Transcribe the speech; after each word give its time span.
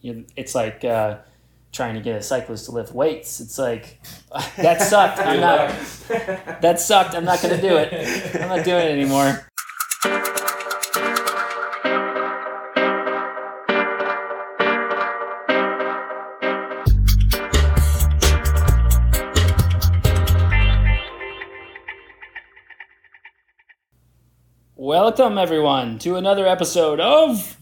you 0.00 0.24
it's 0.36 0.54
like 0.54 0.84
uh, 0.84 1.18
trying 1.72 1.94
to 1.94 2.00
get 2.00 2.16
a 2.16 2.22
cyclist 2.22 2.66
to 2.66 2.72
lift 2.72 2.94
weights. 2.94 3.40
It's 3.40 3.58
like 3.58 4.00
that 4.56 4.80
sucked. 4.82 5.18
I'm 5.18 5.40
not. 5.40 5.68
That 6.62 6.80
sucked. 6.80 7.14
I'm 7.14 7.24
not 7.24 7.42
gonna 7.42 7.60
do 7.60 7.76
it. 7.76 8.34
I'm 8.36 8.48
not 8.48 8.64
doing 8.64 8.86
it 8.86 8.90
anymore. 8.90 9.46
Welcome, 24.76 25.36
everyone, 25.38 25.98
to 26.00 26.16
another 26.16 26.46
episode 26.46 27.00
of 27.00 27.56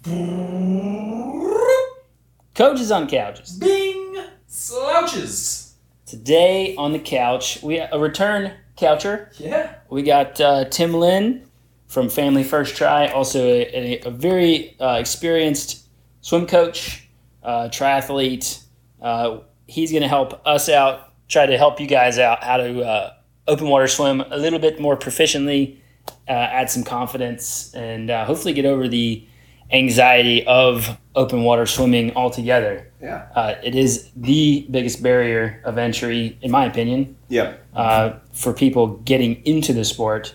Coaches 2.58 2.90
on 2.90 3.06
Couches. 3.06 3.52
Bing 3.52 4.16
slouches. 4.48 5.76
Today 6.06 6.74
on 6.74 6.92
the 6.92 6.98
couch, 6.98 7.62
we 7.62 7.78
a 7.78 7.96
return 7.96 8.52
coucher. 8.76 9.30
Yeah. 9.38 9.76
We 9.88 10.02
got 10.02 10.40
uh, 10.40 10.64
Tim 10.64 10.92
Lynn 10.92 11.48
from 11.86 12.08
Family 12.08 12.42
First 12.42 12.74
Tri, 12.74 13.06
also 13.12 13.46
a, 13.46 14.00
a, 14.00 14.00
a 14.06 14.10
very 14.10 14.76
uh, 14.80 14.96
experienced 14.98 15.86
swim 16.20 16.48
coach, 16.48 17.08
uh, 17.44 17.68
triathlete. 17.68 18.60
Uh, 19.00 19.38
he's 19.68 19.92
going 19.92 20.02
to 20.02 20.08
help 20.08 20.44
us 20.44 20.68
out, 20.68 21.12
try 21.28 21.46
to 21.46 21.56
help 21.56 21.78
you 21.78 21.86
guys 21.86 22.18
out 22.18 22.42
how 22.42 22.56
to 22.56 22.82
uh, 22.82 23.12
open 23.46 23.68
water 23.68 23.86
swim 23.86 24.20
a 24.20 24.36
little 24.36 24.58
bit 24.58 24.80
more 24.80 24.96
proficiently, 24.96 25.78
uh, 26.26 26.32
add 26.32 26.68
some 26.68 26.82
confidence, 26.82 27.72
and 27.72 28.10
uh, 28.10 28.24
hopefully 28.24 28.52
get 28.52 28.64
over 28.64 28.88
the 28.88 29.24
anxiety 29.70 30.46
of 30.46 30.96
open 31.14 31.42
water 31.42 31.66
swimming 31.66 32.14
altogether. 32.16 32.90
Yeah. 33.02 33.28
Uh, 33.34 33.54
it 33.62 33.74
is 33.74 34.10
the 34.16 34.66
biggest 34.70 35.02
barrier 35.02 35.60
of 35.64 35.78
entry, 35.78 36.38
in 36.42 36.50
my 36.50 36.64
opinion, 36.64 37.16
Yep. 37.28 37.64
uh, 37.74 38.12
for 38.32 38.52
people 38.52 38.88
getting 39.04 39.44
into 39.44 39.72
the 39.72 39.84
sport. 39.84 40.34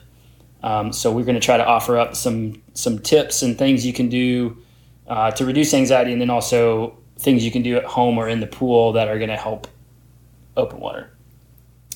Um, 0.61 0.93
so 0.93 1.11
we're 1.11 1.25
going 1.25 1.35
to 1.35 1.41
try 1.41 1.57
to 1.57 1.65
offer 1.65 1.97
up 1.97 2.15
some 2.15 2.61
some 2.73 2.99
tips 2.99 3.41
and 3.41 3.57
things 3.57 3.85
you 3.85 3.93
can 3.93 4.07
do 4.09 4.57
uh, 5.07 5.31
to 5.31 5.45
reduce 5.45 5.73
anxiety, 5.73 6.11
and 6.13 6.21
then 6.21 6.29
also 6.29 6.97
things 7.19 7.43
you 7.43 7.51
can 7.51 7.61
do 7.61 7.75
at 7.75 7.83
home 7.83 8.17
or 8.17 8.29
in 8.29 8.39
the 8.39 8.47
pool 8.47 8.93
that 8.93 9.07
are 9.07 9.17
going 9.17 9.29
to 9.29 9.35
help 9.37 9.67
open 10.55 10.79
water. 10.79 11.09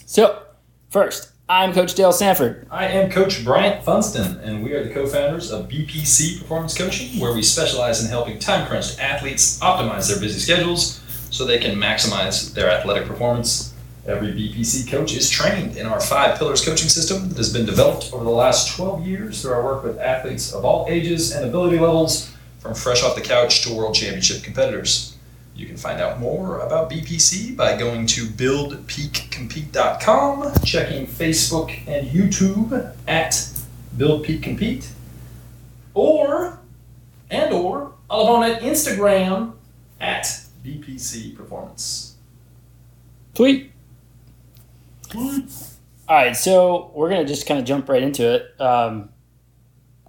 So 0.06 0.42
first, 0.90 1.32
I'm 1.50 1.72
Coach 1.72 1.94
Dale 1.94 2.12
Sanford. 2.12 2.68
I 2.70 2.88
am 2.88 3.10
Coach 3.10 3.46
Bryant 3.46 3.82
Funston, 3.86 4.38
and 4.42 4.66
we 4.66 4.74
are 4.74 4.84
the 4.84 4.94
co-founders 4.94 5.50
of 5.50 5.70
BPC 5.70 6.42
Performance 6.42 6.78
Coaching, 6.78 7.22
where 7.22 7.34
we 7.34 7.42
specialize 7.42 8.04
in 8.04 8.10
helping 8.10 8.38
time-crunched 8.38 9.00
athletes 9.00 9.58
optimize 9.62 10.10
their 10.10 10.20
busy 10.20 10.42
schedules 10.42 11.00
so 11.32 11.46
they 11.46 11.58
can 11.58 11.80
maximize 11.80 12.54
their 12.54 12.70
athletic 12.70 13.08
performance. 13.08 13.74
Every 14.06 14.34
BPC 14.34 14.92
coach 14.92 15.16
is 15.16 15.30
trained 15.30 15.78
in 15.78 15.86
our 15.86 16.02
five 16.02 16.38
pillars 16.38 16.66
coaching 16.66 16.90
system 16.90 17.30
that 17.30 17.38
has 17.38 17.54
been 17.54 17.66
developed 17.66 18.12
over 18.12 18.26
the 18.26 18.30
last 18.30 18.76
12 18.76 19.08
years 19.08 19.42
through 19.42 19.54
our 19.54 19.64
work 19.64 19.86
with 19.86 19.98
athletes 20.00 20.52
of 20.52 20.66
all 20.66 20.86
ages 20.90 21.32
and 21.32 21.46
ability 21.46 21.80
levels, 21.80 22.30
from 22.60 22.76
fresh 22.76 23.04
off 23.04 23.16
the 23.16 23.22
couch 23.22 23.62
to 23.62 23.74
world 23.74 23.96
championship 23.96 24.44
competitors. 24.44 25.17
You 25.58 25.66
can 25.66 25.76
find 25.76 26.00
out 26.00 26.20
more 26.20 26.60
about 26.60 26.92
BPC 26.92 27.58
by 27.58 27.76
going 27.76 28.06
to 28.08 28.28
buildpeakcompete.com, 28.28 30.54
checking 30.64 31.08
Facebook 31.08 31.76
and 31.88 32.08
YouTube 32.08 32.96
at 33.08 33.50
Build 33.98 34.24
Peak 34.24 34.44
Compete, 34.44 34.92
or 35.96 36.60
and 37.32 37.52
or 37.54 37.94
all 38.08 38.36
on 38.36 38.44
at 38.50 38.62
Instagram 38.62 39.54
at 40.00 40.26
BPC 40.64 41.36
Performance. 41.36 42.14
Tweet. 43.34 43.72
All 45.16 45.42
right, 46.10 46.38
so 46.38 46.92
we're 46.94 47.10
gonna 47.10 47.26
just 47.26 47.48
kind 47.48 47.60
of 47.60 47.66
jump 47.66 47.90
right 47.90 48.04
into 48.04 48.36
it. 48.36 48.62
Um, 48.62 49.10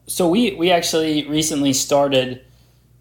so 0.06 0.28
we 0.28 0.54
we 0.54 0.70
actually 0.70 1.26
recently 1.26 1.72
started, 1.72 2.44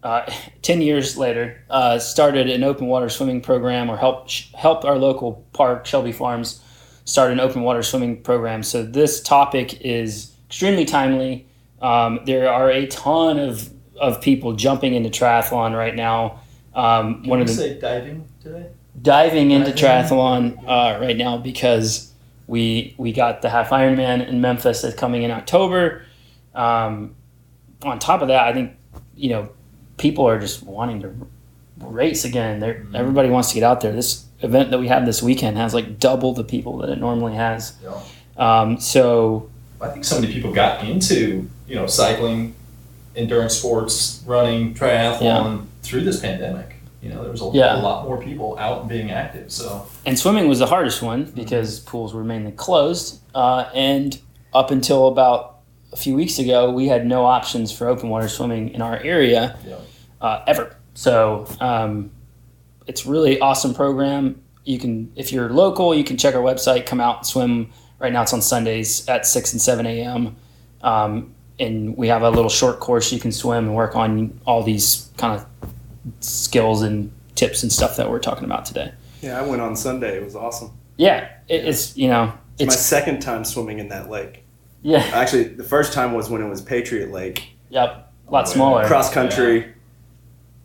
uh, 0.08 0.32
ten 0.62 0.80
years 0.80 1.16
later, 1.16 1.62
uh, 1.70 1.98
started 1.98 2.48
an 2.48 2.64
open 2.64 2.86
water 2.86 3.08
swimming 3.08 3.40
program, 3.40 3.90
or 3.90 3.96
help 3.96 4.30
helped 4.54 4.84
our 4.84 4.96
local 4.96 5.44
park, 5.52 5.86
Shelby 5.86 6.12
Farms, 6.12 6.62
start 7.04 7.30
an 7.30 7.40
open 7.40 7.62
water 7.62 7.82
swimming 7.82 8.22
program. 8.22 8.62
So 8.62 8.82
this 8.82 9.20
topic 9.20 9.80
is 9.80 10.32
extremely 10.46 10.84
timely. 10.84 11.46
Um, 11.82 12.20
there 12.24 12.50
are 12.50 12.70
a 12.70 12.86
ton 12.86 13.38
of 13.38 13.70
of 14.00 14.20
people 14.20 14.54
jumping 14.54 14.94
into 14.94 15.10
triathlon 15.10 15.76
right 15.76 15.94
now. 15.94 16.40
Um, 16.74 17.24
one 17.24 17.40
of 17.40 17.48
the 17.48 17.52
say 17.54 17.78
diving 17.80 18.28
today? 18.40 18.70
diving 19.02 19.50
into 19.50 19.72
Diving. 19.72 19.84
triathlon 20.08 20.64
uh, 20.66 20.98
right 21.00 21.16
now 21.16 21.36
because 21.38 22.12
we 22.46 22.94
we 22.98 23.12
got 23.12 23.42
the 23.42 23.50
half 23.50 23.70
Ironman 23.70 24.26
in 24.26 24.40
Memphis 24.40 24.82
that's 24.82 24.94
coming 24.96 25.22
in 25.22 25.30
October. 25.30 26.04
Um, 26.54 27.14
on 27.82 27.98
top 27.98 28.22
of 28.22 28.28
that, 28.28 28.44
I 28.44 28.52
think 28.52 28.76
you 29.14 29.30
know 29.30 29.48
people 29.98 30.26
are 30.26 30.38
just 30.38 30.62
wanting 30.62 31.02
to 31.02 31.10
race 31.80 32.24
again. 32.24 32.60
They're, 32.60 32.74
Mhm. 32.90 32.94
Everybody 32.94 33.28
wants 33.30 33.48
to 33.50 33.54
get 33.54 33.62
out 33.62 33.80
there. 33.80 33.92
This 33.92 34.24
event 34.40 34.70
that 34.70 34.78
we 34.78 34.88
have 34.88 35.04
this 35.06 35.22
weekend 35.22 35.56
has 35.58 35.74
like 35.74 35.98
double 35.98 36.32
the 36.32 36.44
people 36.44 36.78
that 36.78 36.88
it 36.88 36.98
normally 36.98 37.34
has. 37.34 37.74
Yeah. 37.82 37.92
Um, 38.60 38.80
so 38.80 39.48
I 39.80 39.88
think 39.88 40.04
so 40.04 40.20
many 40.20 40.32
people 40.32 40.52
got 40.52 40.84
into 40.84 41.48
you 41.68 41.74
know 41.74 41.86
cycling, 41.86 42.54
endurance 43.14 43.54
sports, 43.56 44.22
running, 44.26 44.74
triathlon 44.74 45.64
through 45.82 46.02
this 46.02 46.20
pandemic. 46.20 46.76
You 47.02 47.10
know, 47.10 47.22
there 47.22 47.30
was 47.30 47.40
a, 47.42 47.50
Yeah. 47.52 47.80
a 47.80 47.82
lot 47.82 48.04
more 48.06 48.16
people 48.18 48.56
out 48.58 48.80
and 48.80 48.88
being 48.88 49.10
active. 49.12 49.52
So 49.52 49.86
and 50.04 50.18
swimming 50.18 50.48
was 50.48 50.58
the 50.58 50.66
hardest 50.66 51.00
one 51.02 51.30
because 51.34 51.78
pools 51.80 52.12
were 52.14 52.24
mainly 52.24 52.52
closed. 52.52 53.18
Uh, 53.34 53.66
and 53.74 54.18
up 54.52 54.70
until 54.72 55.06
about 55.08 55.57
a 55.92 55.96
few 55.96 56.14
weeks 56.14 56.38
ago, 56.38 56.70
we 56.70 56.86
had 56.88 57.06
no 57.06 57.24
options 57.24 57.72
for 57.72 57.88
open 57.88 58.08
water 58.08 58.28
swimming 58.28 58.70
in 58.70 58.82
our 58.82 58.98
area 58.98 59.58
Yeah. 59.66 59.76
uh, 60.20 60.42
ever. 60.46 60.76
So 60.94 61.46
um, 61.60 62.10
it's 62.86 63.06
really 63.06 63.40
awesome 63.40 63.74
program. 63.74 64.40
You 64.64 64.78
can, 64.78 65.10
if 65.16 65.32
you're 65.32 65.48
local, 65.50 65.94
you 65.94 66.04
can 66.04 66.16
check 66.16 66.34
our 66.34 66.42
website, 66.42 66.84
come 66.86 67.00
out 67.00 67.18
and 67.18 67.26
swim. 67.26 67.70
Right 67.98 68.12
now, 68.12 68.22
it's 68.22 68.32
on 68.32 68.42
Sundays 68.42 69.08
at 69.08 69.26
six 69.26 69.52
and 69.52 69.60
seven 69.62 69.86
a.m. 69.86 70.36
Um, 70.82 71.34
and 71.58 71.96
we 71.96 72.08
have 72.08 72.22
a 72.22 72.30
little 72.30 72.50
short 72.50 72.78
course 72.78 73.10
you 73.12 73.18
can 73.18 73.32
swim 73.32 73.66
and 73.66 73.74
work 73.74 73.96
on 73.96 74.38
all 74.46 74.62
these 74.62 75.10
kind 75.16 75.40
of 75.40 75.70
skills 76.20 76.82
and 76.82 77.10
tips 77.34 77.62
and 77.62 77.72
stuff 77.72 77.96
that 77.96 78.10
we're 78.10 78.18
talking 78.20 78.44
about 78.44 78.64
today. 78.64 78.92
Yeah, 79.20 79.38
I 79.40 79.42
went 79.46 79.62
on 79.62 79.74
Sunday. 79.74 80.16
It 80.16 80.24
was 80.24 80.36
awesome. 80.36 80.70
Yeah, 80.96 81.28
it, 81.48 81.64
it's 81.64 81.96
you 81.96 82.08
know 82.08 82.32
It's, 82.58 82.74
my 82.74 82.80
second 82.80 83.20
time 83.20 83.44
swimming 83.44 83.78
in 83.78 83.88
that 83.88 84.10
lake. 84.10 84.44
Yeah 84.90 84.98
Actually, 85.12 85.44
the 85.44 85.64
first 85.64 85.92
time 85.92 86.12
was 86.14 86.28
when 86.30 86.40
it 86.42 86.48
was 86.48 86.60
Patriot 86.62 87.10
Lake. 87.10 87.50
yep 87.70 88.10
a 88.26 88.30
lot 88.30 88.46
Oh, 88.48 88.52
smaller. 88.52 88.86
Cross 88.86 89.12
country, 89.14 89.72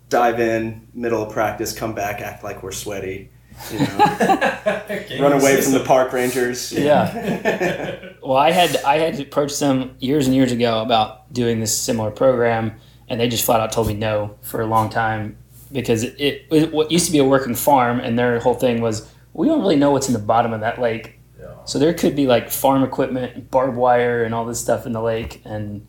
dive 0.10 0.40
in, 0.40 0.88
middle 0.94 1.24
of 1.24 1.32
practice, 1.32 1.72
come 1.74 1.94
back, 1.96 2.20
act 2.22 2.44
like 2.44 2.62
we're 2.64 2.72
sweaty. 2.72 3.30
You 3.72 3.80
know, 3.80 3.98
run 5.22 5.34
away 5.34 5.62
from 5.62 5.74
the 5.74 5.84
park 5.86 6.12
rangers. 6.14 6.72
Yeah. 6.72 8.10
Well, 8.24 8.38
I 8.38 8.52
had 8.52 8.78
I 8.86 9.00
had 9.00 9.20
approached 9.20 9.60
them 9.60 9.98
years 10.00 10.28
and 10.28 10.36
years 10.36 10.52
ago 10.54 10.82
about 10.82 11.32
doing 11.34 11.60
this 11.60 11.78
similar 11.78 12.10
program, 12.10 12.72
and 13.10 13.20
they 13.20 13.28
just 13.28 13.44
flat 13.44 13.60
out 13.60 13.74
told 13.74 13.88
me 13.90 13.94
no 13.96 14.38
for 14.42 14.62
a 14.62 14.66
long 14.66 14.90
time 14.90 15.36
because 15.74 16.04
it, 16.04 16.16
it, 16.18 16.46
it 16.50 16.72
what 16.74 16.90
used 16.90 17.06
to 17.08 17.12
be 17.12 17.18
a 17.18 17.26
working 17.26 17.54
farm, 17.54 18.00
and 18.00 18.18
their 18.18 18.40
whole 18.40 18.54
thing 18.54 18.80
was 18.80 19.10
we 19.34 19.46
don't 19.48 19.60
really 19.60 19.76
know 19.76 19.92
what's 19.92 20.08
in 20.08 20.14
the 20.14 20.20
bottom 20.34 20.54
of 20.54 20.62
that 20.62 20.80
lake, 20.80 21.06
Yeah. 21.06 21.23
So 21.66 21.80
there 21.80 21.94
could 21.94 22.16
be 22.16 22.28
like 22.28 22.50
farm 22.50 22.84
equipment, 22.84 23.50
barbed 23.52 23.78
wire, 23.78 24.24
and 24.24 24.34
all 24.34 24.46
this 24.46 24.60
stuff 24.60 24.86
in 24.86 24.92
the 24.92 25.02
lake, 25.02 25.42
and 25.46 25.86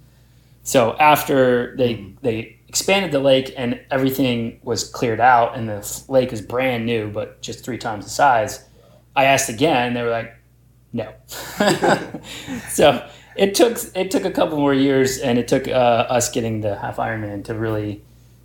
so 0.63 0.97
after 0.99 1.77
they 1.77 2.15
they 2.23 2.59
expanded 2.69 3.13
the 3.13 3.21
lake 3.21 3.55
and 3.57 3.81
everything 3.91 4.59
was 4.63 4.83
cleared 4.83 5.21
out, 5.21 5.57
and 5.57 5.69
the 5.69 6.05
lake 6.09 6.33
is 6.33 6.41
brand 6.41 6.85
new, 6.87 7.09
but 7.09 7.41
just 7.41 7.65
three 7.65 7.79
times 7.79 8.05
the 8.05 8.11
size. 8.11 8.65
I 9.15 9.27
asked 9.27 9.49
again, 9.49 9.89
and 9.89 9.97
they 9.97 10.03
were 10.03 10.11
like, 10.11 10.35
"No." 10.93 11.13
so 12.69 13.09
it 13.37 13.55
took 13.55 13.79
it 13.95 14.11
took 14.11 14.25
a 14.25 14.31
couple 14.31 14.59
more 14.59 14.75
years, 14.75 15.19
and 15.19 15.39
it 15.39 15.49
took 15.49 15.69
uh, 15.69 15.71
us 15.71 16.31
getting 16.31 16.61
the 16.61 16.77
half 16.77 16.97
Ironman 16.97 17.45
to 17.45 17.55
really 17.55 18.03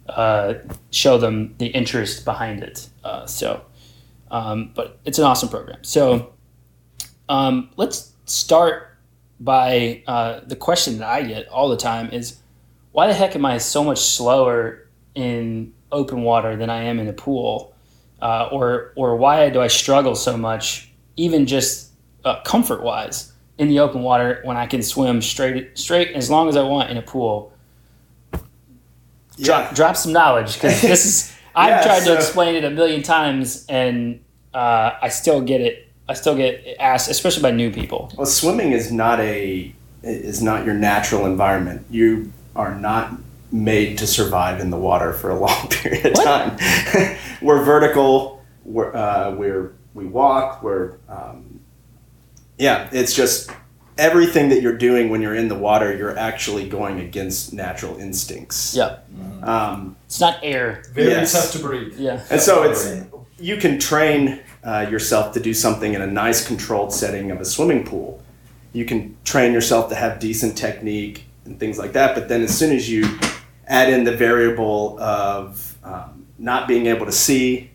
uh, 0.08 0.56
show 0.92 1.18
them 1.18 1.56
the 1.58 1.68
interest 1.68 2.26
behind 2.26 2.64
it. 2.64 2.90
Uh, 3.04 3.26
so, 3.26 3.66
um, 4.32 4.72
but 4.76 5.00
it's 5.06 5.20
an 5.20 5.26
awesome 5.26 5.50
program. 5.50 5.84
So, 5.84 6.34
um, 7.30 7.70
let's 7.78 8.12
start 8.26 8.98
by 9.40 10.04
uh, 10.08 10.42
the 10.46 10.56
question 10.56 10.98
that 10.98 11.08
I 11.08 11.24
get 11.24 11.48
all 11.48 11.70
the 11.70 11.78
time 11.78 12.10
is, 12.12 12.40
why 12.92 13.08
the 13.08 13.14
heck 13.14 13.36
am 13.36 13.46
I 13.46 13.58
so 13.60 13.84
much 13.84 14.00
slower 14.00 14.88
in 15.16 15.74
open 15.92 16.24
water 16.24 16.56
than 16.58 16.70
I 16.70 16.84
am 16.84 17.00
in 17.00 17.08
a 17.08 17.14
pool? 17.14 17.74
Uh, 18.22 18.50
or, 18.52 18.92
or 18.98 19.16
why 19.16 19.50
do 19.50 19.62
I 19.62 19.68
struggle 19.68 20.14
so 20.16 20.36
much, 20.36 20.92
even 21.16 21.46
just 21.46 21.92
uh, 22.26 22.42
comfort 22.42 22.84
wise, 22.84 23.32
in 23.58 23.70
the 23.70 23.80
open 23.80 24.02
water 24.04 24.42
when 24.44 24.58
I 24.58 24.66
can 24.68 24.82
swim 24.84 25.22
straight, 25.22 25.78
straight 25.78 26.12
as 26.16 26.30
long 26.30 26.50
as 26.50 26.58
I 26.58 26.64
want 26.64 26.90
in 26.90 26.98
a 26.98 27.02
pool? 27.02 27.54
Drop, 29.42 29.70
Yeah. 29.70 29.74
drop 29.74 29.96
some 29.96 30.12
knowledge 30.12 30.56
because 30.56 30.82
this 30.82 31.06
is 31.06 31.34
I've 31.56 31.70
Yeah, 31.70 31.84
tried 31.84 32.00
so- 32.04 32.14
to 32.14 32.16
explain 32.16 32.56
it 32.56 32.64
a 32.66 32.70
million 32.70 33.04
times, 33.04 33.66
and 33.70 34.20
uh, 34.54 34.92
I 35.02 35.10
still 35.10 35.42
get 35.42 35.62
it. 35.62 35.89
I 36.10 36.14
still 36.16 36.36
get 36.36 36.66
asked, 36.80 37.08
especially 37.10 37.44
by 37.44 37.52
new 37.52 37.70
people. 37.72 38.12
Well, 38.18 38.26
swimming 38.26 38.72
is 38.72 38.92
not 38.92 39.20
a 39.20 39.72
is 40.02 40.42
not 40.42 40.66
your 40.66 40.74
natural 40.74 41.26
environment. 41.28 41.86
You 41.92 42.34
are 42.56 42.74
not 42.74 43.14
made 43.52 43.98
to 44.00 44.08
survive 44.08 44.60
in 44.60 44.70
the 44.72 44.78
water 44.78 45.14
for 45.14 45.30
a 45.30 45.40
long 45.40 45.68
period 45.70 46.08
of 46.08 46.14
What? 46.14 46.26
time. 46.26 47.18
we're 47.44 47.64
vertical. 47.64 48.44
We're 48.66 48.94
uh, 48.96 49.36
we're 49.36 49.74
we 49.94 50.06
walk. 50.06 50.64
We're 50.64 50.98
um, 51.08 51.60
yeah. 52.58 52.90
It's 52.92 53.14
just 53.14 53.52
everything 54.00 54.50
that 54.50 54.62
you're 54.64 54.78
doing 54.78 55.10
when 55.10 55.22
you're 55.22 55.36
in 55.36 55.48
the 55.48 55.56
water. 55.56 55.96
You're 55.96 56.18
actually 56.18 56.68
going 56.68 57.00
against 57.02 57.54
natural 57.54 57.98
instincts. 58.00 58.74
Yeah, 58.76 58.98
Um, 59.44 59.96
it's 60.08 60.20
not 60.20 60.40
air. 60.42 60.82
Very 60.92 61.10
Yes. 61.12 61.34
tough 61.34 61.52
to 61.52 61.60
breathe. 61.60 62.00
Yeah, 62.00 62.24
and 62.32 62.42
so 62.42 62.64
it's 62.64 62.90
you 63.40 63.58
can 63.58 63.78
train 63.80 64.40
uh, 64.64 64.86
yourself 64.90 65.34
to 65.34 65.40
do 65.40 65.54
something 65.54 65.94
in 65.94 66.02
a 66.02 66.08
nice 66.08 66.46
controlled 66.46 66.94
setting 66.94 67.32
of 67.32 67.40
a 67.40 67.46
swimming 67.46 67.84
pool. 67.86 68.22
You 68.74 68.86
can 68.86 69.18
train 69.24 69.54
yourself 69.54 69.90
to 69.90 69.96
have 69.96 70.20
decent 70.20 70.58
technique 70.58 71.26
and 71.46 71.60
things 71.60 71.78
like 71.78 71.94
that. 71.94 72.16
But 72.16 72.30
then 72.30 72.42
as 72.44 72.58
soon 72.58 72.76
as 72.76 72.90
you 72.90 73.20
add 73.68 73.92
in 73.92 74.04
the 74.04 74.16
variable 74.16 75.00
of 75.00 75.78
um, 75.84 76.26
not 76.38 76.68
being 76.68 76.88
able 76.88 77.06
to 77.06 77.12
see 77.12 77.72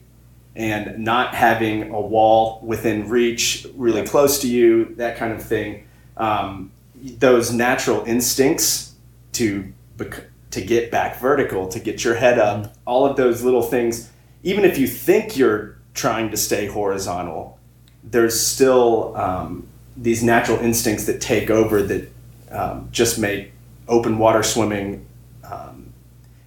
and 0.57 0.99
not 0.99 1.35
having 1.35 1.91
a 1.93 2.01
wall 2.01 2.61
within 2.63 3.09
reach 3.09 3.67
really 3.75 4.05
close 4.07 4.41
to 4.41 4.49
you, 4.49 4.95
that 4.97 5.17
kind 5.17 5.33
of 5.33 5.43
thing, 5.43 5.87
um, 6.17 6.71
those 6.95 7.53
natural 7.53 8.05
instincts 8.05 8.95
to 9.33 9.73
bec- 9.97 10.29
to 10.53 10.61
get 10.61 10.91
back 10.91 11.19
vertical, 11.19 11.67
to 11.67 11.81
get 11.81 12.05
your 12.05 12.15
head 12.15 12.39
up, 12.39 12.73
all 12.87 13.05
of 13.05 13.17
those 13.17 13.43
little 13.43 13.63
things, 13.63 14.11
even 14.45 14.65
if 14.65 14.79
you 14.79 14.87
think 14.87 15.37
you're 15.37 15.77
trying 15.95 16.31
to 16.31 16.37
stay 16.37 16.67
horizontal, 16.67 17.59
there's 18.03 18.39
still 18.39 19.17
um, 19.17 19.67
these 19.97 20.23
natural 20.23 20.59
instincts 20.59 21.07
that 21.07 21.21
take 21.21 21.51
over 21.51 21.83
that 21.83 22.13
um, 22.51 22.89
just 22.93 23.19
make 23.19 23.53
open 23.89 24.19
water 24.19 24.43
swimming. 24.43 25.07
Um, 25.51 25.93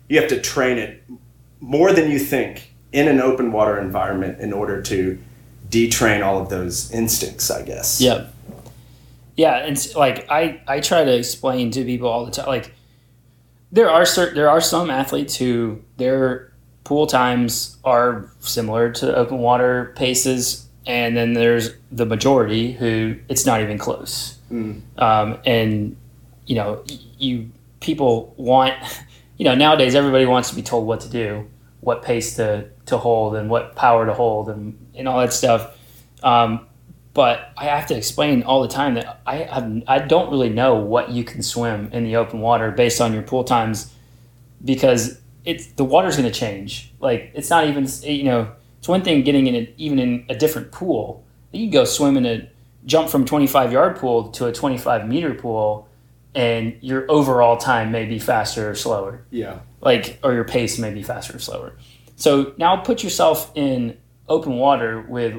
you 0.09 0.19
have 0.19 0.29
to 0.29 0.41
train 0.41 0.77
it 0.77 1.03
more 1.59 1.91
than 1.93 2.11
you 2.11 2.19
think 2.19 2.73
in 2.91 3.07
an 3.07 3.19
open 3.19 3.51
water 3.51 3.79
environment 3.79 4.39
in 4.39 4.53
order 4.53 4.81
to 4.81 5.17
detrain 5.69 6.23
all 6.23 6.39
of 6.41 6.49
those 6.49 6.91
instincts, 6.91 7.51
I 7.51 7.63
guess. 7.63 7.99
yeah, 7.99 8.27
yeah. 9.35 9.57
And 9.57 9.95
like 9.95 10.29
I, 10.29 10.61
I 10.67 10.79
try 10.79 11.03
to 11.03 11.13
explain 11.15 11.71
to 11.71 11.83
people 11.83 12.07
all 12.07 12.25
the 12.25 12.31
time. 12.31 12.47
Like 12.47 12.73
there 13.71 13.89
are 13.89 14.05
certain, 14.05 14.35
there 14.35 14.49
are 14.49 14.61
some 14.61 14.89
athletes 14.89 15.35
who 15.35 15.81
their 15.97 16.53
pool 16.87 17.05
times 17.05 17.75
are 17.83 18.31
similar 18.39 18.89
to 18.89 19.13
open 19.13 19.39
water 19.39 19.91
paces, 19.97 20.65
and 20.85 21.17
then 21.17 21.33
there's 21.33 21.71
the 21.91 22.05
majority 22.05 22.71
who 22.71 23.17
it's 23.27 23.45
not 23.45 23.61
even 23.61 23.77
close. 23.77 24.37
Mm. 24.49 24.81
um, 24.97 25.37
and 25.45 25.97
you 26.45 26.55
know 26.55 26.81
you 27.17 27.51
people 27.81 28.33
want 28.37 28.75
you 29.37 29.43
know 29.43 29.55
nowadays 29.55 29.93
everybody 29.93 30.25
wants 30.25 30.49
to 30.49 30.55
be 30.55 30.61
told 30.61 30.87
what 30.87 31.01
to 31.01 31.09
do 31.09 31.45
what 31.81 32.01
pace 32.01 32.37
to, 32.37 32.69
to 32.85 32.97
hold 32.97 33.35
and 33.35 33.49
what 33.49 33.75
power 33.75 34.05
to 34.05 34.13
hold 34.13 34.49
and, 34.49 34.77
and 34.95 35.05
all 35.05 35.19
that 35.19 35.33
stuff 35.33 35.77
um, 36.23 36.65
but 37.13 37.51
i 37.57 37.65
have 37.65 37.85
to 37.87 37.95
explain 37.97 38.41
all 38.43 38.61
the 38.61 38.69
time 38.69 38.93
that 38.93 39.19
I, 39.27 39.35
have, 39.35 39.83
I 39.85 39.99
don't 39.99 40.31
really 40.31 40.49
know 40.49 40.75
what 40.75 41.09
you 41.09 41.25
can 41.25 41.43
swim 41.43 41.89
in 41.91 42.05
the 42.05 42.15
open 42.15 42.39
water 42.39 42.71
based 42.71 43.01
on 43.01 43.11
your 43.11 43.23
pool 43.23 43.43
times 43.43 43.93
because 44.63 45.19
it's 45.47 45.67
the 45.67 45.85
water's 45.85 46.17
going 46.17 46.31
to 46.31 46.39
change. 46.39 46.93
Like 46.99 47.31
it's 47.33 47.49
not 47.49 47.65
even 47.67 47.87
you 48.03 48.25
know 48.25 48.51
it's 48.77 48.87
one 48.87 49.01
thing 49.01 49.23
getting 49.23 49.47
in 49.47 49.55
a, 49.55 49.73
even 49.77 49.97
in 49.97 50.25
a 50.29 50.35
different 50.35 50.71
pool. 50.71 51.23
You 51.51 51.61
can 51.61 51.71
go 51.71 51.85
swim 51.85 52.17
in 52.17 52.25
a 52.25 52.49
jump 52.85 53.09
from 53.09 53.25
25 53.25 53.71
yard 53.71 53.95
pool 53.95 54.29
to 54.31 54.45
a 54.45 54.51
25 54.51 55.07
meter 55.07 55.33
pool 55.33 55.87
and 56.35 56.77
your 56.81 57.09
overall 57.09 57.57
time 57.57 57.91
may 57.91 58.05
be 58.05 58.19
faster 58.19 58.69
or 58.69 58.75
slower. 58.75 59.25
Yeah. 59.31 59.59
like 59.81 60.19
or 60.21 60.33
your 60.33 60.43
pace 60.43 60.77
may 60.77 60.93
be 60.93 61.01
faster 61.01 61.37
or 61.37 61.39
slower. 61.39 61.73
So 62.17 62.53
now 62.57 62.75
put 62.77 63.03
yourself 63.03 63.51
in 63.55 63.97
open 64.27 64.57
water 64.57 65.01
with 65.01 65.35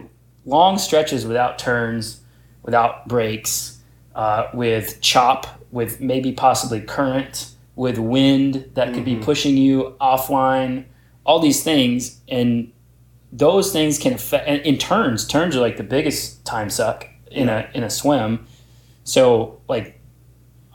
long 0.46 0.78
stretches 0.78 1.26
without 1.26 1.58
turns 1.58 2.22
without 2.62 3.06
breaks 3.08 3.78
uh, 4.14 4.48
with 4.54 5.00
chop 5.02 5.62
with 5.70 6.00
maybe 6.00 6.32
possibly 6.32 6.80
current 6.80 7.50
with 7.78 7.96
wind 7.98 8.68
that 8.74 8.92
could 8.92 9.04
be 9.04 9.14
Mhm. 9.14 9.22
pushing 9.22 9.56
you 9.56 9.94
offline 10.00 10.84
all 11.24 11.38
these 11.38 11.62
things 11.62 12.20
and 12.28 12.72
those 13.32 13.72
things 13.72 13.98
can 13.98 14.14
affect 14.14 14.48
and 14.48 14.60
in 14.62 14.76
turns 14.78 15.26
turns 15.26 15.54
are 15.54 15.60
like 15.60 15.76
the 15.76 15.82
biggest 15.96 16.44
time 16.44 16.68
suck 16.70 17.06
in 17.30 17.48
a 17.48 17.68
in 17.74 17.82
a 17.84 17.90
swim 17.90 18.46
so 19.04 19.58
like 19.68 20.00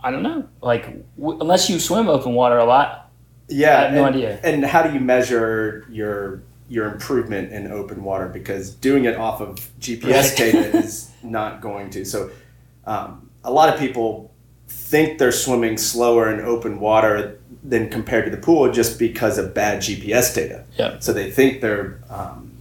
i 0.03 0.11
don't 0.11 0.23
know 0.23 0.45
like 0.61 0.85
w- 1.17 1.37
unless 1.41 1.69
you 1.69 1.77
swim 1.79 2.07
open 2.07 2.33
water 2.33 2.57
a 2.57 2.65
lot 2.65 3.11
Yeah. 3.49 3.77
I 3.77 3.81
have 3.83 3.93
no 3.93 4.05
and, 4.05 4.15
idea. 4.15 4.39
And 4.43 4.63
how 4.63 4.81
do 4.83 4.93
you 4.93 5.01
measure 5.01 5.85
your 5.91 6.43
your 6.69 6.85
improvement 6.93 7.51
in 7.51 7.69
open 7.71 8.01
water? 8.03 8.27
Because 8.29 8.69
doing 8.73 9.03
it 9.05 9.15
off 9.17 9.41
of 9.41 9.49
GPS 9.81 10.35
data 10.37 10.77
is 10.85 11.11
not 11.21 11.59
going 11.61 11.89
to. 11.91 12.05
So 12.05 12.29
um, 12.87 13.29
a 13.43 13.51
lot 13.51 13.67
of 13.71 13.77
people 13.79 14.31
think 14.73 15.17
they're 15.19 15.31
swimming 15.31 15.77
slower 15.77 16.31
in 16.33 16.39
open 16.41 16.79
water 16.79 17.39
than 17.63 17.89
compared 17.89 18.25
to 18.25 18.31
the 18.31 18.37
pool 18.37 18.71
just 18.71 18.99
because 18.99 19.37
of 19.37 19.53
bad 19.53 19.79
GPS 19.79 20.33
data. 20.35 20.65
Yeah. 20.77 20.99
So 20.99 21.13
they 21.13 21.31
think 21.31 21.61
they're 21.61 21.99
um, 22.09 22.51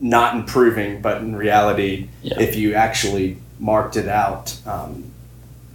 not 0.00 0.34
improving, 0.34 1.02
but 1.02 1.18
in 1.18 1.36
reality, 1.36 2.08
Yeah. 2.22 2.40
if 2.40 2.56
you 2.56 2.74
actually 2.74 3.36
marked 3.60 3.96
it 3.96 4.08
out, 4.08 4.56
um, 4.66 5.04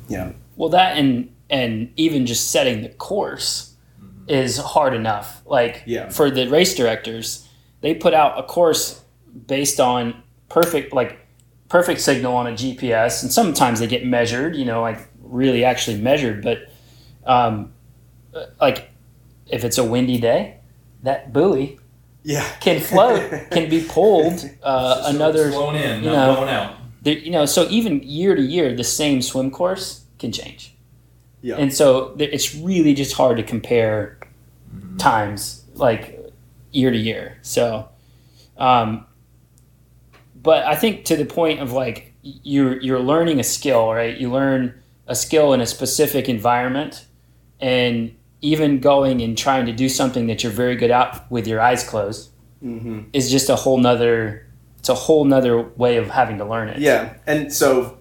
you 0.09 0.17
know, 0.17 0.33
well 0.55 0.69
that 0.69 0.97
and 0.97 1.29
and 1.49 1.91
even 1.95 2.25
just 2.25 2.51
setting 2.51 2.81
the 2.81 2.89
course 2.89 3.73
is 4.27 4.57
hard 4.57 4.93
enough 4.93 5.41
like 5.45 5.83
Yeah. 5.85 6.09
for 6.09 6.29
the 6.31 6.47
race 6.49 6.75
directors 6.75 7.47
they 7.81 7.93
put 7.93 8.13
out 8.13 8.37
a 8.39 8.43
course 8.43 9.01
based 9.47 9.79
on 9.79 10.21
perfect 10.49 10.91
like 10.93 11.19
perfect 11.69 12.01
signal 12.01 12.35
on 12.35 12.47
a 12.47 12.51
gps 12.51 13.21
and 13.21 13.31
sometimes 13.31 13.79
they 13.79 13.87
get 13.87 14.05
measured 14.05 14.55
you 14.55 14.65
know 14.65 14.81
like 14.81 15.07
really 15.29 15.63
actually 15.63 15.97
measured 15.97 16.43
but 16.43 16.71
um, 17.25 17.73
like 18.59 18.89
if 19.47 19.63
it's 19.63 19.77
a 19.77 19.83
windy 19.83 20.19
day 20.19 20.57
that 21.03 21.33
buoy 21.33 21.79
yeah, 22.23 22.45
can 22.59 22.81
float 22.81 23.49
can 23.51 23.69
be 23.69 23.83
pulled 23.89 24.49
uh, 24.63 25.03
another 25.05 25.49
blown 25.49 25.75
in, 25.75 26.03
you 26.03 26.09
know, 26.09 26.35
blown 26.35 26.49
out. 26.49 26.75
there, 27.01 27.17
you 27.17 27.31
know 27.31 27.45
so 27.45 27.67
even 27.69 28.01
year 28.03 28.35
to 28.35 28.41
year 28.41 28.75
the 28.75 28.83
same 28.83 29.21
swim 29.21 29.51
course 29.51 30.05
can 30.19 30.31
change. 30.31 30.73
Yeah. 31.41 31.55
and 31.57 31.73
so 31.73 32.15
it's 32.17 32.55
really 32.55 32.93
just 32.93 33.13
hard 33.13 33.37
to 33.37 33.43
compare 33.43 34.19
times 34.97 35.63
like 35.75 36.19
year 36.71 36.91
to 36.91 36.97
year. 36.97 37.37
So 37.43 37.87
um, 38.57 39.05
but 40.41 40.65
i 40.65 40.75
think 40.75 41.05
to 41.05 41.15
the 41.15 41.25
point 41.25 41.59
of 41.59 41.71
like 41.71 42.13
you're 42.21 42.81
you're 42.81 42.99
learning 42.99 43.39
a 43.39 43.43
skill 43.43 43.91
right? 43.93 44.17
You 44.17 44.31
learn 44.31 44.73
a 45.07 45.15
skill 45.15 45.53
in 45.53 45.61
a 45.61 45.65
specific 45.65 46.29
environment 46.29 47.05
and 47.59 48.15
even 48.41 48.79
going 48.79 49.21
and 49.21 49.37
trying 49.37 49.65
to 49.65 49.71
do 49.71 49.89
something 49.89 50.27
that 50.27 50.43
you're 50.43 50.51
very 50.51 50.75
good 50.75 50.91
at 50.91 51.29
with 51.31 51.47
your 51.47 51.59
eyes 51.59 51.83
closed 51.83 52.29
hmm 52.61 53.01
is 53.13 53.31
just 53.31 53.49
a 53.49 53.55
whole 53.55 53.77
nother 53.77 54.45
it's 54.79 54.89
a 54.89 54.95
whole 54.95 55.25
nother 55.25 55.61
way 55.61 55.97
of 55.97 56.09
having 56.09 56.37
to 56.37 56.45
learn 56.45 56.69
it 56.69 56.79
Yeah, 56.79 57.13
and 57.25 57.51
so 57.51 57.97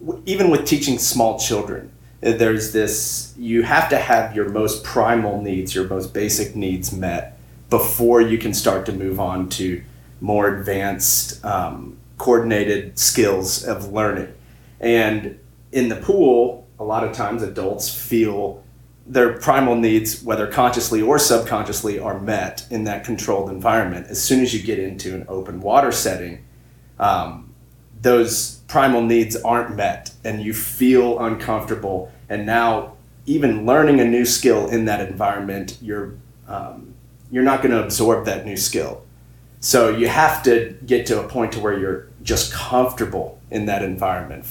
w- 0.00 0.22
even 0.26 0.50
with 0.50 0.64
teaching 0.64 0.98
small 0.98 1.38
children, 1.38 1.90
uh, 2.22 2.32
there's 2.32 2.72
this 2.72 3.34
you 3.36 3.62
have 3.62 3.88
to 3.90 3.98
have 3.98 4.34
your 4.34 4.48
most 4.48 4.84
primal 4.84 5.42
needs, 5.42 5.74
your 5.74 5.86
most 5.88 6.14
basic 6.14 6.54
needs 6.56 6.92
met 6.92 7.38
before 7.70 8.20
you 8.20 8.38
can 8.38 8.54
start 8.54 8.86
to 8.86 8.92
move 8.92 9.20
on 9.20 9.48
to 9.50 9.82
more 10.20 10.48
advanced, 10.56 11.44
um, 11.44 11.96
coordinated 12.16 12.98
skills 12.98 13.64
of 13.64 13.92
learning. 13.92 14.32
And 14.80 15.38
in 15.72 15.88
the 15.88 15.96
pool, 15.96 16.66
a 16.78 16.84
lot 16.84 17.04
of 17.04 17.12
times 17.12 17.42
adults 17.42 17.92
feel 17.92 18.62
their 19.06 19.38
primal 19.38 19.74
needs, 19.74 20.22
whether 20.22 20.46
consciously 20.46 21.00
or 21.00 21.18
subconsciously, 21.18 21.98
are 21.98 22.20
met 22.20 22.66
in 22.70 22.84
that 22.84 23.04
controlled 23.04 23.50
environment. 23.50 24.06
As 24.08 24.22
soon 24.22 24.40
as 24.40 24.54
you 24.54 24.62
get 24.62 24.78
into 24.78 25.14
an 25.14 25.24
open 25.28 25.60
water 25.60 25.90
setting, 25.90 26.44
um, 26.98 27.54
those 28.00 28.56
primal 28.68 29.02
needs 29.02 29.34
aren't 29.36 29.74
met 29.74 30.12
and 30.24 30.42
you 30.42 30.52
feel 30.52 31.18
uncomfortable. 31.20 32.12
And 32.28 32.44
now, 32.44 32.96
even 33.24 33.66
learning 33.66 34.00
a 34.00 34.04
new 34.04 34.24
skill 34.24 34.68
in 34.68 34.84
that 34.86 35.06
environment, 35.08 35.78
you're, 35.80 36.14
um, 36.46 36.94
you're 37.30 37.42
not 37.42 37.62
going 37.62 37.72
to 37.72 37.82
absorb 37.82 38.26
that 38.26 38.44
new 38.44 38.56
skill. 38.56 39.04
So 39.60 39.88
you 39.88 40.08
have 40.08 40.42
to 40.44 40.76
get 40.86 41.06
to 41.06 41.20
a 41.20 41.28
point 41.28 41.52
to 41.52 41.60
where 41.60 41.78
you're 41.78 42.08
just 42.22 42.52
comfortable 42.52 43.40
in 43.50 43.66
that 43.66 43.82
environment 43.82 44.46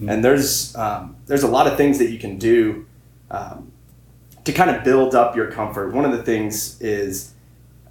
1st 0.00 0.12
And 0.12 0.24
there's 0.24 0.76
um, 0.76 1.16
there's 1.26 1.42
a 1.42 1.48
lot 1.48 1.66
of 1.66 1.76
things 1.76 1.98
that 1.98 2.10
you 2.10 2.18
can 2.18 2.38
do 2.38 2.86
um, 3.30 3.70
to 4.44 4.52
kind 4.52 4.70
of 4.70 4.84
build 4.84 5.14
up 5.14 5.36
your 5.36 5.50
comfort. 5.50 5.92
One 5.92 6.04
of 6.04 6.12
the 6.12 6.22
things 6.22 6.80
is 6.80 7.34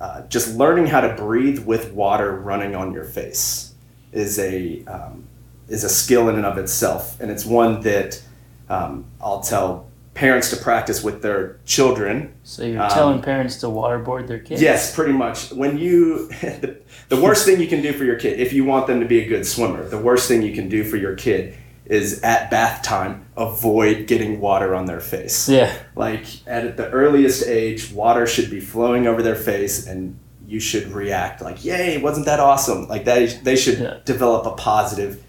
uh, 0.01 0.22
just 0.28 0.56
learning 0.56 0.88
how 0.88 1.01
to 1.01 1.13
breathe 1.16 1.60
with 1.66 1.92
water 1.94 2.36
running 2.36 2.75
on 2.75 2.94
your 2.94 3.04
face 3.04 3.74
is 4.12 4.39
a 4.39 4.84
um, 4.86 5.25
is 5.68 5.84
a 5.84 5.89
skill 5.89 6.30
in 6.30 6.36
and 6.36 6.46
of 6.46 6.58
itself, 6.58 7.20
and 7.20 7.30
it's 7.30 7.46
one 7.46 7.82
that 7.82 8.22
um, 8.70 9.06
I'll 9.22 9.42
tell 9.42 9.86
parents 10.16 10.50
to 10.50 10.58
practice 10.58 11.01
with 11.01 11.22
their 11.22 11.60
children. 11.66 12.34
So 12.44 12.66
you're 12.66 12.82
Um, 12.82 12.89
telling 12.89 13.22
parents 13.22 13.58
to 13.58 13.68
waterboard 13.68 14.28
their 14.28 14.39
kids? 14.39 14.62
Yes, 14.62 14.94
pretty 14.94 15.13
much. 15.13 15.51
When 15.51 15.78
you 15.78 16.28
the, 16.28 16.78
the 17.10 17.22
worst 17.22 17.46
thing 17.46 17.62
you 17.62 17.68
can 17.68 17.82
do 17.82 17.94
for 17.94 18.04
your 18.04 18.18
kid, 18.18 18.39
if 18.39 18.51
you 18.51 18.66
want 18.66 18.88
them 18.88 19.00
to 19.00 19.06
be 19.06 19.22
a 19.22 19.28
good 19.28 19.46
swimmer, 19.46 19.88
the 19.88 19.98
worst 20.00 20.28
thing 20.28 20.42
you 20.42 20.54
can 20.54 20.68
do 20.68 20.84
for 20.84 20.98
your 20.98 21.16
kid 21.16 21.56
is 21.89 22.22
at 22.22 22.50
bath 22.51 22.81
time 22.84 23.25
avoid 23.36 24.05
getting 24.08 24.39
water 24.39 24.74
on 24.75 24.86
their 24.86 25.00
face. 25.01 25.50
Yeah. 25.50 25.74
Like 25.96 26.25
at 26.48 26.77
the 26.77 26.89
earliest 26.91 27.48
age, 27.48 27.91
water 27.91 28.25
should 28.27 28.50
be 28.50 28.60
flowing 28.62 29.08
over 29.08 29.22
their 29.24 29.36
face 29.36 29.86
and 29.88 30.17
you 30.48 30.60
should 30.60 30.88
react 30.91 31.41
like, 31.41 31.63
"Yay, 31.65 31.98
wasn't 31.98 32.25
that 32.27 32.39
awesome?" 32.39 32.88
Like 32.88 33.05
that 33.05 33.43
they 33.43 33.55
should 33.55 33.79
Yeah. 33.79 33.98
develop 34.05 34.46
a 34.46 34.51
positive 34.51 35.22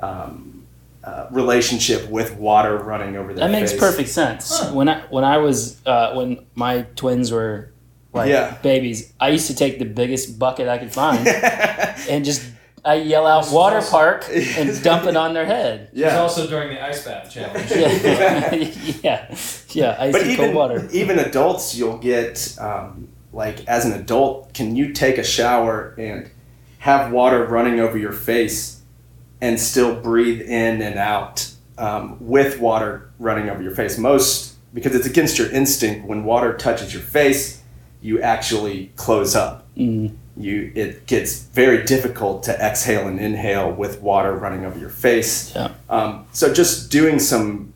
um, 0.00 0.64
uh, 1.04 1.26
relationship 1.30 2.08
with 2.10 2.36
water 2.36 2.76
running 2.78 3.16
over 3.16 3.32
their 3.32 3.46
That 3.46 3.52
makes 3.52 3.72
face. 3.72 3.80
perfect 3.80 4.08
sense. 4.08 4.58
Huh. 4.58 4.72
When 4.72 4.88
I 4.88 5.00
when 5.10 5.24
I 5.24 5.38
was 5.38 5.80
uh, 5.86 6.14
when 6.14 6.44
my 6.54 6.82
twins 6.96 7.30
were 7.30 7.72
like 8.12 8.28
Yeah. 8.30 8.56
babies, 8.62 9.12
I 9.20 9.28
used 9.30 9.46
to 9.48 9.54
take 9.54 9.78
the 9.78 9.84
biggest 9.84 10.38
bucket 10.38 10.68
I 10.68 10.78
could 10.78 10.92
find 10.92 11.26
and 12.08 12.24
just 12.24 12.42
I 12.84 12.96
yell 12.96 13.26
out 13.26 13.50
water 13.50 13.78
awesome. 13.78 13.90
park 13.90 14.26
and 14.30 14.82
dump 14.82 15.06
it 15.06 15.16
on 15.16 15.32
their 15.32 15.46
head. 15.46 15.80
It 15.80 15.92
was 15.92 16.00
yeah. 16.00 16.18
also 16.18 16.46
during 16.46 16.68
the 16.68 16.84
ice 16.84 17.04
bath 17.04 17.30
challenge. 17.30 17.70
Yeah, 17.70 18.54
yeah, 19.02 19.36
yeah. 19.70 19.96
Icy 19.98 20.12
but 20.12 20.20
cold 20.20 20.28
even 20.28 20.54
water. 20.54 20.88
even 20.92 21.18
adults, 21.18 21.74
you'll 21.74 21.98
get 21.98 22.56
um, 22.60 23.08
like 23.32 23.66
as 23.66 23.86
an 23.86 23.92
adult, 23.92 24.52
can 24.52 24.76
you 24.76 24.92
take 24.92 25.16
a 25.16 25.24
shower 25.24 25.94
and 25.98 26.30
have 26.78 27.10
water 27.10 27.44
running 27.46 27.80
over 27.80 27.96
your 27.96 28.12
face 28.12 28.82
and 29.40 29.58
still 29.58 29.98
breathe 30.00 30.42
in 30.42 30.82
and 30.82 30.98
out 30.98 31.50
um, 31.78 32.18
with 32.20 32.60
water 32.60 33.10
running 33.18 33.48
over 33.48 33.62
your 33.62 33.74
face? 33.74 33.96
Most 33.96 34.56
because 34.74 34.94
it's 34.94 35.06
against 35.06 35.38
your 35.38 35.50
instinct. 35.50 36.06
When 36.06 36.24
water 36.24 36.54
touches 36.54 36.92
your 36.92 37.02
face, 37.02 37.62
you 38.02 38.20
actually 38.20 38.92
close 38.96 39.34
up. 39.34 39.66
Mm, 39.76 40.16
You 40.36 40.72
it 40.74 41.06
gets 41.06 41.40
very 41.40 41.84
difficult 41.84 42.42
to 42.44 42.52
exhale 42.60 43.06
and 43.06 43.20
inhale 43.20 43.70
with 43.70 44.00
water 44.02 44.32
running 44.34 44.64
over 44.64 44.78
your 44.78 44.88
face. 44.90 45.54
Yeah. 45.54 45.72
Um, 45.88 46.26
so 46.32 46.52
just 46.52 46.90
doing 46.90 47.18
some 47.18 47.72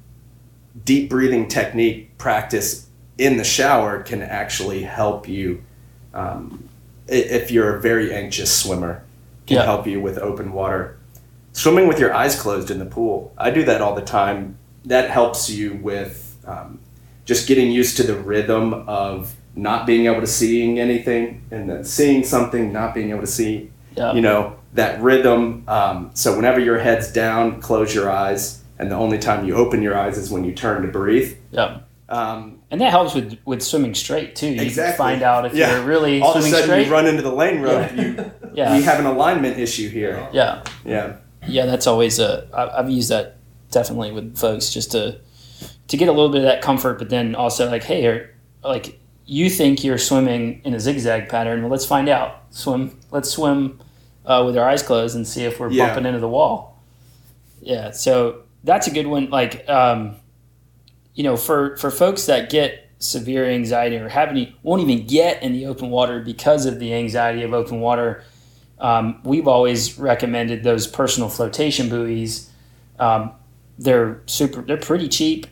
deep 0.85 1.09
breathing 1.11 1.49
technique 1.49 2.17
practice 2.19 2.87
in 3.17 3.37
the 3.37 3.45
shower 3.45 4.03
can 4.03 4.23
actually 4.23 4.83
help 4.85 5.29
you 5.29 5.62
um, 6.15 6.69
if 7.09 7.50
you're 7.50 7.77
a 7.77 7.81
very 7.81 8.15
anxious 8.15 8.55
swimmer 8.62 9.05
can 9.47 9.57
Yeah. 9.57 9.65
help 9.65 9.87
you 9.87 10.00
with 10.00 10.19
open 10.19 10.53
water 10.53 10.97
swimming 11.53 11.88
with 11.88 11.99
your 11.99 12.15
eyes 12.15 12.41
closed 12.41 12.71
in 12.71 12.79
the 12.79 12.85
pool 12.87 13.33
i 13.37 13.50
do 13.50 13.65
that 13.65 13.81
all 13.83 13.95
the 13.95 14.03
time 14.03 14.57
that 14.85 15.11
helps 15.11 15.50
you 15.50 15.75
with 15.83 16.37
um, 16.47 16.79
just 17.25 17.49
getting 17.49 17.73
used 17.73 17.97
to 17.97 18.03
the 18.05 18.15
rhythm 18.15 18.73
of 18.87 19.35
not 19.59 19.87
being 19.87 20.07
able 20.07 20.21
to 20.21 20.27
seeing 20.27 20.79
anything 20.79 21.43
and 21.50 21.69
then 21.69 21.85
seeing 21.85 22.23
something 22.25 22.73
not 22.73 22.95
being 22.95 23.11
able 23.11 23.21
to 23.21 23.27
see 23.27 23.71
yeah. 23.97 24.12
you 24.12 24.21
know 24.21 24.57
that 24.75 25.00
rhythm 25.03 25.65
um, 25.69 26.11
so 26.15 26.37
whenever 26.37 26.61
your 26.61 26.79
head's 26.79 27.12
down 27.12 27.61
close 27.61 27.95
your 27.95 28.11
eyes 28.11 28.62
and 28.79 28.91
the 28.91 28.95
only 28.95 29.19
time 29.19 29.45
you 29.47 29.55
open 29.57 29.83
your 29.83 29.97
eyes 29.99 30.17
is 30.17 30.31
when 30.31 30.45
you 30.45 30.55
turn 30.55 30.83
to 30.83 30.88
breathe 30.88 31.37
yeah. 31.50 31.81
um, 32.09 32.61
And 32.71 32.81
that 32.81 32.91
helps 32.91 33.15
with 33.15 33.37
with 33.45 33.61
swimming 33.62 33.95
straight 33.95 34.37
too. 34.37 34.49
You 34.49 34.62
Exactly. 34.62 34.93
can 34.93 34.99
find 34.99 35.23
out 35.23 35.47
if 35.47 35.55
Yeah. 35.55 35.73
you're 35.77 35.87
really 35.87 36.21
all 36.23 36.31
of 36.33 36.37
a 36.37 36.41
swimming 36.43 36.53
sudden 36.53 36.69
straight. 36.69 36.87
you 36.87 36.93
run 36.93 37.07
into 37.07 37.23
the 37.23 37.33
lane 37.33 37.61
rope 37.61 37.91
you, 37.97 38.31
yeah. 38.55 38.77
you 38.77 38.83
have 38.91 39.00
an 39.00 39.07
alignment 39.07 39.59
issue 39.59 39.88
here 39.88 40.29
yeah. 40.33 40.62
yeah 40.85 41.17
yeah, 41.47 41.65
that's 41.67 41.87
always 41.87 42.19
a. 42.19 42.47
I've 42.53 42.91
used 42.91 43.09
that 43.11 43.37
definitely 43.71 44.12
with 44.12 44.37
folks 44.37 44.71
just 44.71 44.91
to 44.93 45.21
to 45.87 45.97
get 45.97 46.09
a 46.09 46.12
little 46.12 46.29
bit 46.29 46.38
of 46.38 46.45
that 46.45 46.61
comfort, 46.61 46.99
but 46.99 47.09
then 47.09 47.35
also 47.35 47.71
like, 47.71 47.85
hey, 47.85 48.07
are, 48.07 48.35
like 48.62 48.99
you 49.31 49.51
think 49.51 49.85
you're 49.85 49.99
swimming 49.99 50.63
in 50.65 50.73
a 50.73 50.81
zigzag 50.81 51.29
pattern. 51.29 51.61
Well, 51.61 51.71
let's 51.71 51.85
find 51.85 52.09
out. 52.09 52.45
Swim. 52.49 52.99
Let's 53.11 53.29
swim 53.29 53.79
uh, 54.25 54.43
with 54.47 54.57
our 54.57 54.67
eyes 54.67 54.83
closed 54.83 55.15
and 55.15 55.27
see 55.29 55.45
if 55.45 55.61
we're 55.61 55.71
Yeah. 55.71 55.89
bumping 55.89 56.07
into 56.07 56.19
the 56.19 56.29
wall. 56.29 56.83
Yeah, 57.61 57.91
so 57.91 58.43
that's 58.65 58.87
a 58.87 58.91
good 58.91 59.07
one. 59.07 59.29
Like, 59.29 59.69
um, 59.69 60.17
you 61.15 61.23
know, 61.25 61.37
for 61.37 61.77
for 61.77 61.91
folks 61.91 62.25
that 62.27 62.49
get 62.49 62.89
severe 63.01 63.45
anxiety 63.45 63.97
or 63.97 64.09
have 64.09 64.31
any 64.31 64.57
won't 64.63 64.81
even 64.83 65.07
get 65.07 65.43
in 65.43 65.53
the 65.53 65.67
open 65.67 65.91
water 65.91 66.21
because 66.21 66.65
of 66.65 66.79
the 66.79 66.95
anxiety 66.95 67.43
of 67.43 67.53
open 67.53 67.81
water. 67.81 68.25
Um, 68.81 69.21
we've 69.25 69.47
always 69.49 69.99
recommended 69.99 70.63
those 70.65 70.87
personal 70.87 71.29
flotation 71.29 71.89
buoys. 71.91 72.49
Um, 72.99 73.33
they're 73.79 74.23
super. 74.27 74.63
They're 74.63 74.77
pretty 74.79 75.09
cheap. 75.09 75.49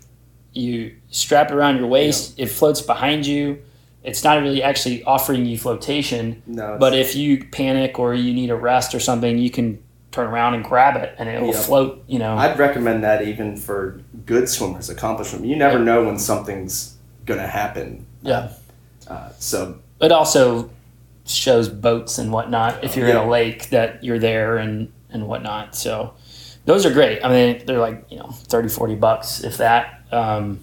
You 0.53 0.95
strap 1.11 1.51
it 1.51 1.55
around 1.55 1.77
your 1.77 1.89
waist. 1.89 2.39
It 2.39 2.47
floats 2.47 2.81
behind 2.81 3.27
you. 3.27 3.63
It's 4.07 4.23
not 4.25 4.41
really 4.41 4.63
actually 4.63 5.03
offering 5.05 5.45
you 5.47 5.59
flotation, 5.59 6.43
no 6.47 6.77
but 6.79 6.95
if 6.95 7.15
you 7.17 7.45
panic 7.45 7.99
or 7.99 8.15
you 8.15 8.33
need 8.33 8.51
a 8.51 8.57
rest 8.57 8.95
or 8.95 9.01
something, 9.01 9.37
you 9.39 9.51
can 9.51 9.83
turn 10.13 10.29
around 10.29 10.55
and 10.55 10.65
grab 10.65 10.97
it, 10.97 11.15
and 11.19 11.29
it 11.29 11.43
will 11.43 11.49
Yeah. 11.53 11.61
float. 11.61 12.05
You 12.07 12.19
know. 12.21 12.37
i'd 12.39 12.59
recommend 12.59 13.03
that 13.05 13.21
even 13.23 13.57
for 13.57 14.01
good 14.25 14.49
swimmers 14.49 14.89
accomplished 14.89 15.31
swimmers 15.33 15.49
you 15.49 15.57
never 15.57 15.79
know 15.79 16.05
when 16.05 16.19
something's 16.19 16.95
gonna 17.27 17.47
happen 17.47 18.07
Yeah. 18.23 18.49
uh, 19.09 19.31
so 19.39 19.77
it 20.01 20.13
also 20.13 20.71
shows 21.27 21.69
boats 21.69 22.19
and 22.19 22.33
whatnot 22.33 22.85
if 22.85 22.97
you're 22.97 23.09
in 23.09 23.17
a 23.17 23.29
lake 23.29 23.71
that 23.71 24.03
you're 24.05 24.19
there 24.21 24.57
and 24.59 24.93
and 25.11 25.27
whatnot 25.27 25.75
so 25.75 26.15
those 26.67 26.87
are 26.87 26.93
great 26.93 27.25
i 27.25 27.29
mean 27.29 27.63
they're 27.67 27.81
like 27.81 28.05
you 28.09 28.17
know 28.19 28.29
30 28.45 28.69
40 28.69 28.95
bucks 28.95 29.43
if 29.43 29.57
that 29.59 30.03
um, 30.13 30.61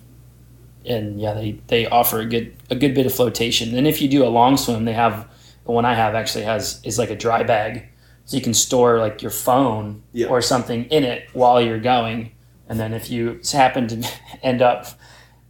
and 0.85 1.19
yeah 1.19 1.33
they 1.33 1.59
they 1.67 1.85
offer 1.87 2.19
a 2.19 2.25
good 2.25 2.55
a 2.69 2.75
good 2.75 2.93
bit 2.93 3.05
of 3.05 3.13
flotation. 3.13 3.75
And 3.75 3.87
if 3.87 4.01
you 4.01 4.07
do 4.07 4.25
a 4.25 4.29
long 4.29 4.57
swim 4.57 4.85
they 4.85 4.93
have 4.93 5.27
the 5.65 5.71
one 5.71 5.85
i 5.85 5.93
have 5.93 6.13
actually 6.15 6.43
has 6.43 6.81
is 6.83 6.97
like 6.99 7.09
a 7.09 7.15
dry 7.15 7.43
bag. 7.43 7.87
So 8.25 8.37
you 8.37 8.43
can 8.43 8.53
store 8.53 8.99
like 8.99 9.21
your 9.21 9.31
phone 9.31 10.01
Yeah. 10.13 10.27
or 10.27 10.41
something 10.41 10.85
in 10.85 11.03
it 11.03 11.27
while 11.33 11.61
you're 11.61 11.79
going. 11.79 12.31
And 12.69 12.79
then 12.79 12.93
if 12.93 13.09
you 13.09 13.41
happen 13.51 13.87
to 13.89 14.07
end 14.43 14.61
up 14.61 14.87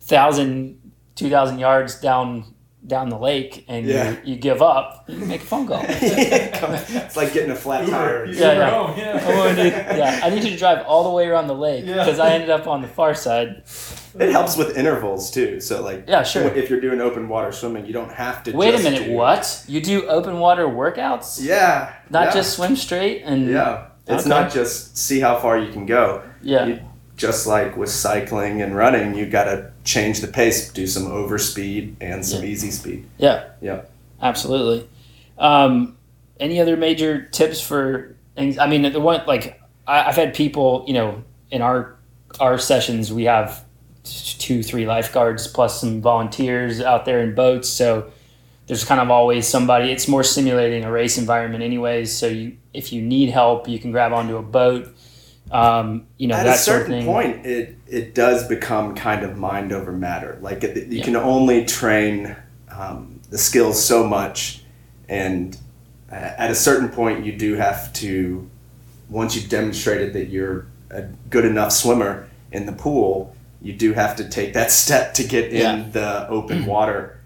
thousand 0.01 0.79
two 1.15 1.29
thousand 1.29 1.59
yards 1.59 1.99
down 1.99 2.52
down 2.85 3.09
the 3.09 3.17
lake 3.17 3.63
and 3.69 3.85
Yeah. 3.85 4.11
you, 4.11 4.17
you 4.25 4.35
give 4.35 4.61
up 4.61 5.05
you 5.07 5.17
can 5.17 5.27
make 5.27 5.41
a 5.41 5.45
phone 5.45 5.65
call 5.67 5.81
it's 5.87 7.15
like 7.15 7.33
getting 7.33 7.51
a 7.51 7.55
flat 7.55 7.87
tire 7.87 8.25
Uber, 8.25 8.37
Yeah, 8.39 8.51
yeah. 8.53 8.69
home, 8.69 8.97
yeah. 8.97 9.23
Oh, 9.25 9.43
I 9.47 9.55
need, 9.55 9.71
yeah, 9.73 10.19
I 10.23 10.29
need 10.29 10.43
you 10.43 10.49
to 10.51 10.57
drive 10.57 10.85
all 10.85 11.03
the 11.03 11.09
way 11.11 11.27
around 11.27 11.47
the 11.47 11.55
lake 11.55 11.85
Yeah. 11.85 12.03
because 12.03 12.19
I 12.19 12.31
ended 12.33 12.49
up 12.49 12.67
on 12.67 12.81
the 12.81 12.87
far 12.87 13.13
side. 13.13 13.63
it 14.19 14.31
helps 14.31 14.57
with 14.57 14.77
intervals 14.77 15.31
too 15.31 15.59
so 15.61 15.81
like 15.81 16.05
Yeah, 16.07 16.23
sure. 16.23 16.43
if 16.53 16.69
you're 16.69 16.81
doing 16.81 16.99
open 17.01 17.29
water 17.29 17.51
swimming 17.51 17.85
you 17.85 17.93
don't 17.93 18.11
have 18.11 18.43
to 18.43 18.51
Wait 18.51 18.75
a 18.75 18.79
minute, 18.83 19.05
do- 19.05 19.13
what? 19.13 19.63
You 19.67 19.79
do 19.81 20.07
open 20.07 20.39
water 20.39 20.65
workouts? 20.67 21.39
yeah 21.41 21.93
Not 22.09 22.25
yeah. 22.27 22.33
just 22.33 22.53
swim 22.55 22.75
straight 22.75 23.21
and 23.23 23.47
Yeah. 23.49 23.87
It's 24.05 24.23
Okay. 24.27 24.29
not 24.29 24.51
just 24.51 24.97
see 24.97 25.21
how 25.21 25.39
far 25.39 25.57
you 25.57 25.71
can 25.71 25.85
go. 25.85 26.21
yeah, 26.41 26.65
You- 26.65 26.79
Just 27.15 27.45
like 27.45 27.77
with 27.77 27.89
cycling 27.89 28.61
and 28.61 28.75
running, 28.75 29.13
you 29.15 29.25
got 29.27 29.43
to 29.45 29.71
change 29.83 30.19
the 30.21 30.27
pace, 30.27 30.71
do 30.71 30.87
some 30.87 31.05
overspeed 31.05 31.93
and 32.01 32.25
some 32.25 32.41
Yeah. 32.43 32.49
easy 32.49 32.71
speed. 32.71 33.05
yeah, 33.17 33.43
Yeah. 33.61 33.81
absolutely. 34.21 34.87
Um, 35.37 35.95
any 36.39 36.59
other 36.59 36.75
major 36.75 37.21
tips 37.31 37.61
for? 37.61 38.15
I 38.37 38.67
mean, 38.67 38.91
the 38.91 38.99
one 38.99 39.21
like 39.27 39.61
I, 39.87 40.05
I've 40.05 40.15
had 40.15 40.33
people, 40.33 40.83
you 40.87 40.93
know, 40.93 41.23
in 41.51 41.61
our 41.61 41.95
our 42.39 42.57
sessions 42.57 43.13
we 43.13 43.25
have 43.25 43.63
two, 44.03 44.63
three 44.63 44.85
lifeguards 44.87 45.47
plus 45.47 45.79
some 45.79 46.01
volunteers 46.01 46.81
out 46.81 47.05
there 47.05 47.21
in 47.21 47.35
boats, 47.35 47.69
so 47.69 48.11
there's 48.67 48.83
kind 48.83 48.99
of 48.99 49.11
always 49.11 49.47
somebody. 49.47 49.91
It's 49.91 50.07
more 50.07 50.23
simulating 50.23 50.83
a 50.83 50.91
race 50.91 51.17
environment, 51.17 51.63
anyways. 51.63 52.13
So 52.15 52.27
you, 52.27 52.57
if 52.73 52.91
you 52.91 53.01
need 53.01 53.29
help, 53.29 53.67
you 53.67 53.77
can 53.79 53.91
grab 53.91 54.11
onto 54.13 54.37
a 54.37 54.41
boat. 54.41 54.92
Um, 55.51 56.07
you 56.17 56.27
know 56.27 56.35
At 56.35 56.47
a 56.47 56.55
sort 56.55 56.81
of 56.81 56.87
certain 56.87 57.05
point, 57.05 57.45
it 57.45 57.77
it 57.87 58.15
does 58.15 58.47
become 58.47 58.95
kind 58.95 59.23
of 59.23 59.37
mind 59.37 59.71
over 59.71 59.91
matter. 59.91 60.37
Like 60.41 60.63
it, 60.63 60.87
you 60.87 60.99
Yeah. 60.99 61.03
can 61.03 61.15
only 61.15 61.65
train 61.65 62.35
um, 62.69 63.19
the 63.29 63.37
skills 63.37 63.83
so 63.83 64.05
much, 64.05 64.63
and 65.07 65.55
uh, 66.11 66.15
at 66.15 66.49
a 66.49 66.55
certain 66.55 66.89
point, 66.89 67.25
you 67.25 67.33
do 67.37 67.55
have 67.55 67.91
to. 67.93 68.49
Once 69.09 69.35
you've 69.35 69.49
demonstrated 69.49 70.13
that 70.13 70.29
you're 70.29 70.65
a 70.89 71.03
good 71.29 71.45
enough 71.45 71.71
swimmer 71.71 72.27
in 72.51 72.65
the 72.65 72.71
pool, 72.71 73.35
you 73.61 73.73
do 73.73 73.93
have 73.93 74.15
to 74.15 74.27
take 74.27 74.53
that 74.53 74.71
step 74.83 75.13
to 75.15 75.23
get 75.23 75.51
in 75.53 75.91
the 75.91 76.27
open 76.29 76.65
water. 76.65 77.19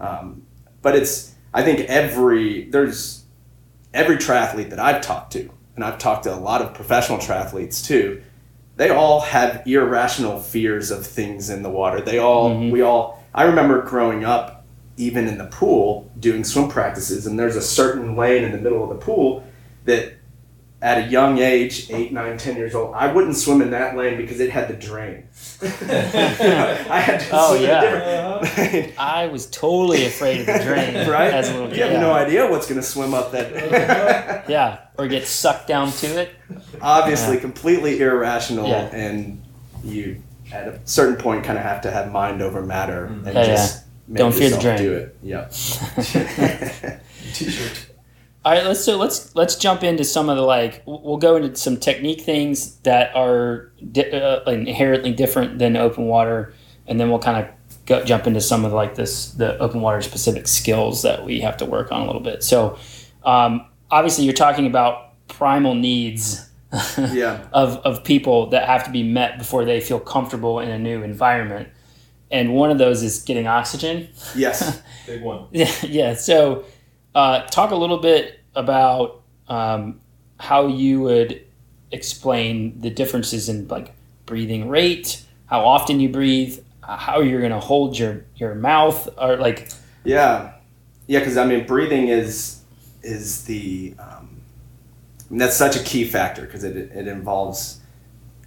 Um, 0.00 0.42
but 0.82 0.96
it's 0.96 1.34
I 1.54 1.62
think 1.62 1.80
every 1.88 2.64
there's 2.70 3.24
every 3.94 4.16
triathlete 4.16 4.70
that 4.70 4.78
I've 4.78 5.00
talked 5.02 5.32
to, 5.34 5.50
and 5.80 5.88
I've 5.90 5.98
talked 5.98 6.24
to 6.24 6.34
a 6.34 6.36
lot 6.36 6.60
of 6.60 6.74
professional 6.74 7.16
triathletes 7.18 7.82
too. 7.84 8.20
They 8.76 8.90
all 8.90 9.20
have 9.22 9.62
irrational 9.66 10.38
fears 10.38 10.90
of 10.90 11.06
things 11.06 11.48
in 11.48 11.62
the 11.62 11.70
water. 11.70 12.02
They 12.02 12.18
all 12.18 12.50
Mhm. 12.50 12.70
we 12.70 12.82
all 12.82 13.18
I 13.34 13.44
remember 13.44 13.80
growing 13.82 14.24
up 14.24 14.64
even 14.98 15.26
in 15.28 15.38
the 15.38 15.44
pool 15.46 16.10
doing 16.18 16.44
swim 16.44 16.68
practices, 16.68 17.26
and 17.26 17.38
there's 17.38 17.56
a 17.56 17.62
certain 17.62 18.14
lane 18.16 18.42
in 18.44 18.52
the 18.52 18.58
middle 18.58 18.82
of 18.82 18.90
the 18.90 18.96
pool 18.96 19.42
that 19.86 20.12
at 20.82 20.98
a 20.98 21.02
young 21.10 21.38
age, 21.38 21.90
eight, 21.90 22.10
nine, 22.12 22.38
ten 22.38 22.56
years 22.56 22.74
old, 22.74 22.94
I 22.94 23.12
wouldn't 23.12 23.36
swim 23.36 23.60
in 23.60 23.70
that 23.72 23.96
lane 23.96 24.16
because 24.16 24.40
it 24.40 24.48
had 24.50 24.68
the 24.68 24.74
drain. 24.74 25.24
I 25.62 27.00
had 27.00 27.20
to 27.20 27.28
Oh, 27.32 27.54
swim 27.56 27.68
yeah. 27.68 27.82
in 27.82 27.86
a 27.86 28.40
different 28.40 28.72
lane. 28.72 28.92
I 28.98 29.26
was 29.26 29.46
totally 29.50 30.06
afraid 30.06 30.40
of 30.40 30.46
the 30.46 30.58
drain 30.64 31.08
right? 31.10 31.32
as 31.34 31.50
a 31.50 31.52
little 31.52 31.68
kid. 31.68 31.76
you 31.76 31.82
have 31.82 31.92
yeah. 31.92 32.00
no 32.00 32.12
idea 32.12 32.50
what's 32.50 32.66
going 32.66 32.80
to 32.80 32.86
swim 32.86 33.12
up 33.12 33.30
that. 33.32 34.48
Yeah, 34.48 34.78
or 34.96 35.06
get 35.06 35.26
sucked 35.26 35.66
down 35.68 35.92
to 35.92 36.06
it. 36.22 36.30
Obviously, 36.80 37.36
completely 37.38 38.00
irrational, 38.00 38.66
Yeah. 38.68 38.88
and 38.94 39.42
you 39.84 40.22
at 40.52 40.66
a 40.66 40.80
certain 40.84 41.16
point 41.16 41.44
kind 41.44 41.58
of 41.58 41.64
have 41.64 41.82
to 41.82 41.90
have 41.90 42.10
mind 42.10 42.40
over 42.42 42.62
matter 42.62 43.06
mm-hmm. 43.12 43.26
and 43.26 43.34
Yeah, 43.36 43.44
just 43.46 43.84
make 44.08 44.18
Don't 44.18 44.32
fear 44.32 44.48
the 44.50 44.56
yourself 44.56 44.62
drain. 44.62 44.78
do 44.78 44.94
it. 44.94 45.16
Yep. 45.22 45.50
T-shirt. 47.34 47.86
All 48.42 48.52
right, 48.52 48.64
let's 48.64 48.82
so 48.82 48.96
let's 48.96 49.34
let's 49.36 49.56
jump 49.56 49.84
into 49.84 50.02
some 50.02 50.30
of 50.30 50.36
the 50.36 50.42
like 50.42 50.82
we'll 50.86 51.18
go 51.18 51.36
into 51.36 51.54
some 51.56 51.76
technique 51.76 52.22
things 52.22 52.76
that 52.80 53.14
are 53.14 53.70
di- 53.92 54.10
uh, 54.10 54.50
inherently 54.50 55.12
different 55.12 55.58
than 55.58 55.76
open 55.76 56.06
water, 56.06 56.54
and 56.86 56.98
then 56.98 57.10
we'll 57.10 57.18
kind 57.18 57.44
of 57.44 57.52
go 57.84 58.02
jump 58.02 58.26
into 58.26 58.40
some 58.40 58.64
of 58.64 58.72
like 58.72 58.94
this 58.94 59.32
the 59.32 59.58
open 59.58 59.82
water 59.82 60.00
specific 60.00 60.48
skills 60.48 61.02
that 61.02 61.24
we 61.24 61.40
have 61.40 61.58
to 61.58 61.66
work 61.66 61.92
on 61.92 62.00
a 62.00 62.06
little 62.06 62.22
bit. 62.22 62.42
So, 62.42 62.78
um, 63.24 63.66
obviously, 63.90 64.24
you're 64.24 64.32
talking 64.32 64.66
about 64.66 65.26
primal 65.28 65.74
needs 65.74 66.48
yeah. 66.98 67.46
of 67.52 67.76
of 67.78 68.04
people 68.04 68.48
that 68.50 68.66
have 68.66 68.84
to 68.84 68.90
be 68.90 69.02
met 69.02 69.36
before 69.36 69.66
they 69.66 69.82
feel 69.82 70.00
comfortable 70.00 70.60
in 70.60 70.70
a 70.70 70.78
new 70.78 71.02
environment, 71.02 71.68
and 72.30 72.54
one 72.54 72.70
of 72.70 72.78
those 72.78 73.02
is 73.02 73.22
getting 73.22 73.46
oxygen. 73.46 74.08
Yes. 74.34 74.80
Big 75.06 75.20
one. 75.22 75.46
Yeah, 75.50 75.70
yeah. 75.82 76.14
So, 76.14 76.64
uh, 77.14 77.42
talk 77.42 77.70
a 77.70 77.76
little 77.76 77.98
bit 77.98 78.40
about 78.54 79.22
um, 79.48 80.00
how 80.38 80.66
you 80.66 81.00
would 81.02 81.44
explain 81.92 82.80
the 82.80 82.90
differences 82.90 83.48
in 83.48 83.66
like 83.68 83.94
breathing 84.26 84.68
rate, 84.68 85.22
how 85.46 85.64
often 85.64 86.00
you 86.00 86.08
breathe, 86.08 86.58
how 86.82 87.20
you're 87.20 87.40
going 87.40 87.52
to 87.52 87.60
hold 87.60 87.98
your 87.98 88.24
your 88.36 88.54
mouth, 88.54 89.08
or 89.18 89.36
like 89.36 89.70
Yeah, 90.04 90.52
yeah, 91.06 91.18
because 91.18 91.36
I 91.36 91.44
mean, 91.44 91.66
breathing 91.66 92.08
is 92.08 92.60
is 93.02 93.44
the 93.44 93.94
um, 93.98 94.40
that's 95.30 95.56
such 95.56 95.76
a 95.76 95.82
key 95.82 96.04
factor 96.04 96.42
because 96.42 96.64
it 96.64 96.76
it 96.76 97.08
involves 97.08 97.80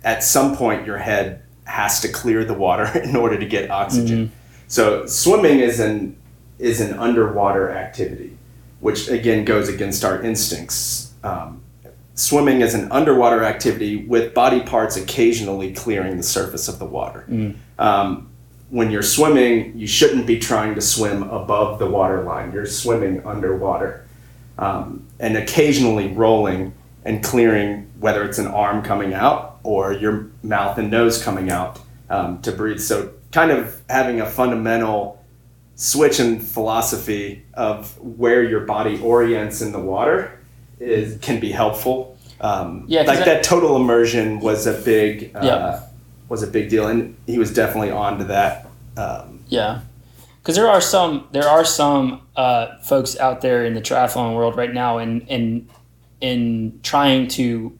at 0.04 0.24
some 0.24 0.56
point 0.56 0.86
your 0.86 0.98
head 0.98 1.44
has 1.66 2.02
to 2.02 2.10
clear 2.10 2.44
the 2.44 2.54
water 2.54 2.86
in 3.04 3.16
order 3.16 3.38
to 3.38 3.46
get 3.46 3.70
oxygen. 3.72 4.32
So 4.68 5.06
swimming 5.06 5.60
is 5.60 5.80
an 5.80 6.18
is 6.60 6.82
an 6.82 6.98
underwater 6.98 7.72
activity, 7.72 8.33
which 8.84 9.08
again 9.08 9.46
goes 9.46 9.70
against 9.70 10.04
our 10.04 10.22
instincts. 10.22 11.14
Um, 11.24 11.64
swimming 12.16 12.60
is 12.60 12.74
an 12.74 12.92
underwater 12.92 13.46
activity 13.46 14.06
with 14.06 14.34
body 14.34 14.60
parts 14.60 14.98
occasionally 14.98 15.74
clearing 15.74 16.18
the 16.18 16.24
surface 16.24 16.68
of 16.68 16.80
the 16.80 16.86
water. 16.86 17.26
Um, 17.80 18.30
when 18.72 18.92
you're 18.92 19.02
swimming, 19.02 19.78
you 19.78 19.88
shouldn't 19.88 20.28
be 20.28 20.38
trying 20.38 20.76
to 20.76 20.82
swim 20.82 21.24
above 21.24 21.80
the 21.80 21.90
water 21.90 22.24
line. 22.24 22.52
You're 22.52 22.66
swimming 22.66 23.26
underwater. 23.26 24.06
Um, 24.58 25.08
and 25.18 25.38
occasionally 25.38 26.10
rolling 26.10 26.74
and 27.06 27.24
clearing, 27.24 27.90
whether 28.02 28.26
it's 28.26 28.38
an 28.38 28.48
arm 28.48 28.84
coming 28.84 29.14
out 29.14 29.60
or 29.64 29.94
your 29.94 30.28
mouth 30.44 30.78
and 30.78 30.92
nose 30.92 31.24
coming 31.24 31.50
out 31.50 31.80
um, 32.10 32.42
to 32.42 32.52
breathe. 32.52 32.82
So, 32.82 33.14
kind 33.32 33.50
of 33.50 33.82
having 33.90 34.20
a 34.20 34.26
fundamental 34.30 35.23
switch 35.76 36.20
in 36.20 36.40
philosophy 36.40 37.44
of 37.56 37.98
where 38.00 38.44
your 38.44 38.62
body 38.62 39.00
orients 39.02 39.62
in 39.62 39.72
the 39.72 39.80
water 39.80 40.40
is 40.80 41.18
can 41.20 41.40
be 41.40 41.52
helpful. 41.52 42.18
Um, 42.42 42.86
Yeah, 42.88 43.02
like 43.04 43.20
I- 43.22 43.26
that 43.26 43.44
total 43.44 43.76
immersion 43.76 44.40
was 44.40 44.68
a 44.68 44.74
big 44.74 45.32
uh, 45.36 45.40
Yeah. 45.44 45.80
was 46.30 46.44
a 46.44 46.48
big 46.48 46.70
deal, 46.70 46.88
and 46.88 47.16
he 47.26 47.38
was 47.38 47.54
definitely 47.54 47.92
on 47.92 48.18
to 48.20 48.24
that. 48.26 48.68
Um, 48.98 49.40
yeah. 49.48 49.80
Because 50.42 50.56
there 50.56 50.68
are 50.70 50.82
some 50.82 51.28
there 51.32 51.48
are 51.48 51.64
some 51.66 52.22
uh, 52.36 52.78
folks 52.84 53.18
out 53.18 53.42
there 53.42 53.66
in 53.66 53.74
the 53.76 53.82
triathlon 53.82 54.36
world 54.36 54.58
right 54.58 54.74
now, 54.74 54.98
and 54.98 55.26
in 55.28 55.70
in 56.22 56.80
trying 56.84 57.28
to 57.30 57.78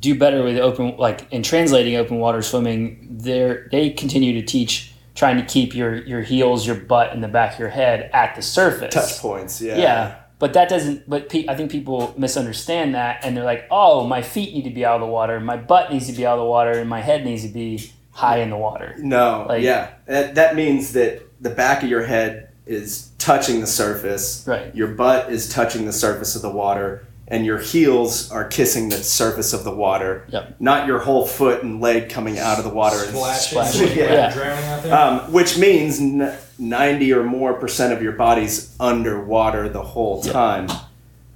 do 0.00 0.14
better 0.14 0.42
with 0.42 0.56
open 0.58 0.96
like 0.98 1.26
in 1.32 1.42
translating 1.42 1.96
open 1.96 2.18
water 2.18 2.40
swimming 2.40 3.06
they 3.10 3.56
they 3.72 3.90
continue 3.90 4.32
to 4.40 4.42
teach 4.46 4.87
trying 5.18 5.36
to 5.36 5.44
keep 5.44 5.74
your 5.74 5.96
your 5.96 6.22
heels 6.22 6.66
your 6.66 6.76
butt 6.76 7.12
and 7.12 7.22
the 7.22 7.28
back 7.28 7.54
of 7.54 7.58
your 7.58 7.68
head 7.68 8.08
at 8.12 8.34
the 8.36 8.42
surface. 8.42 8.94
Touch 8.94 9.18
points, 9.18 9.60
yeah, 9.60 9.76
yeah 9.76 10.14
but 10.38 10.52
that 10.52 10.68
doesn't 10.68 11.02
but 11.10 11.28
pe- 11.28 11.48
i 11.48 11.56
think 11.56 11.68
people 11.68 12.14
misunderstand 12.16 12.94
that 12.94 13.24
and 13.24 13.36
they're 13.36 13.42
like 13.42 13.66
oh 13.72 14.06
my 14.06 14.22
feet 14.22 14.54
need 14.54 14.62
to 14.62 14.70
be 14.70 14.84
out 14.84 14.94
of 14.94 15.00
the 15.00 15.12
water 15.12 15.40
my 15.40 15.56
butt 15.56 15.92
needs 15.92 16.06
to 16.06 16.12
be 16.12 16.24
out 16.24 16.38
of 16.38 16.44
the 16.44 16.48
water 16.48 16.70
and 16.78 16.88
my 16.88 17.00
head 17.00 17.24
needs 17.24 17.42
to 17.42 17.48
be 17.48 17.90
high 18.18 18.38
in 18.38 18.50
the 18.50 18.56
water. 18.56 18.96
No, 18.98 19.46
Like- 19.48 19.62
yeah, 19.62 19.92
that, 20.06 20.34
that 20.34 20.56
means 20.56 20.92
that 20.94 21.22
the 21.40 21.50
back 21.50 21.84
of 21.84 21.88
your 21.88 22.02
head 22.02 22.50
is 22.66 23.10
touching 23.18 23.60
the 23.60 23.66
surface. 23.66 24.44
Right. 24.46 24.74
Your 24.74 24.88
butt 24.88 25.30
is 25.30 25.48
touching 25.48 25.86
the 25.86 25.92
surface 25.92 26.34
of 26.34 26.42
the 26.42 26.50
water, 26.50 27.06
and 27.30 27.44
your 27.44 27.58
heels 27.58 28.30
are 28.32 28.46
kissing 28.48 28.88
the 28.88 28.96
surface 28.96 29.52
of 29.52 29.62
the 29.62 29.70
water. 29.74 30.26
Yep. 30.30 30.56
Not 30.60 30.86
your 30.86 30.98
whole 30.98 31.26
foot 31.26 31.62
and 31.62 31.80
leg 31.80 32.08
coming 32.08 32.38
out 32.38 32.58
of 32.58 32.64
the 32.64 32.70
water 32.70 32.96
and 33.04 33.10
Splashing. 33.10 33.50
Splashing, 33.50 33.88
Yeah. 33.98 34.12
yeah. 34.12 34.32
Drowning 34.34 34.64
out 34.64 34.82
there. 34.82 34.94
Um, 34.98 35.32
which 35.32 35.58
means 35.58 36.00
n- 36.00 36.34
90 36.58 37.12
or 37.12 37.22
more 37.24 37.54
percent 37.54 37.92
of 37.92 38.02
your 38.02 38.12
body's 38.12 38.74
underwater 38.80 39.68
the 39.68 39.82
whole 39.82 40.22
Yeah. 40.24 40.32
time. 40.32 40.68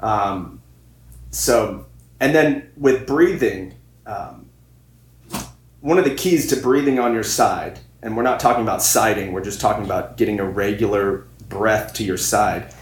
Um, 0.00 0.62
so, 1.30 1.86
and 2.20 2.34
then 2.34 2.70
with 2.76 3.06
breathing, 3.06 3.74
um, 4.06 4.46
one 5.80 5.98
of 5.98 6.04
the 6.04 6.14
keys 6.14 6.46
to 6.48 6.56
breathing 6.56 6.98
on 6.98 7.12
your 7.12 7.22
side, 7.22 7.80
and 8.02 8.16
we're 8.16 8.22
not 8.22 8.40
talking 8.40 8.62
about 8.62 8.82
siding, 8.82 9.32
we're 9.32 9.44
just 9.44 9.60
talking 9.60 9.84
about 9.84 10.16
getting 10.16 10.40
a 10.40 10.44
regular 10.44 11.26
breath 11.48 11.92
to 11.94 12.04
your 12.04 12.16
side, 12.16 12.72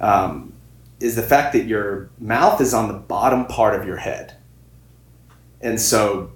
um, 0.00 0.52
is 1.00 1.16
the 1.16 1.22
fact 1.22 1.52
that 1.52 1.66
your 1.66 2.10
mouth 2.18 2.60
is 2.60 2.72
on 2.72 2.88
the 2.88 2.94
bottom 2.94 3.46
part 3.46 3.78
of 3.78 3.86
your 3.86 3.96
head. 3.96 4.36
And 5.60 5.80
so 5.80 6.32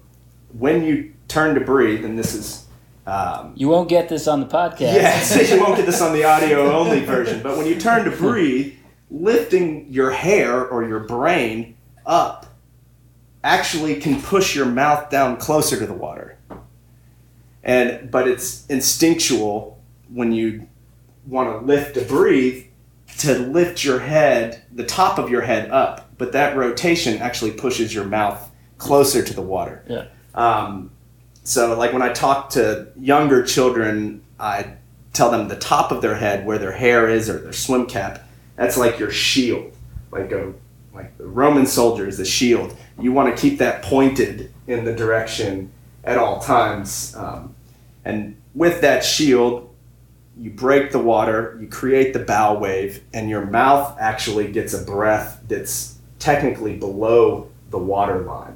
when 0.57 0.83
you 0.83 1.13
turn 1.27 1.55
to 1.55 1.61
breathe, 1.61 2.05
and 2.05 2.17
this 2.17 2.33
is 2.33 2.65
um, 3.07 3.53
you 3.55 3.67
won't 3.67 3.89
get 3.89 4.09
this 4.09 4.27
on 4.27 4.39
the 4.41 4.45
podcast 4.45 4.79
Yes, 4.79 5.51
you 5.51 5.59
won't 5.59 5.75
get 5.75 5.85
this 5.87 6.01
on 6.01 6.13
the 6.13 6.23
audio 6.23 6.71
only 6.77 6.99
version. 7.03 7.41
But 7.41 7.57
when 7.57 7.65
you 7.65 7.79
turn 7.79 8.05
to 8.05 8.11
breathe, 8.11 8.75
lifting 9.09 9.91
your 9.91 10.11
hair 10.11 10.67
or 10.67 10.87
your 10.87 10.99
brain 11.01 11.75
up 12.05 12.45
actually 13.43 13.95
can 13.95 14.21
push 14.21 14.55
your 14.55 14.67
mouth 14.67 15.09
down 15.09 15.37
closer 15.37 15.77
to 15.79 15.85
the 15.85 15.93
water. 15.93 16.37
And 17.63 18.11
but 18.11 18.27
it's 18.27 18.65
instinctual 18.67 19.79
when 20.09 20.31
you 20.31 20.67
want 21.25 21.59
to 21.59 21.65
lift 21.65 21.95
to 21.95 22.01
breathe 22.01 22.65
to 23.19 23.37
lift 23.37 23.83
your 23.83 23.99
head, 23.99 24.63
the 24.71 24.85
top 24.85 25.19
of 25.19 25.29
your 25.29 25.41
head 25.41 25.69
up, 25.69 26.09
but 26.17 26.31
that 26.31 26.55
rotation 26.55 27.21
actually 27.21 27.51
pushes 27.51 27.93
your 27.93 28.05
mouth 28.05 28.49
closer 28.77 29.23
to 29.23 29.33
the 29.33 29.41
water. 29.41 29.83
Yeah. 29.87 30.05
Um, 30.33 30.91
so, 31.43 31.77
like 31.77 31.93
when 31.93 32.01
I 32.01 32.13
talk 32.13 32.51
to 32.51 32.89
younger 32.97 33.43
children, 33.43 34.23
I 34.39 34.73
tell 35.13 35.31
them 35.31 35.47
the 35.47 35.55
top 35.55 35.91
of 35.91 36.01
their 36.01 36.15
head, 36.15 36.45
where 36.45 36.57
their 36.57 36.71
hair 36.71 37.09
is, 37.09 37.29
or 37.29 37.39
their 37.39 37.53
swim 37.53 37.85
cap. 37.85 38.27
That's 38.55 38.77
like 38.77 38.99
your 38.99 39.11
shield, 39.11 39.73
like 40.11 40.31
a 40.31 40.53
like 40.93 41.17
the 41.17 41.25
Roman 41.25 41.65
soldier 41.65 42.07
is 42.07 42.19
a 42.19 42.25
shield. 42.25 42.75
You 42.99 43.11
want 43.11 43.35
to 43.35 43.41
keep 43.41 43.59
that 43.59 43.81
pointed 43.81 44.53
in 44.67 44.85
the 44.85 44.93
direction 44.93 45.71
at 46.03 46.17
all 46.17 46.39
times, 46.39 47.15
um, 47.15 47.55
and 48.05 48.39
with 48.53 48.81
that 48.81 49.03
shield, 49.03 49.70
you 50.37 50.49
break 50.49 50.91
the 50.91 50.99
water, 50.99 51.57
you 51.61 51.67
create 51.67 52.13
the 52.13 52.19
bow 52.19 52.57
wave, 52.57 53.03
and 53.13 53.29
your 53.29 53.45
mouth 53.45 53.97
actually 53.99 54.51
gets 54.51 54.73
a 54.73 54.83
breath 54.83 55.41
that's 55.47 55.97
technically 56.19 56.75
below 56.77 57.49
the 57.69 57.77
water 57.77 58.19
line 58.19 58.55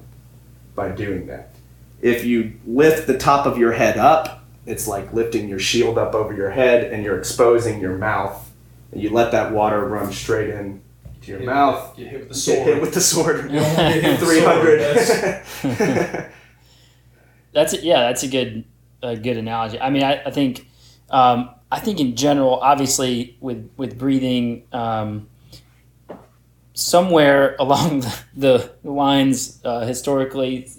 by 0.75 0.89
doing 0.89 1.27
that. 1.27 1.51
If 2.01 2.25
you 2.25 2.53
lift 2.65 3.07
the 3.07 3.17
top 3.17 3.45
of 3.45 3.57
your 3.57 3.71
head 3.73 3.97
up, 3.97 4.43
it's 4.65 4.87
like 4.87 5.13
lifting 5.13 5.47
your 5.47 5.59
shield 5.59 5.97
up 5.97 6.13
over 6.15 6.33
your 6.33 6.49
head 6.49 6.91
and 6.91 7.03
you're 7.03 7.17
exposing 7.17 7.79
your 7.79 7.97
mouth. 7.97 8.51
And 8.91 9.01
you 9.01 9.09
let 9.09 9.31
that 9.31 9.51
water 9.53 9.85
run 9.85 10.11
straight 10.11 10.49
in 10.49 10.81
to 11.21 11.29
your 11.31 11.39
Get- 11.39 11.45
mouth. 11.45 11.95
Get 11.97 12.07
hit 12.07 12.19
with 12.19 12.29
the 12.29 12.33
Get 12.33 12.39
sword. 12.41 12.67
hit 12.67 12.81
with 12.81 12.93
the 12.93 13.01
sword. 13.01 13.51
You 13.51 13.59
don't 13.59 13.75
get 13.75 14.03
hit 14.03 14.11
with 14.11 14.19
the 14.19 15.05
sword. 15.05 15.43
300. 15.61 16.31
That's 17.53 17.73
a, 17.73 17.81
yeah, 17.83 18.01
that's 18.01 18.23
a 18.23 18.27
good 18.27 18.65
a 19.01 19.15
good 19.15 19.37
analogy. 19.37 19.79
I 19.79 19.89
mean, 19.89 20.03
I, 20.03 20.21
I 20.25 20.31
think 20.31 20.67
um, 21.09 21.49
I 21.71 21.79
think 21.79 21.99
in 21.99 22.15
general, 22.15 22.55
obviously 22.55 23.37
with 23.39 23.69
with 23.77 23.97
breathing, 23.97 24.63
um, 24.71 25.27
somewhere 26.73 27.55
along 27.59 28.01
the, 28.35 28.71
the 28.83 28.89
lines 28.89 29.61
uh, 29.63 29.85
historically, 29.85 30.69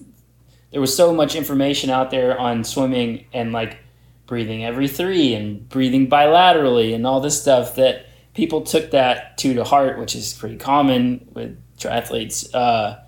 there 0.70 0.80
was 0.80 0.94
so 0.94 1.12
much 1.12 1.34
information 1.34 1.90
out 1.90 2.10
there 2.10 2.38
on 2.38 2.64
swimming 2.64 3.26
and 3.32 3.52
like 3.52 3.78
breathing 4.26 4.64
every 4.64 4.88
three 4.88 5.34
and 5.34 5.68
breathing 5.68 6.08
bilaterally 6.08 6.94
and 6.94 7.06
all 7.06 7.20
this 7.20 7.40
stuff 7.40 7.76
that 7.76 8.06
people 8.34 8.60
took 8.60 8.90
that 8.90 9.38
to 9.38 9.54
to 9.54 9.64
heart, 9.64 9.98
which 9.98 10.14
is 10.14 10.34
pretty 10.34 10.56
common 10.56 11.26
with 11.32 11.58
triathletes. 11.78 12.54
Uh, 12.54 12.98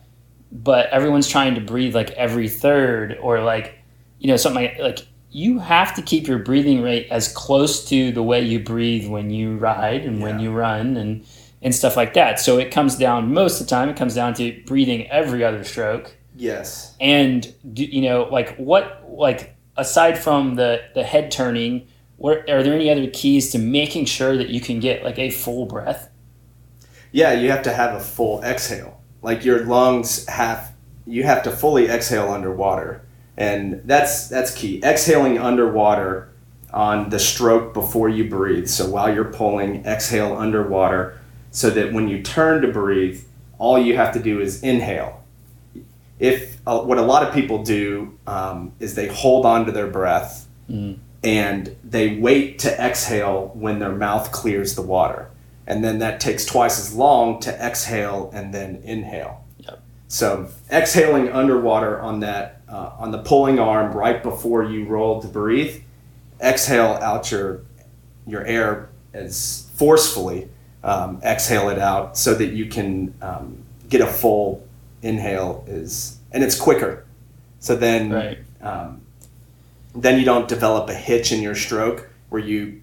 but 0.51 0.87
everyone's 0.91 1.29
trying 1.29 1.55
to 1.55 1.61
breathe 1.61 1.95
like 1.95 2.11
every 2.13 2.49
third 2.49 3.19
or 3.21 3.43
like, 3.43 3.79
you 4.19 4.29
know, 4.29 4.37
something 4.37 4.65
like, 4.65 4.79
like 4.79 5.07
you 5.39 5.59
have 5.59 5.95
to 5.95 6.03
keep 6.03 6.27
your 6.27 6.39
breathing 6.39 6.83
rate 6.83 7.07
as 7.11 7.29
close 7.33 7.85
to 7.89 8.13
the 8.13 8.23
way 8.23 8.41
you 8.43 8.59
breathe 8.59 9.07
when 9.09 9.31
you 9.31 9.57
ride 9.57 10.03
and 10.05 10.21
when 10.23 10.41
you 10.41 10.51
run 10.53 10.97
and 10.97 11.25
and 11.63 11.75
stuff 11.75 11.97
like 11.97 12.15
that. 12.15 12.39
So 12.41 12.59
it 12.59 12.71
comes 12.71 12.97
down 12.97 13.33
most 13.35 13.61
of 13.61 13.67
the 13.67 13.71
time. 13.71 13.89
It 13.89 13.97
comes 13.97 14.15
down 14.15 14.35
to 14.35 14.45
breathing 14.67 15.09
every 15.11 15.43
other 15.45 15.65
stroke 15.65 16.15
Yes. 16.37 16.95
and 17.01 17.53
do, 17.77 17.85
you 17.85 18.03
know 18.09 18.29
like 18.31 18.57
what 18.57 19.03
like 19.09 19.57
aside 19.77 20.17
from 20.19 20.55
the 20.55 20.81
the 20.95 21.03
head 21.03 21.31
turning 21.31 21.89
what 22.17 22.49
are 22.51 22.63
there 22.63 22.75
any 22.75 22.91
other 22.91 23.09
keys 23.21 23.51
to 23.53 23.59
making 23.59 24.05
sure 24.07 24.37
that 24.37 24.49
you 24.49 24.61
can 24.61 24.79
get 24.81 25.03
like 25.05 25.19
a 25.19 25.31
full 25.31 25.67
breath 25.67 26.03
Yeah, 27.13 27.33
you 27.33 27.51
have 27.51 27.63
to 27.63 27.73
have 27.73 27.95
a 27.95 28.01
full 28.01 28.43
exhale. 28.43 29.01
Like 29.23 29.45
your 29.45 29.65
lungs 29.65 30.27
have 30.29 30.73
you 31.07 31.23
have 31.25 31.43
to 31.45 31.51
fully 31.51 31.87
exhale 31.89 32.29
underwater. 32.31 33.03
And 33.39 33.81
that's 33.85 34.29
that's 34.29 34.53
key. 34.53 34.83
Exhaling 34.83 35.39
underwater 35.39 36.29
on 36.75 37.09
the 37.09 37.19
stroke 37.19 37.73
before 37.73 38.11
you 38.11 38.29
breathe. 38.29 38.69
So 38.69 38.91
while 38.91 39.15
you're 39.15 39.33
pulling, 39.33 39.87
exhale 39.87 40.37
underwater 40.37 41.19
so 41.51 41.71
that 41.71 41.95
when 41.95 42.09
you 42.09 42.23
turn 42.23 42.61
to 42.63 42.69
breathe, 42.69 43.25
all 43.59 43.79
you 43.79 43.97
have 43.97 44.13
to 44.13 44.21
do 44.21 44.41
is 44.41 44.63
inhale. 44.63 45.25
If 46.19 46.59
uh, 46.67 46.81
what 46.81 46.99
a 46.99 47.03
lot 47.03 47.27
of 47.27 47.33
people 47.33 47.63
do 47.63 48.19
um, 48.27 48.73
is 48.81 48.95
they 48.97 49.07
hold 49.07 49.47
on 49.47 49.65
to 49.67 49.73
their 49.73 49.87
breath 49.87 50.45
Mm. 50.69 50.99
and 51.25 51.75
they 51.83 52.17
wait 52.19 52.59
to 52.59 52.71
exhale 52.79 53.53
when 53.55 53.79
their 53.79 53.93
mouth 53.93 54.31
clears 54.33 54.75
the 54.75 54.83
water. 54.83 55.31
And 55.67 55.83
then 55.83 55.99
that 56.01 56.21
takes 56.21 56.45
twice 56.45 56.79
as 56.79 56.95
long 56.95 57.41
to 57.41 57.51
exhale 57.53 58.31
and 58.35 58.53
then 58.53 58.83
inhale. 58.85 59.45
So 60.09 60.49
exhaling 60.71 61.31
underwater 61.31 62.01
on 62.01 62.21
that 62.21 62.63
uh, 62.69 62.93
on 62.99 63.11
the 63.11 63.19
pulling 63.19 63.59
arm 63.59 63.93
right 63.93 64.23
before 64.23 64.65
you 64.65 64.87
roll 64.87 65.21
to 65.23 65.29
breathe, 65.29 65.83
exhale 66.41 66.99
out 67.03 67.31
your 67.31 67.63
your 68.27 68.45
air 68.45 68.89
as 69.13 69.71
forcefully. 69.75 70.49
Um, 70.85 71.21
exhale 71.25 71.71
it 71.71 71.79
out 71.79 72.17
so 72.17 72.35
that 72.35 72.53
you 72.53 72.67
can 72.67 73.13
um, 73.21 73.65
get 73.89 74.01
a 74.01 74.07
full 74.07 74.67
inhale 75.03 75.65
is 75.67 76.19
and 76.31 76.43
it's 76.45 76.59
quicker. 76.59 77.05
So 77.59 77.75
then 77.75 78.11
right 78.11 78.39
um, 78.61 79.03
then 79.95 80.19
you 80.19 80.25
don't 80.25 80.49
develop 80.49 80.89
a 80.89 80.95
hitch 80.95 81.33
in 81.33 81.43
your 81.43 81.55
stroke 81.55 82.09
where 82.29 82.41
you 82.41 82.81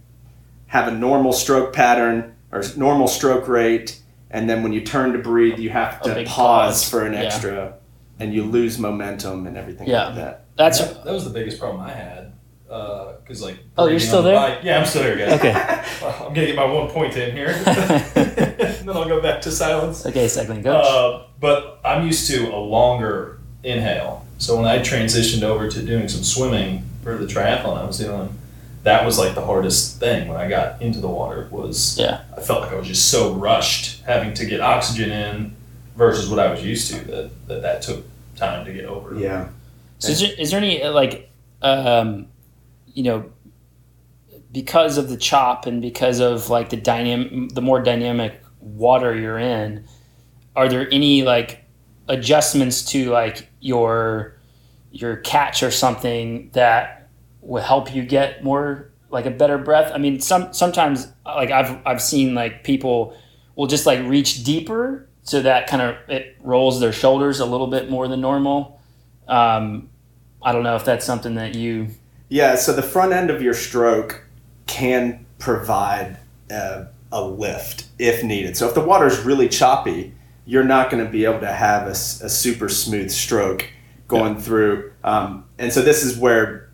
have 0.67 0.87
a 0.87 0.91
normal 0.91 1.33
stroke 1.33 1.73
pattern 1.73 2.35
or 2.51 2.63
normal 2.75 3.07
stroke 3.07 3.47
rate, 3.47 4.01
and 4.31 4.49
then 4.49 4.63
when 4.63 4.73
you 4.73 4.81
turn 4.81 5.13
to 5.13 5.19
breathe, 5.19 5.59
you 5.59 5.69
have 5.69 6.01
to 6.01 6.13
pause, 6.25 6.27
pause. 6.27 6.89
for 6.89 7.05
an 7.05 7.13
Yeah. 7.13 7.19
extra, 7.19 7.73
and 8.19 8.33
you 8.33 8.43
lose 8.43 8.77
momentum 8.79 9.47
and 9.47 9.57
everything 9.57 9.87
Yeah. 9.87 10.05
like 10.07 10.15
that. 10.15 10.45
that's 10.57 10.79
that, 10.79 11.03
that 11.03 11.13
was 11.13 11.23
the 11.25 11.31
biggest 11.31 11.59
problem 11.59 11.81
I 11.81 11.91
had. 11.91 12.31
Because 12.67 13.41
like 13.41 13.57
Oh, 13.77 13.87
you're 13.87 13.99
still 13.99 14.21
the 14.21 14.29
there? 14.29 14.35
bike- 14.39 14.57
Yeah, 14.63 14.79
I'm 14.79 14.85
still 14.85 15.03
here, 15.03 15.15
guys. 15.17 15.33
okay 15.33 15.51
I'm 16.03 16.33
gonna 16.33 16.45
get 16.47 16.55
my 16.55 16.65
one 16.65 16.89
point 16.89 17.15
in 17.15 17.35
here, 17.35 17.49
and 17.49 17.65
then 18.15 18.89
I'll 18.89 19.07
go 19.07 19.21
back 19.21 19.41
to 19.41 19.51
silence. 19.51 20.05
okay 20.05 20.27
cycling 20.27 20.63
coach 20.63 20.85
Uh, 20.85 21.23
but 21.39 21.79
I'm 21.85 22.05
used 22.05 22.27
to 22.31 22.47
a 22.53 22.57
longer 22.57 23.39
inhale. 23.63 24.25
So 24.37 24.57
when 24.57 24.65
I 24.65 24.79
transitioned 24.79 25.43
over 25.43 25.69
to 25.69 25.81
doing 25.81 26.07
some 26.07 26.23
swimming 26.23 26.83
for 27.03 27.17
the 27.17 27.25
triathlon 27.25 27.77
I 27.77 27.85
was 27.85 27.97
doing, 27.99 28.29
that 28.85 29.03
was 29.03 29.17
like 29.17 29.33
the 29.33 29.43
hardest 29.43 29.99
thing 29.99 30.27
when 30.27 30.37
I 30.37 30.47
got 30.47 30.79
into 30.79 30.99
the 30.99 31.07
water 31.07 31.47
was 31.49 31.97
Yeah. 31.97 32.21
I 32.37 32.41
felt 32.41 32.61
like 32.61 32.71
I 32.71 32.75
was 32.75 32.87
just 32.87 33.09
so 33.09 33.33
rushed 33.33 34.03
having 34.03 34.35
to 34.35 34.45
get 34.45 34.61
oxygen 34.61 35.11
in 35.11 35.55
versus 35.95 36.29
what 36.29 36.37
I 36.37 36.51
was 36.51 36.63
used 36.63 36.93
to 36.93 36.99
that 37.05 37.47
that, 37.47 37.61
that 37.63 37.81
took 37.81 38.05
time 38.35 38.63
to 38.63 38.71
get 38.71 38.85
over. 38.85 39.15
Yeah. 39.15 39.49
So 39.97 40.11
is 40.11 40.19
there, 40.19 40.33
is 40.37 40.51
there 40.51 40.59
any 40.59 40.83
uh, 40.83 40.91
like, 40.91 41.31
um, 41.63 42.27
you 42.93 43.01
know, 43.03 43.31
because 44.51 44.99
of 44.99 45.09
the 45.09 45.17
chop 45.17 45.65
and 45.65 45.81
because 45.81 46.19
of 46.19 46.51
like 46.51 46.69
the 46.69 46.77
dynamic, 46.77 47.55
the 47.55 47.61
more 47.61 47.81
dynamic 47.81 48.39
water 48.59 49.15
you're 49.17 49.39
in, 49.39 49.87
are 50.55 50.69
there 50.69 50.87
any 50.91 51.23
like 51.23 51.65
adjustments 52.07 52.85
to 52.91 53.09
like 53.09 53.49
your 53.61 54.35
your 54.91 55.17
catch 55.17 55.63
or 55.63 55.71
something 55.71 56.51
that 56.53 57.04
will 57.45 57.61
help 57.61 57.93
you 57.93 58.03
get 58.03 58.43
more 58.43 58.91
like 59.09 59.25
a 59.25 59.31
better 59.31 59.57
breath? 59.57 59.91
I 59.93 59.97
mean, 59.97 60.19
some 60.19 60.53
sometimes 60.53 61.07
like 61.25 61.51
I've 61.51 61.79
I've 61.85 62.01
seen 62.01 62.35
like 62.35 62.63
people 62.63 63.15
will 63.55 63.67
just 63.67 63.85
like 63.85 63.99
reach 64.05 64.43
deeper 64.43 65.07
so 65.23 65.41
that 65.41 65.67
kind 65.67 65.81
of 65.81 65.97
it 66.09 66.37
rolls 66.41 66.79
their 66.79 66.93
shoulders 66.93 67.39
a 67.39 67.45
little 67.45 67.67
bit 67.67 67.89
more 67.89 68.07
than 68.07 68.21
normal. 68.21 68.79
Um, 69.27 69.89
I 70.41 70.51
don't 70.51 70.63
know 70.63 70.75
if 70.75 70.85
that's 70.85 71.05
something 71.05 71.35
that 71.35 71.55
you. 71.55 71.87
Yeah, 72.29 72.55
so 72.55 72.73
the 72.73 72.83
front 72.83 73.13
end 73.13 73.29
of 73.29 73.41
your 73.41 73.53
stroke 73.53 74.23
can 74.67 75.25
provide 75.39 76.17
a, 76.49 76.87
a 77.11 77.23
lift 77.23 77.87
if 77.97 78.23
needed. 78.23 78.55
So 78.55 78.67
if 78.67 78.75
the 78.75 78.81
water 78.81 79.07
is 79.07 79.19
really 79.21 79.49
choppy, 79.49 80.13
you're 80.45 80.63
not 80.63 80.91
going 80.91 81.03
to 81.03 81.09
be 81.09 81.25
able 81.25 81.39
to 81.39 81.51
have 81.51 81.87
a 81.87 81.95
super 81.95 82.69
smooth 82.69 83.09
stroke 83.09 83.67
going 84.07 84.39
through. 84.39 84.91
Um, 85.03 85.45
and 85.57 85.73
so 85.73 85.81
this 85.81 86.03
is 86.03 86.17
where 86.17 86.64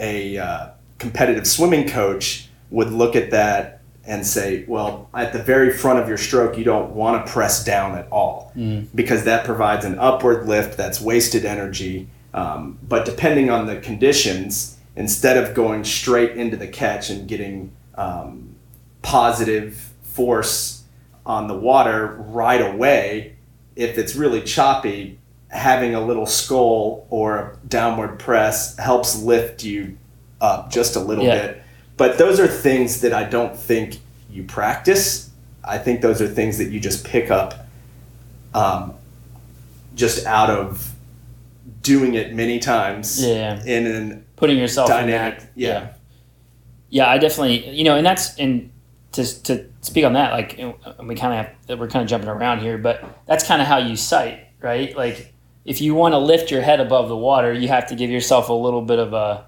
a 0.00 0.38
uh, 0.38 0.68
competitive 0.98 1.46
swimming 1.46 1.88
coach 1.88 2.48
would 2.70 2.90
look 2.90 3.14
at 3.14 3.30
that 3.30 3.80
and 4.04 4.26
say, 4.26 4.64
well, 4.66 5.08
at 5.14 5.32
the 5.32 5.38
very 5.40 5.72
front 5.72 6.00
of 6.00 6.08
your 6.08 6.18
stroke, 6.18 6.58
you 6.58 6.64
don't 6.64 6.92
want 6.94 7.24
to 7.24 7.32
press 7.32 7.64
down 7.64 7.96
at 7.96 8.10
all 8.10 8.50
because 8.94 9.24
that 9.24 9.44
provides 9.44 9.84
an 9.84 9.98
upward 9.98 10.48
lift 10.48 10.76
that's 10.76 11.00
wasted 11.00 11.44
energy. 11.44 12.08
Um, 12.34 12.78
but 12.88 13.04
depending 13.04 13.50
on 13.50 13.66
the 13.66 13.76
conditions, 13.76 14.78
instead 14.96 15.36
of 15.36 15.54
going 15.54 15.84
straight 15.84 16.36
into 16.36 16.56
the 16.56 16.66
catch 16.66 17.10
and 17.10 17.28
getting 17.28 17.70
um, 17.94 18.56
positive 19.02 19.92
force 20.02 20.82
on 21.24 21.46
the 21.46 21.56
water 21.56 22.16
right 22.28 22.60
away, 22.60 23.36
if 23.76 23.96
it's 23.96 24.16
really 24.16 24.42
choppy, 24.42 25.19
having 25.50 25.94
a 25.94 26.00
little 26.00 26.26
skull 26.26 27.06
or 27.10 27.36
a 27.38 27.56
downward 27.68 28.18
press 28.18 28.76
helps 28.78 29.20
lift 29.20 29.62
you 29.64 29.96
up 30.40 30.70
just 30.72 30.96
a 30.96 31.00
little 31.00 31.24
Yeah. 31.24 31.46
bit. 31.46 31.62
But 31.96 32.16
those 32.18 32.40
are 32.40 32.46
things 32.48 33.00
that 33.02 33.12
I 33.12 33.24
don't 33.24 33.54
think 33.56 33.98
you 34.30 34.44
practice. 34.44 35.28
I 35.64 35.76
think 35.78 36.00
those 36.00 36.22
are 36.22 36.28
things 36.28 36.56
that 36.58 36.70
you 36.70 36.80
just 36.80 37.04
pick 37.04 37.30
up 37.30 37.66
um, 38.54 38.94
just 39.94 40.24
out 40.26 40.50
of 40.50 40.92
doing 41.82 42.14
it 42.14 42.32
many 42.34 42.58
times 42.58 43.22
Yeah. 43.24 43.62
in 43.64 43.86
an 43.86 44.24
putting 44.36 44.58
yourself 44.58 44.88
Dynamic, 44.88 45.34
in 45.34 45.40
that. 45.44 45.48
yeah. 45.54 45.86
yeah, 46.88 47.08
I 47.10 47.18
definitely, 47.18 47.68
you 47.70 47.84
know, 47.84 47.96
and 47.96 48.06
that's 48.06 48.36
and 48.38 48.70
to 49.12 49.24
to 49.42 49.66
speak 49.82 50.04
on 50.04 50.14
that, 50.14 50.32
like 50.32 50.56
we 51.04 51.14
kind 51.14 51.38
of 51.38 51.46
have 51.68 51.78
we're 51.78 51.88
kind 51.88 52.02
of 52.02 52.08
jumping 52.08 52.28
around 52.30 52.60
here, 52.60 52.78
but 52.78 53.04
that's 53.26 53.46
kind 53.46 53.60
of 53.60 53.68
how 53.68 53.76
you 53.78 53.96
sight, 53.96 54.40
right? 54.60 54.96
Like 54.96 55.29
if 55.64 55.80
you 55.80 55.94
want 55.94 56.12
to 56.12 56.18
lift 56.18 56.50
your 56.50 56.62
head 56.62 56.80
above 56.80 57.08
the 57.08 57.16
water, 57.16 57.52
you 57.52 57.68
have 57.68 57.86
to 57.88 57.94
give 57.94 58.10
yourself 58.10 58.48
a 58.48 58.52
little 58.54 58.82
bit 58.82 58.98
of 58.98 59.12
a 59.12 59.46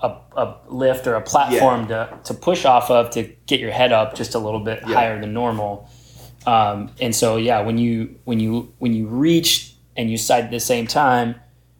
a, 0.00 0.16
a 0.36 0.56
lift 0.68 1.08
or 1.08 1.14
a 1.16 1.20
platform 1.20 1.88
to, 1.88 2.18
to 2.22 2.32
push 2.32 2.64
off 2.64 2.88
of 2.88 3.10
to 3.10 3.24
get 3.46 3.58
your 3.58 3.72
head 3.72 3.90
up 3.92 4.14
just 4.14 4.34
a 4.36 4.38
little 4.38 4.60
bit 4.60 4.80
Yeah. 4.86 4.94
higher 4.94 5.20
than 5.20 5.32
normal. 5.32 5.90
Um, 6.46 6.92
and 7.00 7.12
so 7.14 7.36
yeah, 7.36 7.60
when 7.62 7.78
you 7.78 8.14
when 8.24 8.38
you 8.38 8.72
when 8.78 8.92
you 8.94 9.06
reach 9.08 9.74
and 9.96 10.08
you 10.08 10.16
sight 10.16 10.44
at 10.44 10.50
the 10.52 10.60
same 10.60 10.86
time, 10.86 11.34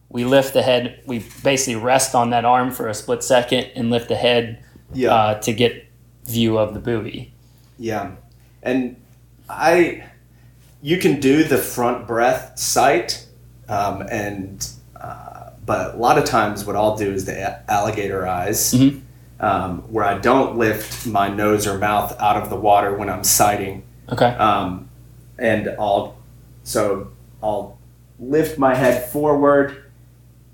we 0.09 0.25
lift 0.25 0.53
the 0.53 0.61
head. 0.61 1.01
We 1.05 1.23
basically 1.43 1.77
rest 1.81 2.13
on 2.13 2.31
that 2.31 2.43
arm 2.43 2.71
for 2.71 2.87
a 2.89 2.93
split 2.93 3.23
second 3.23 3.71
and 3.75 3.89
lift 3.89 4.09
the 4.09 4.15
head 4.17 4.63
yeah 4.93 5.13
uh, 5.13 5.39
to 5.41 5.53
get 5.53 5.85
view 6.25 6.57
of 6.57 6.73
the 6.73 6.79
buoy. 6.81 7.31
Yeah, 7.77 8.11
and 8.61 8.97
I, 9.49 10.03
you 10.81 10.97
can 10.97 11.21
do 11.21 11.45
the 11.45 11.57
front 11.57 12.05
breath 12.05 12.59
sight, 12.59 13.25
um, 13.69 14.01
and 14.09 14.67
uh, 14.99 15.51
but 15.65 15.95
a 15.95 15.97
lot 15.97 16.17
of 16.17 16.25
times 16.25 16.65
what 16.65 16.75
I'll 16.75 16.97
do 16.97 17.11
is 17.11 17.25
the 17.25 17.71
alligator 17.71 18.27
eyes, 18.27 18.73
Mhm. 18.73 19.01
um, 19.39 19.79
where 19.91 20.03
I 20.03 20.17
don't 20.17 20.57
lift 20.57 21.05
my 21.07 21.29
nose 21.29 21.67
or 21.67 21.77
mouth 21.77 22.15
out 22.19 22.35
of 22.41 22.49
the 22.49 22.55
water 22.55 22.93
when 22.95 23.09
I'm 23.09 23.23
sighting, 23.23 23.83
Okay. 24.11 24.25
um, 24.35 24.89
and 25.37 25.69
I'll 25.79 26.15
so 26.63 27.09
I'll 27.41 27.77
lift 28.19 28.57
my 28.59 28.75
head 28.75 29.09
forward, 29.09 29.83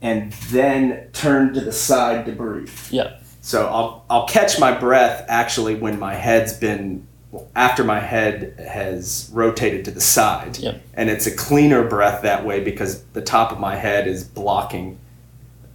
and 0.01 0.31
then 0.51 1.07
turn 1.13 1.53
to 1.53 1.61
the 1.61 1.71
side 1.71 2.25
to 2.27 2.31
breathe. 2.33 2.69
Yep. 2.91 3.23
So 3.41 3.67
I'll 3.67 4.03
I'll 4.09 4.27
catch 4.27 4.59
my 4.59 4.71
breath 4.77 5.25
actually 5.27 5.75
when 5.75 5.97
my 5.99 6.13
head's 6.13 6.53
been 6.53 7.07
after 7.55 7.83
my 7.83 7.99
head 7.99 8.55
has 8.59 9.29
rotated 9.33 9.85
to 9.85 9.91
the 9.91 10.01
side. 10.01 10.57
Yep. 10.57 10.81
And 10.93 11.09
it's 11.09 11.27
a 11.27 11.35
cleaner 11.35 11.87
breath 11.87 12.21
that 12.23 12.45
way 12.45 12.63
because 12.63 13.03
the 13.13 13.21
top 13.21 13.51
of 13.51 13.59
my 13.59 13.75
head 13.75 14.07
is 14.07 14.23
blocking 14.23 14.97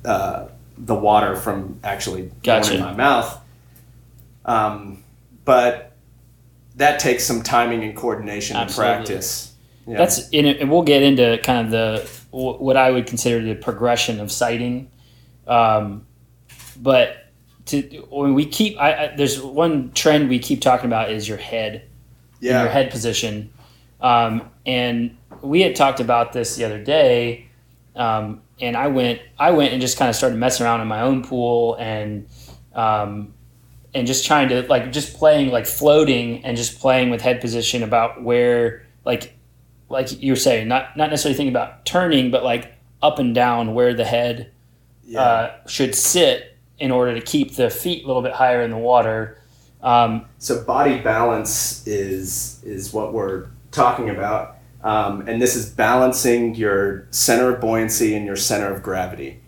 uh, 0.05 0.47
the 0.79 0.95
water 0.95 1.37
from 1.37 1.79
actually 1.85 2.31
Gotcha. 2.43 2.71
going 2.71 2.81
in 2.81 2.87
my 2.87 2.95
mouth. 2.95 3.41
Um, 4.45 5.03
but 5.45 5.93
that 6.77 7.01
takes 7.01 7.25
some 7.25 7.43
timing 7.43 7.85
and 7.85 7.95
coordination 7.95 8.57
Absolutely. 8.57 8.95
and 8.95 9.05
practice. 9.07 9.55
Yeah. 9.87 9.99
That's 9.99 10.31
and 10.31 10.71
we'll 10.71 10.83
get 10.83 11.03
into 11.03 11.39
kind 11.43 11.67
of 11.67 11.71
the 11.71 12.21
what 12.31 12.77
I 12.77 12.91
would 12.91 13.07
consider 13.07 13.43
the 13.43 13.55
progression 13.55 14.21
of 14.21 14.31
sighting. 14.31 14.91
Um, 15.47 16.07
but 16.77 17.20
to 17.71 18.07
when 18.11 18.35
we 18.35 18.47
keep, 18.47 18.79
I, 18.79 18.93
I, 18.93 19.17
there's 19.17 19.41
one 19.41 19.93
trend 19.93 20.29
we 20.29 20.39
keep 20.39 20.61
talking 20.61 20.87
about 20.87 21.11
is 21.11 21.29
your 21.29 21.39
head, 21.39 21.89
yeah. 22.41 22.63
your 22.63 22.71
head 22.71 22.91
position, 22.91 23.53
um, 24.01 24.49
and 24.67 25.17
we 25.43 25.63
had 25.63 25.77
talked 25.77 26.01
about 26.01 26.33
this 26.33 26.57
the 26.57 26.65
other 26.65 26.83
day. 26.83 27.47
Um, 27.97 28.43
and 28.61 28.77
I 28.77 28.89
went, 28.89 29.21
I 29.39 29.51
went 29.53 29.73
and 29.73 29.81
just 29.81 29.99
kind 29.99 30.09
of 30.09 30.15
started 30.15 30.39
messing 30.39 30.67
around 30.67 30.81
in 30.81 30.89
my 30.89 31.01
own 31.01 31.25
pool 31.25 31.77
and, 31.77 32.29
um, 32.75 33.33
and 33.95 34.07
just 34.07 34.27
trying 34.27 34.49
to 34.51 34.63
like 34.69 34.93
just 34.93 35.17
playing 35.17 35.51
like 35.51 35.67
floating 35.67 36.45
and 36.45 36.57
just 36.57 36.79
playing 36.79 37.11
with 37.11 37.21
head 37.21 37.41
position 37.41 37.83
about 37.83 38.23
where 38.23 38.87
like 39.05 39.35
like 39.89 40.23
you 40.23 40.33
were 40.33 40.37
saying 40.37 40.69
not 40.69 40.97
not 40.97 41.11
necessarily 41.11 41.37
thinking 41.37 41.53
about 41.53 41.85
turning 41.85 42.31
but 42.31 42.45
like 42.45 42.75
up 43.03 43.19
and 43.19 43.35
down 43.35 43.75
where 43.75 43.95
the 43.95 44.05
head 44.05 44.53
yeah. 45.05 45.21
uh, 45.21 45.67
should 45.67 45.95
sit 45.95 46.50
in 46.81 46.91
order 46.91 47.15
to 47.15 47.21
keep 47.21 47.55
the 47.55 47.71
feet 47.71 48.05
a 48.05 48.07
little 48.07 48.23
bit 48.23 48.33
higher 48.33 48.63
in 48.63 48.71
the 48.71 48.79
water 48.79 49.37
um, 49.83 50.27
So 50.39 50.63
body 50.63 50.99
balance 50.99 51.87
is 51.87 52.63
is 52.65 52.93
what 52.93 53.13
we're 53.13 53.47
talking 53.71 54.11
about, 54.11 54.57
um, 54.83 55.27
and 55.27 55.41
this 55.41 55.57
is 55.57 55.71
balancing 55.71 56.55
your 56.55 57.07
center 57.11 57.55
of 57.55 57.61
buoyancy 57.61 58.15
and 58.15 58.27
your 58.27 58.37
center 58.37 58.73
of 58.73 58.83
gravity. 58.83 59.41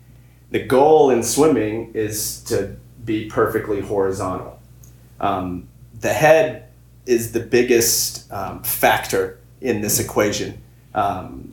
The 0.51 0.63
goal 0.63 1.09
in 1.09 1.23
swimming 1.23 1.91
is 1.93 2.43
to 2.45 2.75
be 3.05 3.27
perfectly 3.27 3.81
horizontal. 3.81 4.59
Um, 5.19 5.67
the 5.99 6.13
head 6.13 6.69
is 7.05 7.31
the 7.31 7.39
biggest 7.39 8.31
um, 8.31 8.63
factor 8.63 9.39
in 9.61 9.81
this 9.81 9.99
equation. 9.99 10.61
Um, 10.95 11.52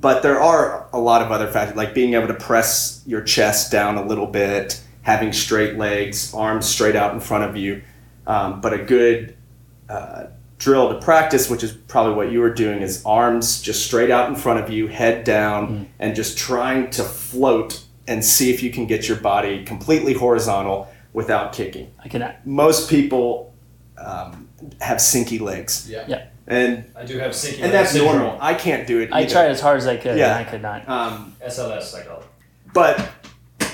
but 0.00 0.22
there 0.22 0.40
are 0.40 0.88
a 0.92 0.98
lot 0.98 1.22
of 1.22 1.30
other 1.30 1.46
factors, 1.46 1.76
like 1.76 1.94
being 1.94 2.14
able 2.14 2.26
to 2.26 2.34
press 2.34 3.02
your 3.06 3.20
chest 3.20 3.70
down 3.70 3.96
a 3.96 4.04
little 4.04 4.26
bit, 4.26 4.82
having 5.02 5.32
straight 5.32 5.76
legs, 5.78 6.34
arms 6.34 6.66
straight 6.66 6.96
out 6.96 7.14
in 7.14 7.20
front 7.20 7.44
of 7.44 7.56
you. 7.56 7.80
Um, 8.26 8.60
but 8.60 8.72
a 8.72 8.78
good 8.78 9.36
uh, 9.88 10.24
drill 10.58 10.92
to 10.92 10.98
practice, 11.00 11.48
which 11.48 11.62
is 11.62 11.72
probably 11.72 12.14
what 12.14 12.32
you 12.32 12.40
were 12.40 12.52
doing, 12.52 12.82
is 12.82 13.04
arms 13.04 13.62
just 13.62 13.86
straight 13.86 14.10
out 14.10 14.28
in 14.28 14.34
front 14.34 14.58
of 14.58 14.68
you, 14.68 14.88
head 14.88 15.22
down, 15.22 15.88
and 16.00 16.16
just 16.16 16.36
trying 16.36 16.90
to 16.90 17.04
float 17.04 17.84
and 18.08 18.24
see 18.24 18.52
if 18.52 18.64
you 18.64 18.70
can 18.70 18.86
get 18.86 19.06
your 19.06 19.18
body 19.18 19.64
completely 19.64 20.14
horizontal 20.14 20.92
without 21.12 21.52
kicking. 21.52 21.92
I 22.02 22.08
can 22.08 22.20
Most 22.44 22.90
people 22.90 23.54
um, 23.96 24.48
have 24.80 24.98
sinky 24.98 25.40
legs, 25.40 25.88
Yeah. 25.88 26.04
Yeah. 26.08 26.26
And 26.46 26.84
I 26.96 27.04
do 27.04 27.18
have 27.18 27.34
sinking 27.34 27.64
and 27.64 27.72
that's 27.72 27.92
syndrome. 27.92 28.18
normal. 28.18 28.38
I 28.40 28.54
can't 28.54 28.86
do 28.86 29.00
it. 29.00 29.10
I 29.12 29.20
either. 29.22 29.30
tried 29.30 29.46
as 29.50 29.60
hard 29.60 29.78
as 29.78 29.86
I 29.86 29.96
could 29.96 30.16
Yeah. 30.18 30.36
and 30.38 30.46
I 30.46 30.50
could 30.50 30.62
not 30.62 30.88
Um, 30.88 31.36
SLS, 31.46 31.94
I 31.94 32.02
call 32.02 32.18
it. 32.20 32.26
but 32.72 33.00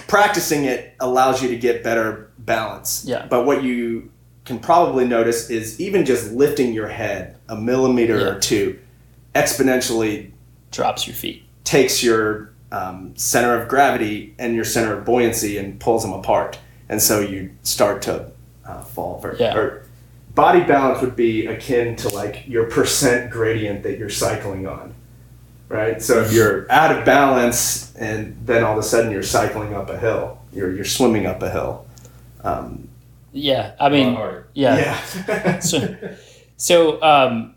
practicing 0.06 0.64
it 0.64 0.94
allows 1.00 1.42
you 1.42 1.48
to 1.48 1.56
get 1.56 1.82
better 1.84 2.30
balance. 2.38 3.04
Yeah. 3.06 3.26
But 3.28 3.44
what 3.46 3.62
you 3.62 4.10
can 4.44 4.58
probably 4.58 5.04
notice 5.06 5.50
is 5.50 5.80
even 5.80 6.04
just 6.04 6.32
lifting 6.32 6.72
your 6.72 6.88
head 6.88 7.36
a 7.48 7.56
millimeter 7.56 8.18
Yeah. 8.18 8.26
or 8.26 8.38
two 8.40 8.78
exponentially 9.34 10.30
drops 10.70 11.06
your 11.06 11.14
feet 11.16 11.44
takes 11.64 12.02
your 12.02 12.50
um, 12.72 13.12
center 13.16 13.60
of 13.60 13.68
gravity 13.68 14.34
and 14.38 14.54
your 14.54 14.64
center 14.64 14.96
of 14.96 15.04
buoyancy 15.04 15.58
and 15.58 15.78
pulls 15.80 16.02
them 16.02 16.12
apart. 16.12 16.56
And 16.88 17.02
so 17.02 17.18
you 17.20 17.50
start 17.62 18.02
to 18.02 18.30
uh, 18.66 18.80
fall. 18.82 19.20
Or, 19.24 19.34
Yeah. 19.38 19.56
or 19.56 19.86
body 20.34 20.60
balance 20.60 21.00
would 21.00 21.16
be 21.16 21.46
akin 21.46 21.96
to 21.96 22.08
like 22.08 22.44
your 22.46 22.70
percent 22.70 23.30
gradient 23.30 23.82
that 23.82 23.98
you're 23.98 24.10
cycling 24.10 24.66
on. 24.66 24.94
Right? 25.68 26.02
So 26.02 26.20
if 26.20 26.32
you're 26.32 26.70
out 26.70 26.96
of 26.96 27.04
balance 27.04 27.94
and 27.94 28.36
then 28.44 28.64
all 28.64 28.72
of 28.72 28.78
a 28.78 28.82
sudden 28.82 29.12
you're 29.12 29.22
cycling 29.22 29.74
up 29.74 29.88
a 29.88 29.98
hill, 29.98 30.40
you're, 30.52 30.74
you're 30.74 30.84
swimming 30.84 31.26
up 31.26 31.42
a 31.42 31.50
hill. 31.50 31.86
Um, 32.42 32.88
yeah 33.32 33.74
i 33.78 33.88
mean 33.88 34.14
yeah, 34.54 34.76
yeah. 35.28 35.58
so, 35.60 35.96
so 36.56 37.02
um, 37.02 37.54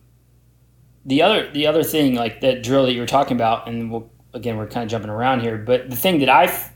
the 1.06 1.22
other 1.22 1.52
the 1.52 1.68
other 1.68 1.84
thing 1.84 2.16
like 2.16 2.42
that 2.42 2.64
drill 2.64 2.86
that 2.86 2.94
you 2.94 3.02
were 3.02 3.08
talking 3.08 3.36
about, 3.36 3.68
and 3.68 3.92
we'll, 3.92 4.10
again 4.34 4.58
we're 4.58 4.68
kind 4.68 4.84
of 4.84 4.90
jumping 4.90 5.10
around 5.10 5.42
here, 5.42 5.58
but 5.58 5.90
the 5.90 5.96
thing 5.96 6.20
that 6.20 6.30
I 6.30 6.46
f- 6.46 6.72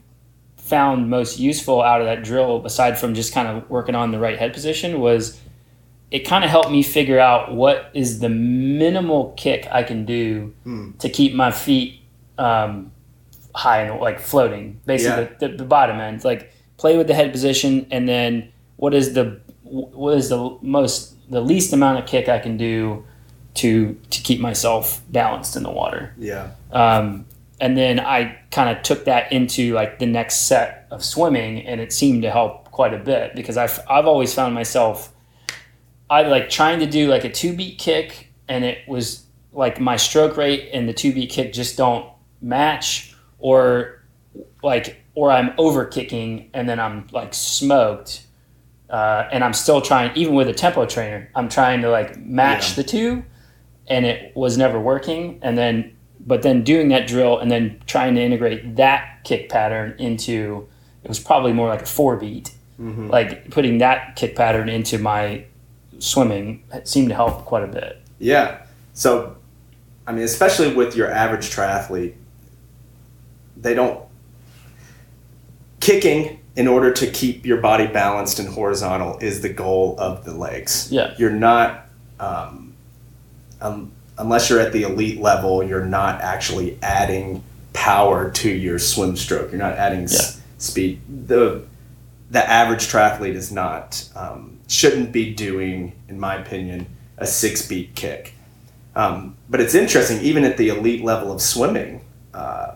found 0.58 1.10
most 1.10 1.40
useful 1.40 1.82
out 1.82 2.02
of 2.02 2.08
that 2.08 2.24
drill, 2.24 2.66
aside 2.66 2.98
from 2.98 3.14
just 3.14 3.34
kind 3.34 3.48
of 3.48 3.70
working 3.70 3.96
on 3.96 4.12
the 4.12 4.20
right 4.20 4.38
head 4.38 4.54
position, 4.54 5.00
was 5.00 5.40
it 6.12 6.20
kind 6.20 6.44
of 6.44 6.50
helped 6.50 6.72
me 6.72 6.82
figure 6.84 7.20
out 7.20 7.54
what 7.54 7.90
is 7.94 8.20
the 8.20 8.30
minimal 8.30 9.34
kick 9.38 9.68
I 9.72 9.84
can 9.84 10.06
do 10.06 10.54
Hmm. 10.64 10.92
to 11.00 11.10
keep 11.10 11.34
my 11.34 11.52
feet 11.52 12.00
um, 12.38 12.92
high 13.56 13.82
and 13.84 14.00
like 14.00 14.20
floating, 14.20 14.80
basically 14.86 15.24
Yeah. 15.24 15.30
the, 15.40 15.48
the, 15.50 15.58
the 15.58 15.64
bottom 15.66 16.00
end. 16.00 16.24
Like 16.24 16.52
play 16.78 16.98
with 16.98 17.08
the 17.08 17.14
head 17.14 17.32
position, 17.32 17.88
and 17.92 18.08
then 18.08 18.52
what 18.78 18.94
is 18.94 19.14
the 19.14 19.40
what 19.64 20.14
is 20.18 20.30
the 20.30 20.58
most 20.62 21.14
the 21.30 21.42
least 21.42 21.74
amount 21.74 22.00
of 22.00 22.06
kick 22.06 22.30
I 22.30 22.40
can 22.40 22.56
do 22.58 23.04
to 23.56 23.98
to 24.12 24.22
keep 24.22 24.40
myself 24.40 25.02
balanced 25.10 25.56
in 25.56 25.64
the 25.64 25.72
water. 25.72 26.14
yeah. 26.18 26.52
Um, 26.72 27.26
and 27.60 27.76
then 27.76 28.00
I 28.00 28.38
kind 28.52 28.70
of 28.70 28.84
took 28.84 29.06
that 29.06 29.32
into 29.34 29.74
like 29.74 29.98
the 29.98 30.06
next 30.06 30.48
set 30.48 30.86
of 30.92 31.04
swimming, 31.04 31.66
and 31.66 31.82
it 31.82 31.92
seemed 31.92 32.22
to 32.22 32.30
help 32.32 32.70
quite 32.72 32.94
a 32.94 33.00
bit 33.00 33.36
because 33.36 33.58
I've 33.58 33.80
I've 33.90 34.06
always 34.06 34.34
found 34.34 34.54
myself 34.54 35.12
I 36.10 36.24
like 36.24 36.50
trying 36.50 36.80
to 36.80 36.86
do 36.86 37.08
like 37.10 37.24
a 37.26 37.32
two 37.32 37.56
beat 37.56 37.78
kick, 37.78 38.32
and 38.48 38.64
it 38.64 38.88
was 38.88 39.26
like 39.54 39.80
my 39.80 39.98
stroke 39.98 40.38
rate 40.38 40.70
and 40.74 40.88
the 40.88 40.94
two 40.94 41.14
beat 41.14 41.30
kick 41.30 41.54
just 41.54 41.78
don't 41.78 42.08
match, 42.42 43.14
or 43.40 44.04
like 44.64 45.02
or 45.16 45.32
I'm 45.32 45.52
over 45.58 45.84
kicking 45.86 46.50
and 46.54 46.70
then 46.70 46.80
I'm 46.80 47.08
like 47.12 47.34
smoked. 47.34 48.24
Uh, 48.90 49.28
and 49.34 49.44
I'm 49.44 49.52
still 49.52 49.82
trying, 49.82 50.16
even 50.16 50.34
with 50.34 50.48
a 50.48 50.54
tempo 50.54 50.86
trainer, 50.86 51.30
I'm 51.36 51.50
trying 51.50 51.82
to 51.82 51.90
like 51.90 52.16
match 52.18 52.70
Yeah. 52.70 52.76
the 52.76 52.84
two, 52.84 53.24
and 53.88 54.06
it 54.06 54.32
was 54.34 54.58
never 54.58 54.80
working. 54.80 55.40
And 55.42 55.58
then, 55.58 55.92
but 56.26 56.42
then 56.42 56.64
doing 56.64 56.88
that 56.90 57.06
drill 57.06 57.38
and 57.38 57.52
then 57.52 57.82
trying 57.86 58.16
to 58.16 58.22
integrate 58.22 58.78
that 58.78 59.26
kick 59.26 59.50
pattern 59.50 59.94
into, 60.00 60.68
it 61.04 61.10
was 61.10 61.20
probably 61.20 61.52
more 61.52 61.68
like 61.68 61.82
a 61.82 61.86
four 61.86 62.16
beat, 62.16 62.52
Mhm. 62.80 63.10
like 63.10 63.50
putting 63.50 63.80
that 63.80 64.16
kick 64.16 64.38
pattern 64.38 64.70
into 64.70 64.98
my 65.00 65.44
swimming 66.00 66.64
seemed 66.84 67.10
to 67.10 67.16
help 67.16 67.46
quite 67.46 67.64
a 67.64 67.68
bit. 67.68 68.02
Yeah. 68.20 68.64
So, 68.94 69.36
I 70.06 70.12
mean, 70.12 70.24
especially 70.24 70.74
with 70.74 70.96
your 70.96 71.12
average 71.12 71.50
triathlete, 71.50 72.14
they 73.56 73.74
don't. 73.74 74.04
Kicking 75.80 76.40
in 76.56 76.68
order 76.68 76.92
to 76.92 77.08
keep 77.12 77.46
your 77.46 77.62
body 77.62 77.86
balanced 77.88 78.40
and 78.40 78.50
horizontal 78.50 79.18
is 79.20 79.42
the 79.42 79.50
goal 79.50 79.96
of 80.00 80.26
the 80.26 80.34
legs. 80.34 80.92
Yeah. 80.92 81.14
You're 81.18 81.30
not, 81.30 81.86
um, 82.20 82.74
um, 83.62 83.92
unless 84.18 84.50
you're 84.50 84.60
at 84.60 84.74
the 84.74 84.84
elite 84.84 85.22
level, 85.22 85.64
you're 85.64 85.86
not 85.86 86.22
actually 86.22 86.78
adding 86.82 87.44
power 87.74 88.32
to 88.32 88.50
your 88.50 88.80
swim 88.80 89.16
stroke. 89.16 89.52
You're 89.52 89.60
not 89.60 89.74
adding 89.74 90.06
s- 90.06 90.42
speed. 90.58 91.00
The 91.28 91.64
the 92.30 92.44
average 92.50 92.88
triathlete 92.88 93.36
is 93.36 93.52
not 93.52 94.10
um, 94.16 94.57
shouldn't 94.68 95.12
be 95.12 95.34
doing, 95.34 95.94
in 96.10 96.20
my 96.20 96.36
opinion, 96.36 96.88
a 97.18 97.26
six 97.28 97.68
beat 97.68 97.96
kick. 97.96 98.34
Um, 98.96 99.36
but 99.50 99.62
it's 99.62 99.76
interesting, 99.76 100.22
even 100.22 100.44
at 100.44 100.58
the 100.58 100.70
elite 100.70 101.04
level 101.04 101.32
of 101.32 101.42
swimming, 101.42 102.02
uh, 102.34 102.76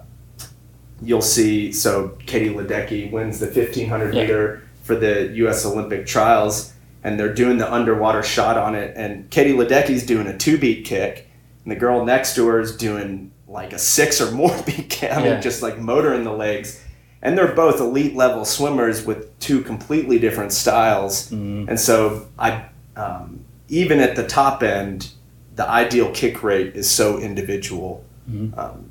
you'll 1.01 1.21
see. 1.21 1.71
So 1.71 2.17
Katie 2.25 2.49
Ledecky 2.54 3.12
wins 3.12 3.39
the 3.39 3.47
1500 3.47 4.13
Yeah. 4.13 4.21
meter 4.21 4.63
for 4.84 4.95
the 4.95 5.27
U.S. 5.36 5.65
Olympic 5.65 6.06
trials, 6.06 6.73
and 7.04 7.19
they're 7.19 7.34
doing 7.34 7.58
the 7.58 7.71
underwater 7.71 8.21
shot 8.23 8.58
on 8.58 8.75
it. 8.75 8.93
And 8.95 9.30
Katie 9.32 9.54
Ledecky's 9.54 10.06
doing 10.06 10.27
a 10.27 10.38
two 10.38 10.58
beat 10.58 10.86
kick, 10.86 11.27
and 11.63 11.71
the 11.71 11.75
girl 11.75 12.06
next 12.06 12.36
to 12.36 12.47
her 12.47 12.60
is 12.60 12.75
doing 12.77 13.32
like 13.47 13.73
a 13.73 13.80
six 13.80 14.21
or 14.21 14.32
more 14.32 14.56
beat 14.65 14.89
kick. 14.89 15.12
I 15.12 15.17
mean, 15.17 15.25
Yeah. 15.25 15.39
just 15.41 15.62
like 15.62 15.80
motoring 15.80 16.23
the 16.23 16.32
legs. 16.34 16.84
And 17.23 17.38
they're 17.38 17.53
both 17.53 17.79
elite 17.79 18.15
level 18.15 18.45
swimmers 18.45 19.05
with 19.05 19.38
two 19.39 19.62
completely 19.62 20.17
different 20.19 20.51
styles. 20.53 21.29
Mm, 21.31 21.67
And 21.69 21.79
so 21.79 22.27
I, 22.39 22.65
um, 22.95 23.41
even 23.69 23.99
at 23.99 24.15
the 24.15 24.25
top 24.25 24.63
end, 24.63 25.10
the 25.55 25.67
ideal 25.69 26.12
kick 26.12 26.41
rate 26.43 26.75
is 26.75 26.89
so 26.89 27.19
individual. 27.19 28.03
Mhm. 28.29 28.57
Um, 28.57 28.86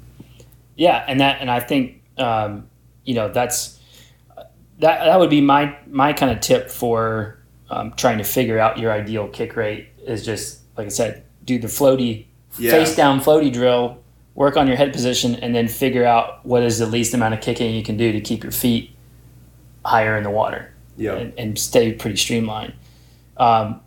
Yeah, 0.77 1.05
and 1.09 1.21
that 1.21 1.41
and 1.41 1.51
I 1.51 1.61
think 1.61 2.01
um, 2.19 2.67
you 3.05 3.15
know 3.15 3.29
that's 3.29 3.79
that 4.79 5.05
that 5.05 5.19
would 5.21 5.29
be 5.31 5.41
my 5.41 5.77
my 5.91 6.13
kind 6.13 6.33
of 6.33 6.41
tip 6.41 6.71
for 6.71 7.39
um, 7.71 7.93
trying 7.97 8.19
to 8.19 8.25
figure 8.25 8.59
out 8.59 8.79
your 8.79 8.91
ideal 8.93 9.29
kick 9.29 9.57
rate 9.57 9.89
is 10.07 10.25
just 10.25 10.61
like 10.79 10.87
I 10.87 10.91
said, 10.91 11.25
do 11.45 11.59
the 11.59 11.67
floaty 11.69 12.27
Yeah. 12.59 12.71
face 12.73 12.97
down 12.97 13.21
floaty 13.21 13.53
drill, 13.53 13.99
work 14.41 14.57
on 14.57 14.67
your 14.67 14.77
head 14.77 14.91
position, 14.91 15.35
and 15.35 15.55
then 15.55 15.69
figure 15.69 16.03
out 16.03 16.43
what 16.47 16.63
is 16.63 16.79
the 16.79 16.87
least 16.87 17.13
amount 17.13 17.35
of 17.35 17.43
kicking 17.43 17.75
you 17.75 17.83
can 17.83 17.99
do 17.99 18.11
to 18.11 18.23
keep 18.23 18.43
your 18.43 18.51
feet 18.51 18.91
higher 19.85 20.17
in 20.17 20.23
the 20.23 20.31
water 20.31 20.73
Yeah. 20.97 21.17
and, 21.17 21.35
and 21.39 21.59
stay 21.59 21.93
pretty 21.93 22.17
streamlined. 22.17 22.73
Um, 23.37 23.83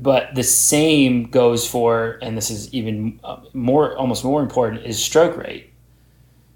but 0.00 0.34
the 0.34 0.42
same 0.42 1.30
goes 1.30 1.68
for, 1.68 2.18
and 2.20 2.36
this 2.36 2.50
is 2.50 2.74
even 2.74 3.20
uh, 3.22 3.42
more, 3.52 3.96
almost 3.96 4.24
more 4.24 4.42
important, 4.42 4.84
is 4.84 5.00
stroke 5.00 5.36
rate. 5.36 5.72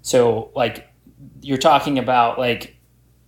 So, 0.01 0.51
like, 0.53 0.89
you're 1.41 1.57
talking 1.57 1.97
about 1.97 2.37
like 2.37 2.75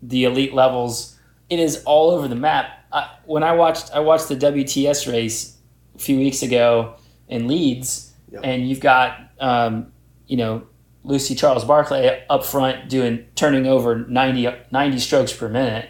the 0.01 0.25
elite 0.25 0.53
levels. 0.53 1.17
It 1.49 1.59
is 1.59 1.81
all 1.85 2.11
over 2.11 2.27
the 2.27 2.35
map. 2.35 2.65
I, 2.91 3.09
when 3.23 3.41
I 3.41 3.53
watched, 3.53 3.91
I 3.93 4.01
watched 4.01 4.27
the 4.27 4.35
WTS 4.35 5.09
race 5.09 5.55
a 5.95 5.99
few 5.99 6.17
weeks 6.17 6.43
ago 6.43 6.95
in 7.29 7.47
Leeds, 7.47 8.06
Yep. 8.31 8.41
and 8.43 8.67
you've 8.69 8.79
got, 8.81 9.31
um, 9.39 9.91
you 10.27 10.35
know, 10.37 10.63
Lucy 11.03 11.33
Charles 11.35 11.63
Barclay 11.63 12.23
up 12.29 12.45
front 12.45 12.89
doing 12.89 13.25
turning 13.35 13.65
over 13.65 13.95
90, 13.95 14.49
90 14.71 14.99
strokes 14.99 15.31
per 15.31 15.47
minute. 15.47 15.89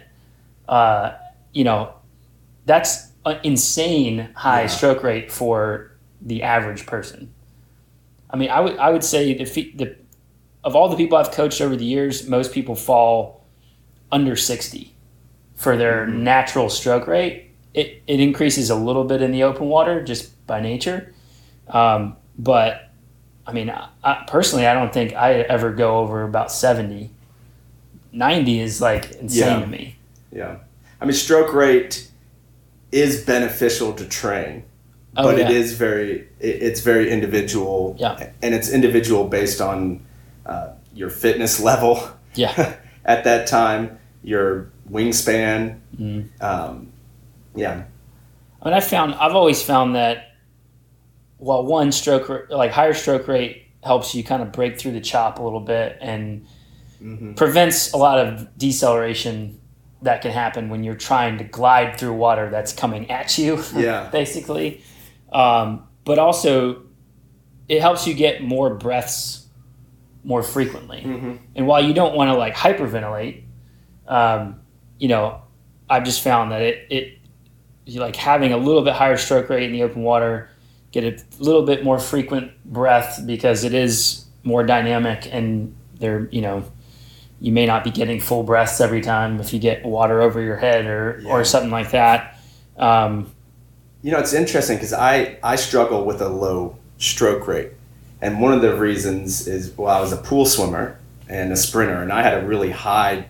Uh, 0.68 1.12
you 1.52 1.64
know, 1.64 1.94
that's 2.64 3.08
an 3.26 3.40
insane 3.42 4.28
high 4.36 4.62
Yeah. 4.62 4.66
stroke 4.68 5.02
rate 5.02 5.32
for 5.32 5.90
the 6.22 6.42
average 6.44 6.86
person. 6.86 7.32
I 8.30 8.36
mean, 8.36 8.50
I 8.50 8.60
would 8.60 8.76
I 8.78 8.90
would 8.90 9.02
say 9.04 9.34
the 9.34 9.44
the 9.74 9.96
of 10.62 10.76
all 10.76 10.88
the 10.88 10.96
people 10.96 11.16
I've 11.18 11.30
coached 11.32 11.60
over 11.60 11.74
the 11.74 11.84
years, 11.84 12.28
most 12.28 12.52
people 12.52 12.74
fall 12.76 13.42
under 14.12 14.36
sixty 14.36 14.94
for 15.56 15.76
their 15.76 16.06
Mhm. 16.06 16.18
natural 16.18 16.68
stroke 16.68 17.06
rate. 17.08 17.50
It 17.74 18.02
it 18.06 18.20
increases 18.20 18.70
a 18.70 18.74
little 18.76 19.04
bit 19.04 19.22
in 19.22 19.32
the 19.32 19.42
open 19.42 19.68
water 19.68 20.02
just 20.04 20.46
by 20.46 20.60
nature, 20.60 21.12
um, 21.68 22.16
but 22.38 22.90
I 23.46 23.52
mean, 23.52 23.70
I, 23.70 23.88
I, 24.04 24.24
personally, 24.26 24.66
I 24.66 24.74
don't 24.74 24.92
think 24.92 25.14
I 25.14 25.34
ever 25.40 25.72
go 25.72 25.98
over 25.98 26.22
about 26.22 26.52
70. 26.52 27.10
90 28.12 28.60
is 28.60 28.80
like 28.80 29.12
insane 29.12 29.44
Yeah. 29.48 29.60
to 29.60 29.66
me. 29.66 29.96
Yeah. 30.32 30.56
I 31.00 31.04
mean, 31.04 31.14
stroke 31.14 31.52
rate 31.54 32.10
is 32.92 33.24
beneficial 33.24 33.92
to 33.94 34.04
train, 34.06 34.64
Oh, 35.16 35.24
but 35.24 35.38
yeah. 35.38 35.44
it 35.48 35.50
is 35.56 35.72
very, 35.74 36.28
it, 36.40 36.62
it's 36.62 36.80
very 36.80 37.10
individual. 37.10 37.96
Yeah. 37.98 38.30
And 38.42 38.54
it's 38.54 38.70
individual 38.70 39.26
based 39.28 39.60
on 39.60 40.04
uh, 40.46 40.70
your 40.94 41.10
fitness 41.10 41.60
level 41.60 42.02
Yeah. 42.34 42.76
at 43.04 43.24
that 43.24 43.46
time, 43.46 43.98
your 44.22 44.70
wingspan. 44.90 45.78
Mm. 45.98 46.42
Um, 46.42 46.92
yeah. 47.54 47.84
I 48.60 48.64
mean, 48.66 48.74
I 48.74 48.80
found 48.80 49.14
I've 49.14 49.34
always 49.34 49.62
found 49.62 49.94
that 49.96 50.27
while 51.38 51.64
one 51.64 51.90
stroke 51.92 52.48
like 52.50 52.70
higher 52.70 52.94
stroke 52.94 53.26
rate 53.28 53.64
helps 53.82 54.14
you 54.14 54.22
kind 54.24 54.42
of 54.42 54.52
break 54.52 54.78
through 54.78 54.92
the 54.92 55.00
chop 55.00 55.38
a 55.38 55.42
little 55.42 55.60
bit 55.60 55.96
and 56.00 56.46
hmm 56.98 57.32
prevents 57.34 57.92
a 57.92 57.96
lot 57.96 58.18
of 58.18 58.58
deceleration 58.58 59.60
that 60.02 60.20
can 60.20 60.30
happen 60.32 60.68
when 60.68 60.82
you're 60.84 60.96
trying 60.96 61.38
to 61.38 61.44
glide 61.44 61.96
through 61.98 62.12
water 62.12 62.50
that's 62.50 62.72
coming 62.72 63.10
at 63.10 63.36
you. 63.38 63.62
Yeah. 63.76 64.08
basically. 64.10 64.82
Um, 65.32 65.86
but 66.04 66.18
also, 66.18 66.82
it 67.68 67.80
helps 67.80 68.06
you 68.06 68.14
get 68.14 68.42
more 68.42 68.74
breaths 68.74 69.46
more 70.24 70.42
frequently. 70.42 71.02
hmm 71.02 71.36
And 71.54 71.66
while 71.66 71.84
you 71.84 71.94
don't 71.94 72.14
want 72.14 72.30
to 72.30 72.34
like 72.36 72.54
hyperventilate, 72.54 73.44
um, 74.06 74.60
you 74.98 75.08
know, 75.08 75.42
I've 75.88 76.04
just 76.04 76.22
found 76.22 76.50
that 76.52 76.62
it, 76.62 76.86
it 76.90 77.18
you 77.86 78.00
like 78.00 78.16
having 78.16 78.52
a 78.52 78.56
little 78.56 78.82
bit 78.82 78.94
higher 78.94 79.16
stroke 79.16 79.48
rate 79.48 79.64
in 79.64 79.72
the 79.72 79.82
open 79.82 80.02
water, 80.02 80.50
get 80.92 81.04
a 81.04 81.16
little 81.42 81.62
bit 81.62 81.84
more 81.84 81.98
frequent 81.98 82.52
breath 82.64 83.22
because 83.26 83.64
it 83.64 83.74
is 83.74 84.24
more 84.42 84.64
dynamic 84.64 85.28
and 85.32 85.74
there, 85.98 86.28
you 86.30 86.40
know, 86.40 86.64
you 87.40 87.52
may 87.52 87.66
not 87.66 87.84
be 87.84 87.90
getting 87.90 88.20
full 88.20 88.42
breaths 88.42 88.80
every 88.80 89.00
time 89.00 89.40
if 89.40 89.52
you 89.52 89.58
get 89.60 89.84
water 89.84 90.20
over 90.22 90.40
your 90.40 90.56
head 90.56 90.86
or, 90.86 91.20
Yeah. 91.22 91.30
or 91.30 91.44
something 91.44 91.70
like 91.70 91.90
that. 91.92 92.38
Um, 92.76 93.30
You 94.02 94.12
know, 94.12 94.18
it's 94.18 94.32
interesting 94.32 94.76
because 94.76 94.92
I, 94.92 95.38
I 95.42 95.56
struggle 95.56 96.04
with 96.04 96.20
a 96.22 96.28
low 96.28 96.76
stroke 96.98 97.46
rate. 97.48 97.72
And 98.22 98.40
one 98.40 98.52
of 98.52 98.62
the 98.62 98.74
reasons 98.76 99.46
is, 99.46 99.76
well, 99.76 99.88
I 99.96 100.00
was 100.00 100.12
a 100.12 100.16
pool 100.16 100.46
swimmer 100.46 100.98
and 101.28 101.52
a 101.52 101.56
sprinter, 101.56 102.02
and 102.02 102.12
I 102.12 102.22
had 102.22 102.42
a 102.42 102.46
really 102.46 102.70
high, 102.70 103.26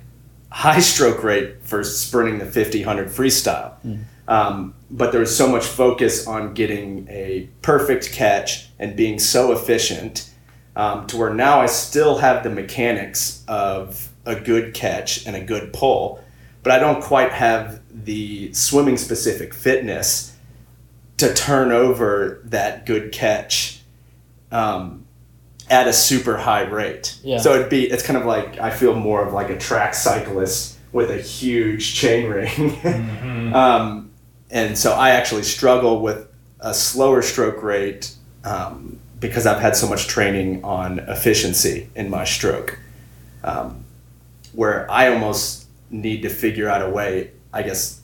high 0.51 0.81
stroke 0.81 1.23
rate 1.25 1.57
for 1.62 1.83
sprinting 1.85 2.38
the 2.38 2.47
50, 2.47 2.85
100 2.85 3.09
freestyle. 3.09 3.73
Um, 4.29 4.75
but 4.90 5.12
there 5.12 5.20
was 5.20 5.37
so 5.37 5.48
much 5.48 5.66
focus 5.66 6.27
on 6.27 6.55
getting 6.55 7.07
a 7.09 7.48
perfect 7.62 8.12
catch 8.12 8.68
and 8.79 8.96
being 8.96 9.18
so 9.18 9.53
efficient 9.53 10.31
um, 10.77 11.07
to 11.09 11.16
where 11.16 11.35
now 11.35 11.61
I 11.61 11.66
still 11.66 12.18
have 12.18 12.42
the 12.42 12.51
mechanics 12.51 13.44
of 13.48 14.11
a 14.24 14.37
good 14.37 14.74
catch 14.74 15.27
and 15.27 15.35
a 15.35 15.42
good 15.42 15.72
pull, 15.72 16.22
but 16.62 16.72
I 16.72 16.79
don't 16.79 17.03
quite 17.03 17.33
have 17.33 17.81
the 17.90 18.53
swimming 18.53 18.96
specific 18.96 19.53
fitness 19.53 20.37
to 21.18 21.35
turn 21.35 21.72
over 21.72 22.40
that 22.44 22.87
good 22.87 23.12
catch 23.12 23.81
um, 24.53 25.05
at 25.68 25.88
a 25.88 25.92
super 25.92 26.37
high 26.37 26.62
rate. 26.62 27.18
Yeah. 27.22 27.38
So 27.38 27.55
it'd 27.55 27.68
be 27.68 27.90
it's 27.90 28.03
kind 28.03 28.16
of 28.16 28.24
like 28.24 28.59
I 28.59 28.70
feel 28.70 28.94
more 28.94 29.27
of 29.27 29.33
like 29.33 29.51
a 29.51 29.59
track 29.59 29.94
cyclist 29.94 30.79
with 30.92 31.11
a 31.11 31.18
huge 31.18 31.94
chain 31.94 32.31
ring. 32.31 33.53
um, 33.55 34.08
and 34.51 34.77
so 34.77 34.93
I 34.93 35.11
actually 35.11 35.43
struggle 35.43 36.01
with 36.01 36.29
a 36.61 36.75
slower 36.75 37.23
stroke 37.23 37.63
rate 37.63 38.15
um, 38.45 38.99
because 39.21 39.47
I've 39.47 39.61
had 39.61 39.77
so 39.77 39.89
much 39.89 40.07
training 40.07 40.65
on 40.65 41.01
efficiency 41.01 41.89
in 41.95 42.11
my 42.11 42.25
stroke. 42.25 42.79
Um, 43.45 43.85
where 44.53 44.91
I 44.91 45.13
almost 45.13 45.67
need 45.91 46.23
to 46.23 46.29
figure 46.29 46.69
out 46.69 46.83
a 46.83 46.89
way, 46.91 47.31
I 47.53 47.63
guess 47.63 48.01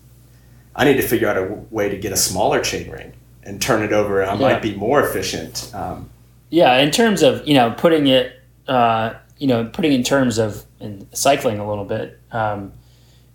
I 0.76 0.84
need 0.84 0.96
to 0.96 1.02
figure 1.02 1.28
out 1.28 1.36
a 1.36 1.44
way 1.70 1.88
to 1.88 1.96
get 1.96 2.12
a 2.12 2.16
smaller 2.16 2.60
chain 2.60 2.90
ring 2.90 3.12
and 3.42 3.60
turn 3.60 3.82
it 3.82 3.92
over. 3.92 4.22
I 4.22 4.34
Yeah. 4.34 4.40
might 4.40 4.62
be 4.62 4.74
more 4.74 5.02
efficient. 5.02 5.70
Um, 5.74 6.10
Yeah, 6.50 6.76
in 6.78 6.90
terms 6.92 7.22
of 7.22 7.46
you 7.48 7.54
know 7.54 7.72
putting 7.76 8.06
it, 8.06 8.32
uh, 8.68 9.14
you 9.38 9.46
know, 9.48 9.64
putting 9.64 9.92
in 9.92 10.02
terms 10.04 10.38
of 10.38 10.64
in 10.78 11.06
cycling 11.12 11.58
a 11.58 11.68
little 11.68 11.84
bit, 11.84 12.20
um, 12.30 12.72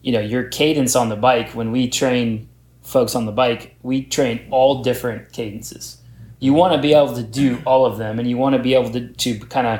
you 0.01 0.11
know, 0.13 0.21
your 0.21 0.43
cadence 0.43 0.95
on 0.95 1.09
the 1.09 1.15
bike. 1.17 1.49
When 1.49 1.71
we 1.71 1.89
train 1.89 2.47
folks 2.83 3.15
on 3.15 3.25
the 3.25 3.31
bike, 3.31 3.75
we 3.83 4.03
train 4.03 4.47
all 4.51 4.81
different 4.83 5.31
cadences. 5.31 5.97
You 6.39 6.53
want 6.53 6.73
to 6.73 6.81
be 6.81 6.93
able 6.93 7.15
to 7.15 7.23
do 7.23 7.61
all 7.65 7.85
of 7.85 7.97
them, 7.97 8.19
and 8.19 8.29
you 8.29 8.37
want 8.37 8.55
to 8.55 8.61
be 8.61 8.73
able 8.73 8.89
to 8.91 9.07
to 9.07 9.39
kind 9.39 9.67
of 9.67 9.79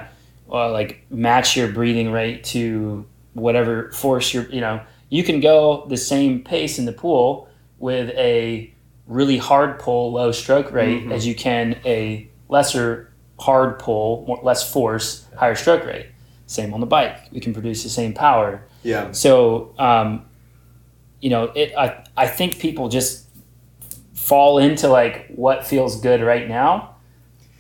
uh, 0.52 0.72
like 0.72 1.06
match 1.10 1.56
your 1.56 1.70
breathing 1.72 2.12
rate 2.12 2.44
to 2.46 3.06
whatever 3.34 3.92
force 3.92 4.34
you're. 4.34 4.50
You 4.50 4.62
know, 4.62 4.82
you 5.10 5.24
can 5.24 5.40
go 5.40 5.86
the 5.88 5.98
same 5.98 6.44
pace 6.44 6.78
in 6.80 6.86
the 6.86 6.92
pool 6.92 7.48
with 7.80 8.10
a 8.18 8.74
really 9.08 9.38
hard 9.38 9.80
pull, 9.80 10.12
low 10.12 10.32
stroke 10.32 10.72
rate 10.72 11.06
Mhm. 11.06 11.12
as 11.14 11.26
you 11.26 11.34
can 11.34 11.78
a 11.86 12.28
lesser 12.50 13.12
hard 13.40 13.80
pull, 13.80 14.26
more, 14.28 14.40
less 14.44 14.70
force, 14.72 15.26
higher 15.38 15.56
stroke 15.56 15.86
rate. 15.86 16.08
Same 16.46 16.74
on 16.74 16.80
the 16.82 16.86
bike. 16.86 17.18
We 17.32 17.40
can 17.40 17.54
produce 17.54 17.84
the 17.84 17.90
same 17.90 18.14
power. 18.14 18.62
yeah. 18.84 19.12
So, 19.12 19.74
um, 19.80 20.26
you 21.22 21.30
know, 21.30 21.52
it. 21.56 21.74
I 21.78 22.04
I 22.19 22.27
think 22.27 22.60
people 22.60 22.89
just 22.89 23.25
fall 24.13 24.60
into 24.60 24.88
like 24.89 25.27
what 25.36 25.65
feels 25.65 25.99
good 26.01 26.21
right 26.21 26.47
now, 26.47 26.95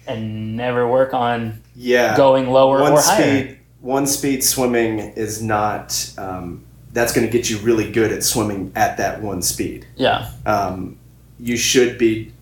and 0.05 0.55
never 0.57 0.87
work 0.87 1.13
on 1.13 1.61
Yeah. 1.75 2.17
going 2.17 2.49
lower 2.49 2.81
one 2.81 2.91
or 2.93 3.01
speed, 3.01 3.15
higher. 3.47 3.59
one 3.81 4.05
speed 4.05 4.43
swimming 4.43 4.99
is 4.99 5.41
not. 5.41 6.11
Um, 6.17 6.63
that's 6.91 7.13
going 7.13 7.25
to 7.25 7.31
get 7.31 7.49
you 7.49 7.57
really 7.59 7.89
good 7.91 8.11
at 8.11 8.23
swimming 8.23 8.71
at 8.75 8.97
that 8.97 9.21
one 9.21 9.41
speed. 9.43 9.85
Yeah, 9.95 10.29
Um, 10.45 10.97
you 11.39 11.55
should 11.55 11.97
be 11.99 12.33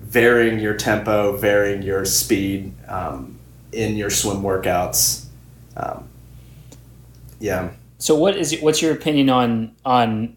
varying 0.00 0.58
your 0.58 0.74
tempo, 0.74 1.36
varying 1.36 1.82
your 1.82 2.04
speed 2.06 2.72
um, 2.88 3.38
in 3.72 3.96
your 3.96 4.10
swim 4.10 4.42
workouts. 4.42 5.26
Um, 5.76 6.04
yeah. 7.38 7.70
So 7.98 8.14
what 8.16 8.36
is 8.36 8.58
what's 8.60 8.80
your 8.82 8.92
opinion 8.92 9.28
on 9.30 9.72
on 9.84 10.36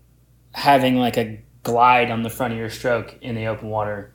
having 0.54 0.98
like 0.98 1.18
a 1.18 1.40
glide 1.64 2.12
on 2.12 2.24
the 2.24 2.30
front 2.30 2.54
of 2.54 2.60
your 2.60 2.70
stroke 2.70 3.16
in 3.22 3.36
the 3.36 3.48
open 3.48 3.70
water? 3.70 4.12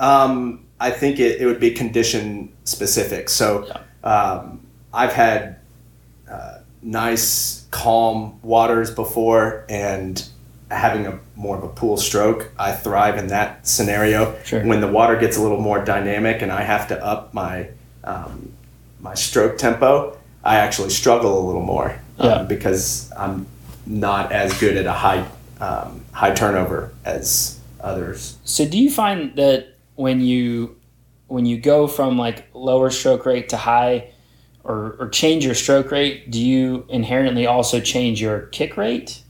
Um, 0.00 0.64
I 0.80 0.90
think 0.90 1.18
it, 1.18 1.40
it 1.40 1.46
would 1.46 1.60
be 1.60 1.72
condition 1.72 2.52
specific. 2.64 3.28
So 3.28 3.70
um, 4.04 4.60
I've 4.92 5.12
had 5.12 5.58
uh, 6.30 6.58
nice, 6.82 7.66
calm 7.70 8.38
waters 8.42 8.90
before, 8.90 9.64
and 9.68 10.24
having 10.70 11.06
a 11.06 11.18
more 11.34 11.56
of 11.56 11.64
a 11.64 11.68
pool 11.68 11.96
stroke, 11.96 12.52
I 12.58 12.72
thrive 12.72 13.16
in 13.16 13.28
that 13.28 13.66
scenario. 13.66 14.38
Sure. 14.44 14.64
When 14.64 14.80
the 14.80 14.88
water 14.88 15.16
gets 15.16 15.36
a 15.36 15.42
little 15.42 15.60
more 15.60 15.82
dynamic 15.84 16.42
and 16.42 16.52
I 16.52 16.62
have 16.62 16.88
to 16.88 17.04
up 17.04 17.32
my 17.32 17.70
um, 18.04 18.52
my 19.00 19.14
stroke 19.14 19.58
tempo, 19.58 20.16
I 20.44 20.56
actually 20.56 20.90
struggle 20.90 21.42
a 21.42 21.44
little 21.46 21.62
more 21.62 21.98
um, 22.18 22.28
Yeah. 22.28 22.42
because 22.42 23.10
I'm 23.16 23.46
not 23.88 24.30
as 24.30 24.58
good 24.60 24.76
at 24.76 24.86
a 24.86 24.92
high 24.92 25.26
um, 25.60 26.04
high 26.12 26.34
turnover 26.34 26.92
as 27.04 27.58
others. 27.80 28.36
So 28.44 28.64
do 28.64 28.78
you 28.78 28.90
find 28.90 29.34
that 29.36 29.74
when 29.96 30.20
you 30.20 30.76
when 31.26 31.46
you 31.46 31.58
go 31.58 31.86
from 31.86 32.16
like 32.16 32.46
lower 32.54 32.90
stroke 32.90 33.26
rate 33.26 33.48
to 33.50 33.56
high, 33.56 34.10
or, 34.64 34.96
or 34.98 35.08
change 35.08 35.44
your 35.44 35.54
stroke 35.54 35.90
rate, 35.90 36.30
do 36.30 36.40
you 36.40 36.84
inherently 36.88 37.46
also 37.46 37.80
change 37.80 38.20
your 38.20 38.42
kick 38.42 38.76
rate? 38.76 39.22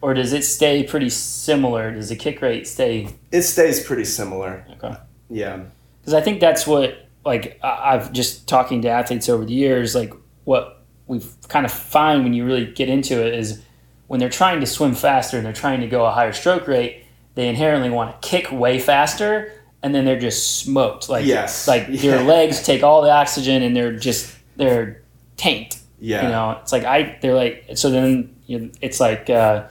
Or 0.00 0.14
does 0.14 0.32
it 0.32 0.42
stay 0.42 0.82
pretty 0.82 1.10
similar? 1.10 1.92
Does 1.92 2.08
the 2.08 2.16
kick 2.16 2.42
rate 2.42 2.66
stay? 2.66 3.08
It 3.30 3.42
stays 3.42 3.84
pretty 3.84 4.04
similar. 4.04 4.66
Okay. 4.72 4.96
Yeah. 5.30 5.60
Because 6.00 6.14
I 6.14 6.20
think 6.20 6.40
that's 6.40 6.66
what, 6.66 7.08
like, 7.24 7.60
I've 7.62 8.12
just 8.12 8.48
talking 8.48 8.82
to 8.82 8.88
athletes 8.88 9.28
over 9.28 9.44
the 9.44 9.54
years, 9.54 9.94
like, 9.94 10.12
what 10.42 10.81
we've 11.06 11.26
kind 11.48 11.66
of 11.66 11.72
find 11.72 12.24
when 12.24 12.32
you 12.34 12.44
really 12.44 12.66
get 12.66 12.88
into 12.88 13.24
it 13.26 13.34
is 13.34 13.62
when 14.06 14.20
they're 14.20 14.28
trying 14.28 14.60
to 14.60 14.66
swim 14.66 14.94
faster 14.94 15.36
and 15.36 15.44
they're 15.46 15.52
trying 15.52 15.80
to 15.80 15.86
go 15.86 16.04
a 16.06 16.10
higher 16.10 16.32
stroke 16.32 16.66
rate, 16.68 17.04
they 17.34 17.48
inherently 17.48 17.90
want 17.90 18.20
to 18.20 18.28
kick 18.28 18.52
way 18.52 18.78
faster 18.78 19.52
and 19.82 19.94
then 19.94 20.04
they're 20.04 20.18
just 20.20 20.58
smoked. 20.58 21.08
Like, 21.08 21.24
Yes. 21.24 21.66
like 21.66 21.86
Yeah. 21.88 22.00
their 22.16 22.22
legs 22.24 22.62
take 22.62 22.82
all 22.82 23.02
the 23.02 23.10
oxygen 23.10 23.62
and 23.62 23.74
they're 23.74 23.96
just, 23.96 24.34
they're 24.56 25.02
tanked. 25.36 25.78
Yeah. 25.98 26.22
You 26.24 26.28
know, 26.28 26.58
it's 26.62 26.72
like 26.72 26.84
I, 26.84 27.18
they're 27.22 27.34
like, 27.34 27.70
so 27.74 27.90
then 27.90 28.34
you 28.46 28.58
know, 28.58 28.70
it's 28.80 29.00
like 29.00 29.30
uh, 29.30 29.64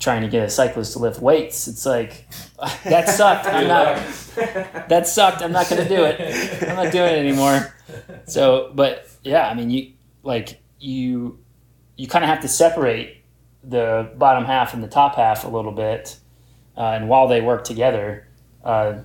trying 0.00 0.22
to 0.22 0.28
get 0.28 0.42
a 0.44 0.50
cyclist 0.50 0.94
to 0.94 0.98
lift 0.98 1.20
weights. 1.20 1.68
It's 1.68 1.86
like, 1.86 2.26
that 2.84 3.08
sucked. 3.08 3.46
I'm 3.46 3.68
not, 3.68 3.96
that 4.88 5.06
sucked. 5.06 5.42
I'm 5.42 5.52
not 5.52 5.68
going 5.68 5.82
to 5.82 5.88
do 5.88 6.04
it. 6.04 6.62
I'm 6.68 6.76
not 6.76 6.90
doing 6.92 7.12
it 7.12 7.18
anymore. 7.18 7.74
So, 8.26 8.72
but 8.74 9.08
yeah, 9.22 9.48
I 9.48 9.54
mean, 9.54 9.70
you 9.70 9.92
like 10.22 10.60
you 10.84 11.38
you 11.96 12.06
kind 12.08 12.24
of 12.24 12.28
have 12.28 12.40
to 12.40 12.48
separate 12.48 13.22
the 13.62 14.10
bottom 14.16 14.44
half 14.44 14.74
and 14.74 14.82
the 14.82 14.88
top 14.88 15.14
half 15.16 15.44
a 15.44 15.48
little 15.48 15.72
bit, 15.72 16.18
uh, 16.76 16.80
and 16.96 17.08
while 17.08 17.26
they 17.28 17.40
work 17.40 17.64
together, 17.64 18.26
uh, 18.64 18.98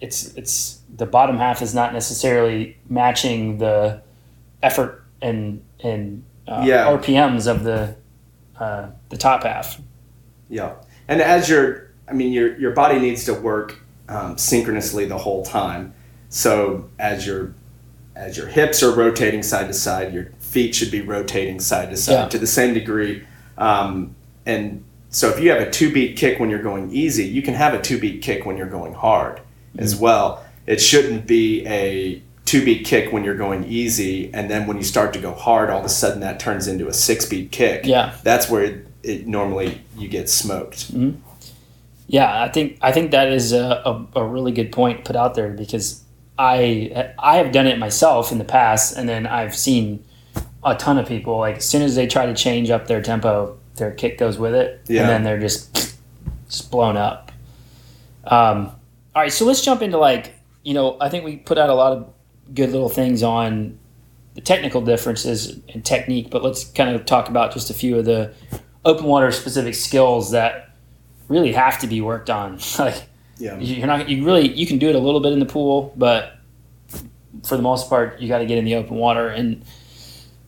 it's 0.00 0.34
it's 0.36 0.80
the 0.96 1.06
bottom 1.06 1.36
half 1.36 1.60
is 1.60 1.74
not 1.74 1.92
necessarily 1.92 2.78
matching 2.88 3.58
the 3.58 4.02
effort 4.62 5.04
and 5.20 5.62
and 5.80 6.24
uh, 6.48 6.62
Yeah. 6.64 6.86
RPMs 6.86 7.46
of 7.46 7.64
the 7.64 7.96
uh, 8.58 8.88
the 9.08 9.16
top 9.16 9.42
half. 9.42 9.80
Yeah, 10.48 10.74
and 11.08 11.20
as 11.20 11.48
your, 11.48 11.90
I 12.08 12.12
mean, 12.12 12.32
your 12.32 12.56
your 12.58 12.72
body 12.72 12.98
needs 12.98 13.24
to 13.24 13.34
work 13.34 13.80
um, 14.08 14.38
synchronously 14.38 15.06
the 15.06 15.18
whole 15.18 15.44
time. 15.44 15.92
So 16.28 16.88
as 16.98 17.26
your 17.26 17.54
as 18.16 18.36
your 18.36 18.46
hips 18.46 18.82
are 18.82 18.92
rotating 18.94 19.42
side 19.42 19.66
to 19.66 19.74
side, 19.74 20.14
your 20.14 20.28
feet 20.54 20.74
should 20.74 20.90
be 20.92 21.00
rotating 21.02 21.58
side 21.60 21.90
to 21.90 21.96
side 21.96 22.12
Yeah. 22.12 22.28
to 22.28 22.38
the 22.38 22.46
same 22.46 22.72
degree. 22.74 23.24
Um, 23.58 24.14
and 24.46 24.84
so 25.10 25.28
if 25.28 25.38
you 25.40 25.50
have 25.50 25.60
a 25.60 25.70
two 25.70 25.92
beat 25.92 26.16
kick 26.16 26.38
when 26.40 26.48
you're 26.48 26.62
going 26.62 26.90
easy, 26.92 27.24
you 27.24 27.42
can 27.42 27.54
have 27.54 27.74
a 27.74 27.80
two 27.82 27.98
beat 27.98 28.22
kick 28.22 28.46
when 28.46 28.56
you're 28.56 28.74
going 28.80 28.94
hard 28.94 29.40
as 29.78 29.96
well. 29.96 30.44
It 30.66 30.80
shouldn't 30.80 31.26
be 31.26 31.66
a 31.66 32.22
two 32.44 32.64
beat 32.64 32.86
kick 32.86 33.12
when 33.12 33.24
you're 33.24 33.36
going 33.36 33.64
easy, 33.64 34.30
and 34.32 34.48
then 34.50 34.66
when 34.68 34.76
you 34.76 34.84
start 34.84 35.12
to 35.14 35.18
go 35.18 35.32
hard, 35.32 35.70
all 35.70 35.80
of 35.80 35.84
a 35.84 35.88
sudden 35.88 36.20
that 36.20 36.38
turns 36.38 36.68
into 36.68 36.88
a 36.88 36.92
six 36.92 37.26
beat 37.26 37.50
kick. 37.50 37.84
Yeah. 37.84 38.14
That's 38.22 38.48
where 38.48 38.62
it, 38.62 38.86
it 39.02 39.26
normally 39.26 39.80
you 39.98 40.08
get 40.08 40.28
smoked. 40.30 40.90
Yeah, 42.06 42.42
I 42.42 42.48
think 42.48 42.78
I 42.80 42.92
think 42.92 43.10
that 43.10 43.28
is 43.32 43.52
a, 43.52 43.82
a, 44.14 44.20
a 44.20 44.24
really 44.24 44.52
good 44.52 44.70
point 44.72 45.04
put 45.04 45.16
out 45.16 45.34
there 45.34 45.50
because 45.50 46.02
I 46.38 47.12
I 47.18 47.36
have 47.36 47.50
done 47.52 47.66
it 47.66 47.78
myself 47.78 48.30
in 48.32 48.38
the 48.38 48.44
past, 48.44 48.96
and 48.96 49.08
then 49.08 49.26
I've 49.26 49.56
seen 49.56 50.04
a 50.64 50.74
ton 50.76 50.98
of 50.98 51.06
people 51.06 51.38
like 51.38 51.56
as 51.58 51.64
soon 51.68 51.82
as 51.82 51.94
they 51.94 52.06
try 52.06 52.26
to 52.26 52.34
change 52.34 52.70
up 52.70 52.86
their 52.86 53.02
tempo, 53.02 53.58
their 53.76 53.90
kick 53.90 54.18
goes 54.18 54.38
with 54.38 54.54
it, 54.54 54.80
Yeah. 54.88 55.02
and 55.02 55.10
then 55.10 55.24
they're 55.24 55.40
just 55.40 55.96
just 56.48 56.70
blown 56.70 56.96
up. 56.96 57.32
Um, 58.24 58.66
all 59.14 59.22
right, 59.22 59.32
so 59.32 59.44
let's 59.44 59.62
jump 59.62 59.82
into 59.82 59.98
like 59.98 60.34
you 60.62 60.74
know 60.74 60.96
I 61.00 61.08
think 61.08 61.24
we 61.24 61.36
put 61.36 61.58
out 61.58 61.70
a 61.70 61.74
lot 61.74 61.92
of 61.92 62.08
good 62.54 62.70
little 62.72 62.88
things 62.88 63.22
on 63.22 63.78
the 64.34 64.40
technical 64.40 64.80
differences 64.80 65.58
and 65.72 65.84
technique, 65.84 66.28
but 66.30 66.42
let's 66.42 66.64
kind 66.64 66.94
of 66.94 67.06
talk 67.06 67.28
about 67.28 67.52
just 67.52 67.70
a 67.70 67.74
few 67.74 67.98
of 67.98 68.04
the 68.04 68.32
open 68.84 69.04
water 69.06 69.30
specific 69.30 69.74
skills 69.74 70.32
that 70.32 70.70
really 71.28 71.52
have 71.52 71.78
to 71.80 71.86
be 71.86 72.00
worked 72.00 72.28
on. 72.30 72.58
like 72.78 73.02
Yeah. 73.38 73.58
you're 73.58 73.86
not 73.86 74.08
you 74.08 74.24
really 74.24 74.48
you 74.52 74.66
can 74.66 74.78
do 74.78 74.88
it 74.88 74.94
a 74.94 74.98
little 74.98 75.20
bit 75.20 75.32
in 75.32 75.38
the 75.38 75.46
pool, 75.46 75.92
but 75.96 76.38
for 77.44 77.56
the 77.56 77.62
most 77.62 77.88
part 77.88 78.20
you 78.20 78.28
got 78.28 78.38
to 78.38 78.46
get 78.46 78.58
in 78.58 78.64
the 78.64 78.74
open 78.76 78.96
water 78.96 79.28
and 79.28 79.62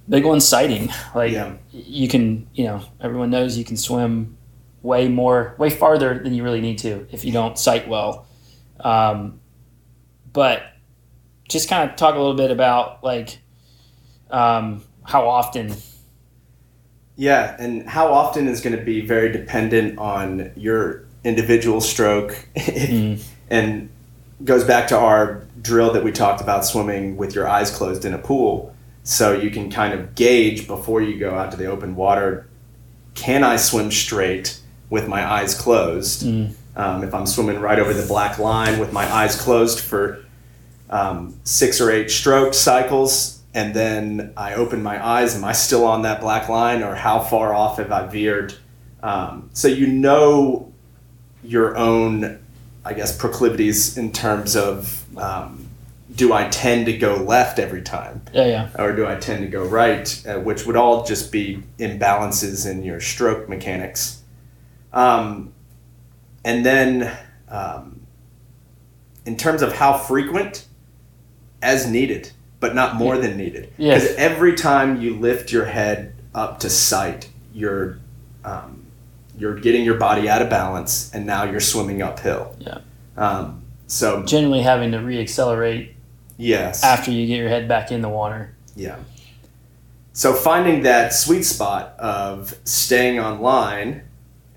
big 0.09 0.25
one 0.25 0.41
sighting. 0.41 0.91
Like 1.15 1.33
Yeah. 1.33 1.55
you 1.73 2.09
can, 2.09 2.47
you 2.55 2.65
know, 2.65 2.81
everyone 3.01 3.31
knows 3.31 3.57
you 3.59 3.65
can 3.65 3.77
swim 3.77 4.37
way 4.83 5.09
more 5.09 5.55
way 5.59 5.69
farther 5.71 6.19
than 6.19 6.33
you 6.35 6.45
really 6.45 6.61
need 6.61 6.79
to 6.79 7.07
if 7.11 7.25
you 7.25 7.33
don't 7.33 7.59
sight 7.59 7.89
well. 7.89 8.27
Um, 8.81 9.41
but 10.33 10.63
just 11.49 11.69
kind 11.69 11.89
of 11.89 11.97
talk 11.97 12.15
a 12.15 12.19
little 12.19 12.35
bit 12.35 12.51
about 12.51 13.03
like 13.03 13.39
um, 14.31 14.83
how 15.05 15.29
often 15.29 15.73
Yeah, 17.17 17.57
and 17.59 17.89
how 17.89 18.13
often 18.13 18.47
is 18.49 18.61
going 18.61 18.77
to 18.77 18.83
be 18.85 19.01
very 19.01 19.33
dependent 19.33 19.99
on 19.99 20.51
your 20.57 21.05
individual 21.25 21.81
stroke, 21.81 22.37
Mm. 22.57 23.23
and 23.51 23.89
goes 24.45 24.65
back 24.65 24.87
to 24.89 24.97
our 24.99 25.43
drill 25.63 25.93
that 25.95 26.05
we 26.05 26.13
talked 26.13 26.41
about 26.43 26.65
swimming 26.65 27.17
with 27.17 27.35
your 27.35 27.49
eyes 27.49 27.71
closed 27.71 28.05
in 28.05 28.13
a 28.13 28.19
pool. 28.19 28.75
So 29.07 29.33
you 29.33 29.51
can 29.51 29.71
kind 29.71 29.95
of 29.95 30.15
gauge 30.15 30.67
before 30.67 31.01
you 31.01 31.19
go 31.19 31.35
out 31.35 31.53
to 31.53 31.57
the 31.57 31.67
open 31.67 31.97
water 31.97 32.49
can 33.17 33.43
I 33.43 33.57
swim 33.57 33.91
straight 33.91 34.61
with 34.89 35.09
my 35.09 35.29
eyes 35.29 35.55
closed? 35.55 36.23
Mm. 36.23 36.55
Um, 36.77 37.03
if 37.03 37.13
I'm 37.15 37.27
swimming 37.27 37.59
right 37.59 37.79
over 37.79 37.93
the 37.93 38.07
black 38.07 38.39
line 38.39 38.79
with 38.79 38.93
my 38.93 39.11
eyes 39.11 39.41
closed 39.41 39.81
for 39.81 40.25
um, 40.91 41.41
six 41.43 41.81
or 41.81 41.91
eight 41.91 42.11
stroke 42.11 42.55
cycles, 42.55 43.41
and 43.55 43.75
then 43.75 44.35
I 44.37 44.55
open 44.55 44.83
my 44.83 45.05
eyes, 45.05 45.35
am 45.35 45.45
I 45.45 45.53
still 45.53 45.85
on 45.87 46.03
that 46.03 46.21
black 46.21 46.49
line, 46.49 46.83
or 46.83 46.95
how 46.95 47.21
far 47.21 47.55
off 47.55 47.79
have 47.79 47.91
I 47.91 48.07
veered? 48.07 48.55
Um, 49.03 49.49
so 49.55 49.67
you 49.67 49.87
know 49.87 50.71
your 51.43 51.77
own, 51.77 52.39
I 52.85 52.93
guess, 52.93 53.17
proclivities 53.17 53.97
in 53.97 54.13
terms 54.13 54.55
of 54.55 55.05
um, 55.19 55.66
do 56.17 56.33
I 56.33 56.49
tend 56.49 56.87
to 56.87 56.97
go 56.97 57.17
left 57.17 57.59
every 57.59 57.83
time? 57.83 58.23
yeah 58.33 58.47
yeah 58.47 58.71
or 58.79 58.95
do 58.97 59.07
I 59.07 59.17
tend 59.17 59.43
to 59.43 59.49
go 59.49 59.65
right, 59.65 60.27
uh, 60.27 60.41
which 60.41 60.67
would 60.67 60.77
all 60.77 61.05
just 61.05 61.31
be 61.31 61.63
imbalances 61.79 62.69
in 62.69 62.83
your 62.83 63.01
stroke 63.01 63.49
mechanics. 63.49 64.23
Um, 64.93 65.53
and 66.45 66.65
then, 66.65 67.17
um, 67.49 68.01
in 69.27 69.37
terms 69.37 69.61
of 69.61 69.73
how 69.73 69.99
frequent, 69.99 70.67
as 71.61 71.91
needed, 71.91 72.31
but 72.61 72.75
not 72.75 72.97
more 72.97 73.19
than 73.19 73.37
needed. 73.37 73.73
Yes. 73.77 74.03
Because 74.03 74.17
every 74.17 74.55
time 74.55 75.01
you 75.01 75.17
lift 75.17 75.53
your 75.53 75.65
head 75.65 76.15
up 76.35 76.61
to 76.61 76.71
sight, 76.71 77.29
you're 77.53 77.99
um, 78.45 78.85
you're 79.37 79.59
getting 79.59 79.85
your 79.85 79.97
body 79.99 80.29
out 80.29 80.41
of 80.41 80.49
balance, 80.49 81.13
and 81.13 81.27
now 81.27 81.43
you're 81.45 81.61
swimming 81.61 82.01
uphill. 82.01 82.57
Yeah. 82.59 82.79
Um, 83.17 83.63
so 83.87 84.23
generally 84.23 84.63
having 84.63 84.93
to 84.93 84.99
reaccelerate 84.99 85.96
yes. 86.37 86.83
after 86.85 87.11
you 87.11 87.27
get 87.27 87.37
your 87.39 87.49
head 87.49 87.69
back 87.69 87.91
in 87.93 88.03
the 88.03 88.09
water. 88.09 88.55
Yeah. 88.75 88.97
So 90.13 90.33
finding 90.33 90.83
that 90.85 91.13
sweet 91.13 91.43
spot 91.43 91.95
of 91.99 92.55
staying 92.65 93.21
online 93.21 94.03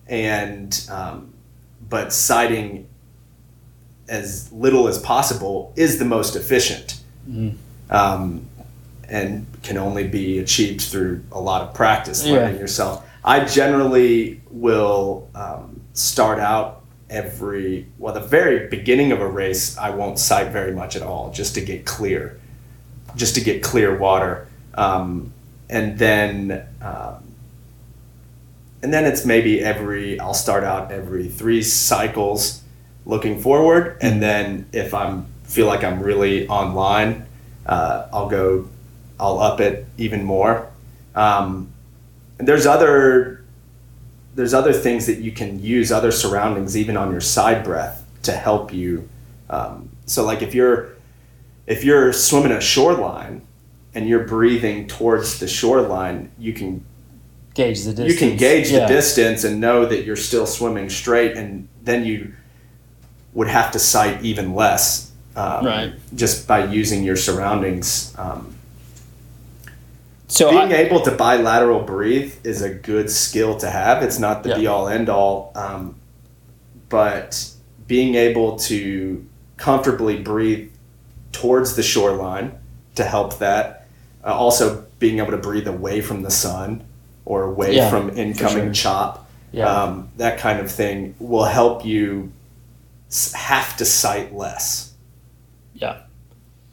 and 0.07 0.88
um, 0.89 1.34
but 1.89 2.13
sighting 2.13 2.88
as 4.07 4.51
little 4.51 4.88
as 4.88 4.97
possible 4.97 5.71
is 5.75 5.99
the 5.99 6.05
most 6.05 6.36
efficient, 6.36 6.99
Mhm. 7.30 7.55
um, 7.89 8.45
and 9.07 9.45
can 9.61 9.77
only 9.77 10.07
be 10.07 10.39
achieved 10.39 10.82
through 10.82 11.21
a 11.32 11.39
lot 11.39 11.61
of 11.61 11.73
practice, 11.73 12.25
Yeah. 12.25 12.34
learning 12.36 12.59
yourself. 12.59 13.05
I 13.23 13.41
generally 13.41 14.41
will 14.49 15.27
um, 15.36 15.82
start 15.93 16.39
out 16.39 16.78
every 17.10 17.88
well 17.97 18.14
the 18.14 18.20
very 18.20 18.68
beginning 18.68 19.12
of 19.12 19.22
a 19.22 19.28
race. 19.28 19.78
I 19.78 19.89
won't 19.89 20.20
sight 20.20 20.51
very 20.51 20.74
much 20.74 20.95
at 20.95 21.01
all, 21.01 21.32
just 21.32 21.55
to 21.55 21.62
get 21.62 21.86
clear 21.86 22.39
just 23.16 23.36
to 23.36 23.41
get 23.41 23.64
clear 23.64 23.95
water. 23.95 24.47
Um, 24.76 25.34
and 25.70 25.97
then 25.97 26.68
um, 26.82 27.24
and 28.82 28.93
then 28.93 29.05
it's 29.05 29.26
maybe 29.26 29.64
every 29.64 30.20
I'll 30.20 30.34
start 30.34 30.64
out 30.64 30.91
every 30.91 31.28
three 31.28 31.62
cycles 31.62 32.64
looking 33.05 33.41
forward, 33.41 33.97
and 34.01 34.22
then 34.22 34.68
if 34.72 34.93
I'm 34.93 35.28
feel 35.43 35.68
like 35.68 35.84
I'm 35.84 36.01
really 36.01 36.47
online, 36.47 37.26
uh, 37.66 38.07
I'll 38.14 38.30
go 38.30 38.68
I'll 39.20 39.39
up 39.39 39.60
it 39.60 39.86
even 39.97 40.24
more. 40.24 40.70
Um, 41.16 41.72
and 42.38 42.47
there's 42.47 42.66
other 42.66 43.38
there's 44.36 44.53
other 44.53 44.73
things 44.73 45.05
that 45.07 45.19
you 45.19 45.32
can 45.32 45.61
use 45.61 45.91
other 45.91 46.11
surroundings 46.11 46.77
even 46.77 46.95
on 46.97 47.11
your 47.11 47.21
side 47.21 47.63
breath 47.63 48.05
to 48.23 48.32
help 48.32 48.73
you. 48.73 49.07
Um, 49.49 49.89
so 50.05 50.23
like 50.25 50.41
if 50.41 50.53
you're 50.53 50.89
if 51.67 51.84
you're 51.84 52.11
swimming 52.13 52.51
a 52.51 52.61
shoreline 52.61 53.41
and 53.93 54.07
you're 54.07 54.23
breathing 54.25 54.88
towards 54.88 55.39
the 55.39 55.47
shoreline, 55.47 56.32
you 56.38 56.53
can 56.53 56.84
Gauge 57.55 57.84
the 57.84 57.91
distance. 57.93 58.11
you 58.13 58.17
can 58.17 58.38
gauge 58.38 58.71
Yeah. 58.71 58.82
the 58.82 58.88
distance 58.88 59.43
and 59.43 59.59
know 59.59 59.86
that 59.86 60.05
you're 60.05 60.15
still 60.15 60.45
swimming 60.45 60.89
straight, 60.89 61.36
and 61.36 61.67
then 61.84 62.05
you 62.05 62.34
would 63.34 63.47
have 63.47 63.71
to 63.71 63.80
sight 63.80 64.23
even 64.23 64.55
less, 64.55 65.11
um, 65.36 65.65
Right. 65.65 65.93
Just 66.15 66.47
by 66.47 66.65
using 66.65 67.03
your 67.03 67.15
surroundings 67.15 68.13
um, 68.17 68.55
so 70.30 70.49
being 70.51 70.71
I, 70.71 70.77
able 70.77 71.01
to 71.01 71.11
bilateral 71.11 71.82
breathe 71.82 72.36
is 72.45 72.61
a 72.61 72.69
good 72.73 73.09
skill 73.11 73.57
to 73.57 73.69
have. 73.69 74.01
It's 74.01 74.17
not 74.19 74.43
the 74.43 74.49
Yeah. 74.49 74.57
be 74.57 74.67
all 74.67 74.88
end 74.88 75.09
all, 75.09 75.51
um, 75.55 75.95
but 76.88 77.49
being 77.88 78.15
able 78.15 78.57
to 78.59 79.25
comfortably 79.57 80.17
breathe 80.21 80.69
towards 81.32 81.75
the 81.75 81.84
shoreline 81.84 82.53
to 82.95 83.03
help 83.03 83.39
that. 83.39 83.88
Uh, 84.23 84.34
also, 84.34 84.86
being 84.99 85.19
able 85.19 85.32
to 85.32 85.38
breathe 85.38 85.67
away 85.67 85.99
from 86.01 86.21
the 86.23 86.32
sun 86.32 86.84
or 87.25 87.43
away 87.43 87.75
Yeah, 87.75 87.89
from 87.89 88.09
incoming 88.17 88.73
sure. 88.73 88.73
chop, 88.73 89.30
yeah, 89.51 89.65
um, 89.67 90.09
that 90.17 90.38
kind 90.39 90.59
of 90.59 90.69
thing 90.71 91.15
will 91.19 91.45
help 91.45 91.86
you 91.86 92.32
have 93.34 93.75
to 93.77 93.86
sight 93.86 94.36
less. 94.36 94.93
Yeah. 95.73 95.97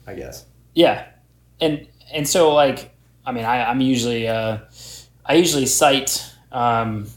I 0.05 0.13
guess. 0.13 0.45
yeah, 0.75 1.05
and 1.59 1.85
and 2.13 2.27
so 2.27 2.53
like 2.53 2.91
I 3.27 3.31
mean 3.33 3.43
I 3.45 3.69
I'm 3.69 3.81
usually 3.81 4.27
uh, 4.27 4.59
I 5.25 5.33
usually 5.35 5.65
sight 5.65 6.25
um, 6.51 7.07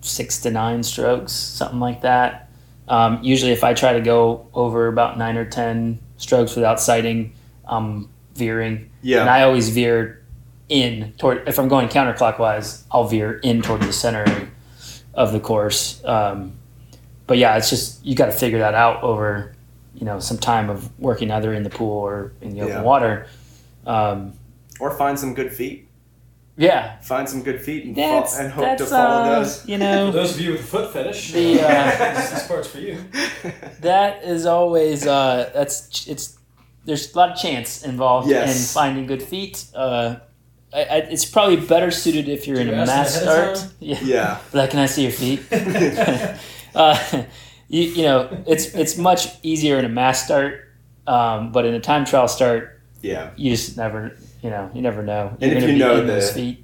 six 0.00 0.40
to 0.40 0.50
nine 0.50 0.82
strokes, 0.82 1.32
something 1.32 1.80
like 1.80 2.02
that. 2.02 2.50
Um, 2.88 3.22
usually, 3.22 3.52
if 3.52 3.64
I 3.64 3.74
try 3.74 3.92
to 3.92 4.00
go 4.00 4.48
over 4.54 4.88
about 4.88 5.18
nine 5.18 5.36
or 5.36 5.44
ten 5.48 6.00
strokes 6.18 6.54
without 6.56 6.80
sighting, 6.80 7.32
I'm 7.64 8.08
veering, 8.34 8.90
Yeah. 9.02 9.20
and 9.20 9.30
I 9.30 9.42
always 9.42 9.70
veer 9.70 10.24
in 10.68 11.12
toward. 11.18 11.48
If 11.48 11.58
I'm 11.58 11.68
going 11.68 11.88
counterclockwise, 11.88 12.82
I'll 12.90 13.06
veer 13.08 13.38
in 13.38 13.62
toward 13.62 13.82
the 13.82 13.92
center 13.92 14.48
of 15.14 15.32
the 15.32 15.40
course. 15.40 16.02
Um, 16.04 16.54
but 17.28 17.38
yeah, 17.38 17.56
it's 17.56 17.70
just 17.70 18.04
you 18.04 18.14
got 18.16 18.26
to 18.26 18.32
figure 18.32 18.58
that 18.58 18.74
out 18.74 19.02
over 19.02 19.52
you 19.94 20.04
know 20.04 20.18
some 20.20 20.38
time 20.38 20.70
of 20.70 20.96
working 21.00 21.30
either 21.30 21.54
in 21.54 21.62
the 21.62 21.70
pool 21.70 21.98
or 21.98 22.32
in 22.40 22.50
the 22.50 22.62
open 22.62 22.74
Yeah. 22.76 22.82
water. 22.82 23.26
Um, 23.86 24.32
or 24.80 24.90
find 24.96 25.18
some 25.18 25.34
good 25.34 25.52
feet. 25.52 25.88
yeah, 26.58 26.98
Find 27.00 27.28
some 27.28 27.42
good 27.42 27.60
feet 27.60 27.84
and, 27.84 27.94
that's 27.96 28.34
fo- 28.36 28.42
and 28.44 28.52
hope 28.52 28.78
to 28.78 28.86
follow 28.86 29.22
uh, 29.24 29.38
those. 29.40 29.66
you 29.68 29.78
know 29.78 30.10
those 30.10 30.34
of 30.34 30.40
you 30.40 30.52
with 30.52 30.60
a 30.60 30.64
foot 30.64 30.92
fetish, 30.92 31.32
The, 31.32 31.60
uh, 31.60 32.14
this, 32.14 32.30
this 32.30 32.46
part's 32.48 32.68
for 32.68 32.78
you. 32.80 32.96
that 33.80 34.22
is 34.24 34.46
always 34.46 35.06
uh, 35.06 35.50
that's 35.54 36.06
it's 36.08 36.38
there's 36.84 37.12
a 37.14 37.18
lot 37.18 37.30
of 37.32 37.36
chance 37.38 37.82
involved 37.84 38.28
Yes. 38.28 38.56
in 38.56 38.74
finding 38.74 39.06
good 39.06 39.22
feet. 39.22 39.66
Uh, 39.74 40.16
I, 40.72 40.80
I, 40.80 40.96
it's 41.10 41.24
probably 41.24 41.56
better 41.56 41.90
suited 41.90 42.28
if 42.28 42.46
you're 42.46 42.56
Do 42.56 42.62
in 42.62 42.68
you 42.68 42.74
a 42.74 42.86
mass 42.86 43.20
start. 43.20 43.56
time? 43.56 43.70
Yeah. 43.80 43.98
yeah. 44.04 44.38
Like, 44.52 44.70
can 44.70 44.78
I 44.80 44.86
see 44.86 45.02
your 45.02 45.12
feet? 45.12 45.40
uh, 46.74 47.22
you, 47.68 47.82
you 47.82 48.02
know, 48.04 48.42
it's 48.46 48.66
it's 48.74 48.96
much 48.96 49.28
easier 49.42 49.78
in 49.78 49.84
a 49.84 49.88
mass 49.88 50.24
start, 50.24 50.60
um, 51.06 51.50
but 51.52 51.64
in 51.64 51.74
a 51.74 51.80
time 51.80 52.04
trial 52.04 52.28
start, 52.28 52.80
Yeah. 53.02 53.30
you 53.36 53.50
just 53.50 53.76
never, 53.76 54.16
you 54.46 54.50
know, 54.52 54.70
you 54.72 54.80
never 54.80 55.02
know. 55.02 55.36
And 55.40 55.52
if 55.52 55.64
you 55.68 55.76
know 55.76 56.06
the- 56.06 56.20
feet, 56.20 56.62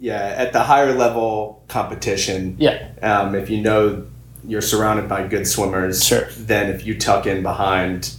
Yeah. 0.00 0.34
At 0.36 0.52
the 0.52 0.60
higher 0.62 0.94
level 0.94 1.62
competition, 1.68 2.56
yeah, 2.58 2.88
um, 3.02 3.34
if 3.34 3.50
you 3.50 3.60
know 3.60 4.04
you're 4.46 4.62
surrounded 4.62 5.08
by 5.08 5.26
good 5.26 5.46
swimmers, 5.46 6.04
Sure. 6.04 6.28
then 6.38 6.70
if 6.70 6.86
you 6.86 6.96
tuck 6.98 7.26
in 7.26 7.42
behind, 7.42 8.12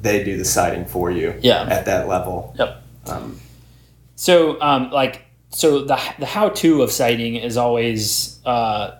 they 0.00 0.22
do 0.24 0.38
the 0.38 0.44
sighting 0.44 0.84
for 0.86 1.10
you 1.10 1.34
yeah. 1.42 1.66
at 1.68 1.84
that 1.86 2.08
level. 2.08 2.54
Yep. 2.58 2.82
Um, 3.08 3.40
So, 4.14 4.58
um, 4.62 4.90
like, 4.90 5.22
so 5.50 5.80
the 5.84 5.98
the 6.18 6.24
how 6.26 6.48
to 6.48 6.82
of 6.82 6.90
sighting 6.90 7.34
is 7.36 7.56
always 7.58 8.38
uh, 8.46 8.92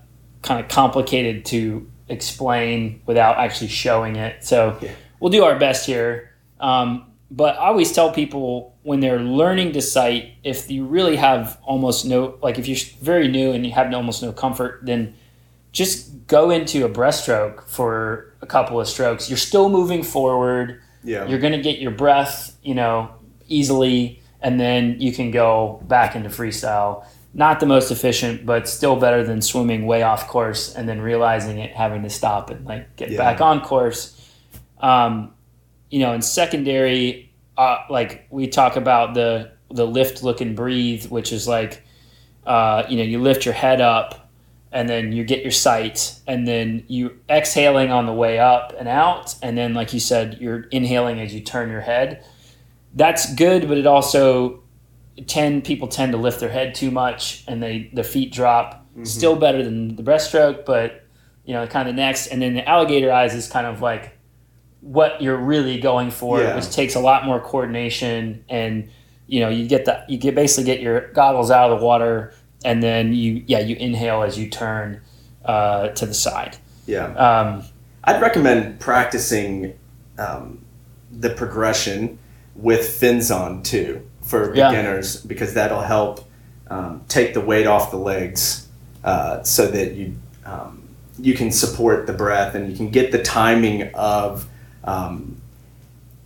kind 0.42 0.61
of 0.61 0.68
complicated 0.68 1.44
to 1.46 1.86
explain 2.09 3.00
without 3.07 3.38
actually 3.38 3.68
showing 3.68 4.16
it. 4.16 4.44
So, 4.44 4.76
Yeah. 4.82 4.90
we'll 5.20 5.32
do 5.32 5.44
our 5.44 5.59
best 5.59 5.86
here. 5.86 6.30
Um, 6.61 7.05
but 7.31 7.57
I 7.57 7.66
always 7.68 7.93
tell 7.93 8.12
people 8.12 8.77
when 8.83 9.01
they're 9.01 9.20
learning 9.20 9.72
to 9.72 9.83
sight, 9.83 10.35
if 10.45 10.70
you 10.70 10.85
really 10.85 11.16
have 11.16 11.59
almost 11.62 12.05
no, 12.07 12.39
like, 12.43 12.59
if 12.59 12.68
you're 12.68 12.79
very 13.03 13.29
new 13.29 13.53
and 13.53 13.66
you 13.66 13.72
have 13.72 13.93
almost 13.93 14.22
no 14.22 14.33
comfort, 14.33 14.81
then 14.85 15.14
just 15.72 16.27
go 16.27 16.51
into 16.51 16.85
a 16.85 16.89
breaststroke 16.89 17.68
for 17.68 18.33
a 18.41 18.47
couple 18.47 18.81
of 18.81 18.89
strokes. 18.89 19.29
You're 19.29 19.37
still 19.37 19.68
moving 19.68 20.03
forward 20.03 20.81
yeah. 21.07 21.27
you're 21.27 21.39
going 21.39 21.53
to 21.53 21.62
get 21.62 21.79
your 21.79 21.93
breath, 21.93 22.57
you 22.62 22.74
know, 22.74 23.14
easily, 23.49 24.20
and 24.43 24.61
then 24.61 25.01
you 25.01 25.12
can 25.12 25.31
go 25.31 25.81
back 25.87 26.16
into 26.16 26.29
freestyle. 26.29 27.07
Not 27.33 27.61
the 27.61 27.66
most 27.66 27.91
efficient, 27.91 28.45
but 28.45 28.68
still 28.68 28.97
better 28.97 29.22
than 29.22 29.41
swimming 29.41 29.87
way 29.87 30.03
off 30.03 30.27
course 30.27 30.74
and 30.74 30.89
then 30.89 31.01
realizing 31.01 31.59
it, 31.59 31.70
having 31.72 32.03
to 32.03 32.11
stop 32.11 32.51
and 32.51 32.66
like 32.66 32.97
get 32.97 33.11
Yeah. 33.11 33.18
back 33.18 33.41
on 33.41 33.61
course. 33.61 34.20
Um, 34.81 35.33
you 35.91 36.01
know, 36.01 36.12
in 36.12 36.22
secondary, 36.22 37.32
uh, 37.57 37.78
like 37.89 38.26
we 38.30 38.49
talk 38.49 38.76
about 38.76 39.14
the 39.14 39.53
the 39.70 39.87
lift, 39.87 40.22
look, 40.22 40.41
and 40.41 40.55
breathe, 40.55 41.07
which 41.07 41.32
is 41.32 41.49
like, 41.49 41.82
uh, 42.47 42.84
you 42.89 42.97
know, 42.97 43.03
you 43.03 43.20
lift 43.20 43.45
your 43.45 43.55
head 43.55 43.80
up 43.80 44.26
and 44.72 44.89
then 44.89 45.12
you 45.12 45.24
get 45.24 45.43
your 45.43 45.53
sight 45.53 46.20
and 46.26 46.47
then 46.47 46.84
you 46.87 47.18
exhaling 47.30 47.91
on 47.91 48.05
the 48.07 48.12
way 48.12 48.39
up 48.39 48.74
and 48.78 48.89
out. 48.89 49.34
And 49.43 49.57
then 49.57 49.74
like 49.74 49.95
you 49.95 50.01
said 50.01 50.39
you're 50.41 50.64
inhaling 50.64 51.20
as 51.20 51.34
you 51.34 51.41
turn 51.41 51.70
your 51.70 51.80
head. 51.80 52.24
That's 52.95 53.34
good 53.34 53.68
but 53.68 53.78
it 53.78 53.87
also 53.87 54.62
tend 55.26 55.64
people 55.64 55.89
tend 55.89 56.12
to 56.12 56.18
lift 56.18 56.41
their 56.41 56.51
head 56.51 56.74
too 56.74 56.91
much 56.91 57.43
and 57.49 57.62
they 57.62 57.91
their 57.95 58.05
feet 58.05 58.32
drop 58.32 58.87
still 59.05 59.34
better 59.34 59.62
than 59.62 59.97
the 59.97 60.03
breaststroke 60.03 60.66
but 60.66 61.07
you 61.45 61.55
know 61.55 61.66
kind 61.66 61.89
of 61.89 61.95
next. 61.95 62.26
And 62.26 62.43
then 62.43 62.55
the 62.55 62.68
alligator 62.68 63.12
eyes 63.12 63.34
is 63.34 63.49
kind 63.49 63.66
of 63.66 63.80
like 63.80 64.15
what 64.81 65.20
you're 65.20 65.37
really 65.37 65.81
going 65.81 66.11
for 66.11 66.41
Yeah. 66.41 66.55
which 66.57 66.70
takes 66.70 66.95
a 66.95 67.01
lot 67.01 67.24
more 67.24 67.41
coordination 67.41 68.45
and 68.49 68.89
you 69.27 69.41
know 69.41 69.49
you 69.49 69.66
get 69.66 69.85
the 69.85 70.05
you 70.09 70.18
get 70.18 70.35
basically 70.35 70.64
get 70.64 70.81
your 70.81 71.09
goggles 71.12 71.51
out 71.51 71.70
of 71.72 71.81
the 71.81 71.85
water 71.85 72.33
and 72.64 72.83
then 72.83 73.12
you 73.12 73.43
yeah 73.47 73.59
you 73.59 73.74
inhale 73.77 74.22
as 74.22 74.39
you 74.39 74.49
turn 74.49 75.01
uh, 75.45 75.89
to 75.89 76.07
the 76.07 76.14
side 76.14 76.57
yeah. 76.87 77.07
um, 77.14 77.64
I'd 78.05 78.20
recommend 78.20 78.79
practicing 78.79 79.77
um, 80.18 80.64
the 81.11 81.31
progression 81.31 82.18
with 82.55 82.89
fins 82.89 83.31
on 83.31 83.62
too 83.62 84.07
for 84.22 84.55
Yeah. 84.55 84.70
beginners 84.70 85.20
because 85.22 85.55
that'll 85.55 85.83
help 85.83 86.29
um, 86.68 87.03
take 87.09 87.35
the 87.35 87.41
weight 87.41 87.66
off 87.66 87.91
the 87.91 87.97
legs 87.97 88.68
uh, 89.05 89.43
so 89.43 89.66
that 89.68 89.95
you 89.95 90.16
um, 90.45 90.83
you 91.18 91.35
can 91.35 91.51
support 91.51 92.07
the 92.07 92.12
breath 92.12 92.55
and 92.55 92.70
you 92.70 92.77
can 92.77 92.91
get 92.91 93.11
the 93.12 93.22
timing 93.22 93.89
of 93.95 94.47
um, 94.87 95.41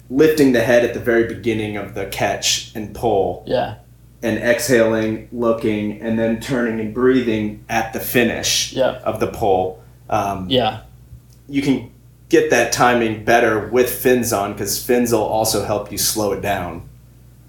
lifting 0.09 0.53
the 0.53 0.61
head 0.63 0.85
at 0.85 0.95
the 0.95 1.01
very 1.01 1.25
beginning 1.33 1.77
of 1.77 1.95
the 1.95 2.07
catch 2.07 2.73
and 2.75 2.95
pull 2.95 3.45
yeah 3.47 3.77
and 4.23 4.37
exhaling, 4.39 5.29
looking, 5.33 6.03
and 6.03 6.19
then 6.19 6.41
turning 6.41 6.79
and 6.79 6.93
breathing 6.93 7.65
at 7.71 7.95
the 7.95 8.01
finish 8.01 8.75
Yeah. 8.75 8.99
of 9.03 9.19
the 9.19 9.29
pull. 9.29 9.83
Um, 10.11 10.49
yeah 10.51 10.81
you 11.49 11.63
can 11.63 11.91
get 12.29 12.51
that 12.51 12.71
timing 12.73 13.25
better 13.25 13.67
with 13.69 13.91
fins 13.91 14.33
on 14.33 14.53
because 14.53 14.85
fins 14.85 15.11
will 15.13 15.21
also 15.23 15.65
help 15.65 15.91
you 15.91 15.99
slow 15.99 16.33
it 16.33 16.41
down, 16.41 16.89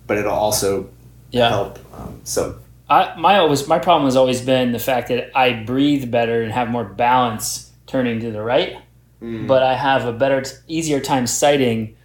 but 0.07 0.17
it'll 0.17 0.31
also 0.33 0.89
yeah 1.31 1.49
help. 1.49 1.79
Um, 1.93 2.21
so 2.23 2.57
I, 2.89 3.15
my 3.17 3.37
always 3.37 3.67
my 3.67 3.79
problem 3.79 4.05
has 4.05 4.15
always 4.15 4.41
been 4.41 4.71
the 4.71 4.79
fact 4.79 5.09
that 5.09 5.31
I 5.37 5.53
breathe 5.53 6.09
better 6.11 6.41
and 6.41 6.51
have 6.51 6.69
more 6.69 6.83
balance 6.83 7.71
turning 7.85 8.19
to 8.21 8.31
the 8.31 8.41
right, 8.41 8.77
mm, 9.21 9.47
but 9.47 9.63
I 9.63 9.75
have 9.75 10.05
a 10.05 10.13
better, 10.13 10.43
easier 10.67 10.99
time 10.99 11.27
sighting 11.27 11.95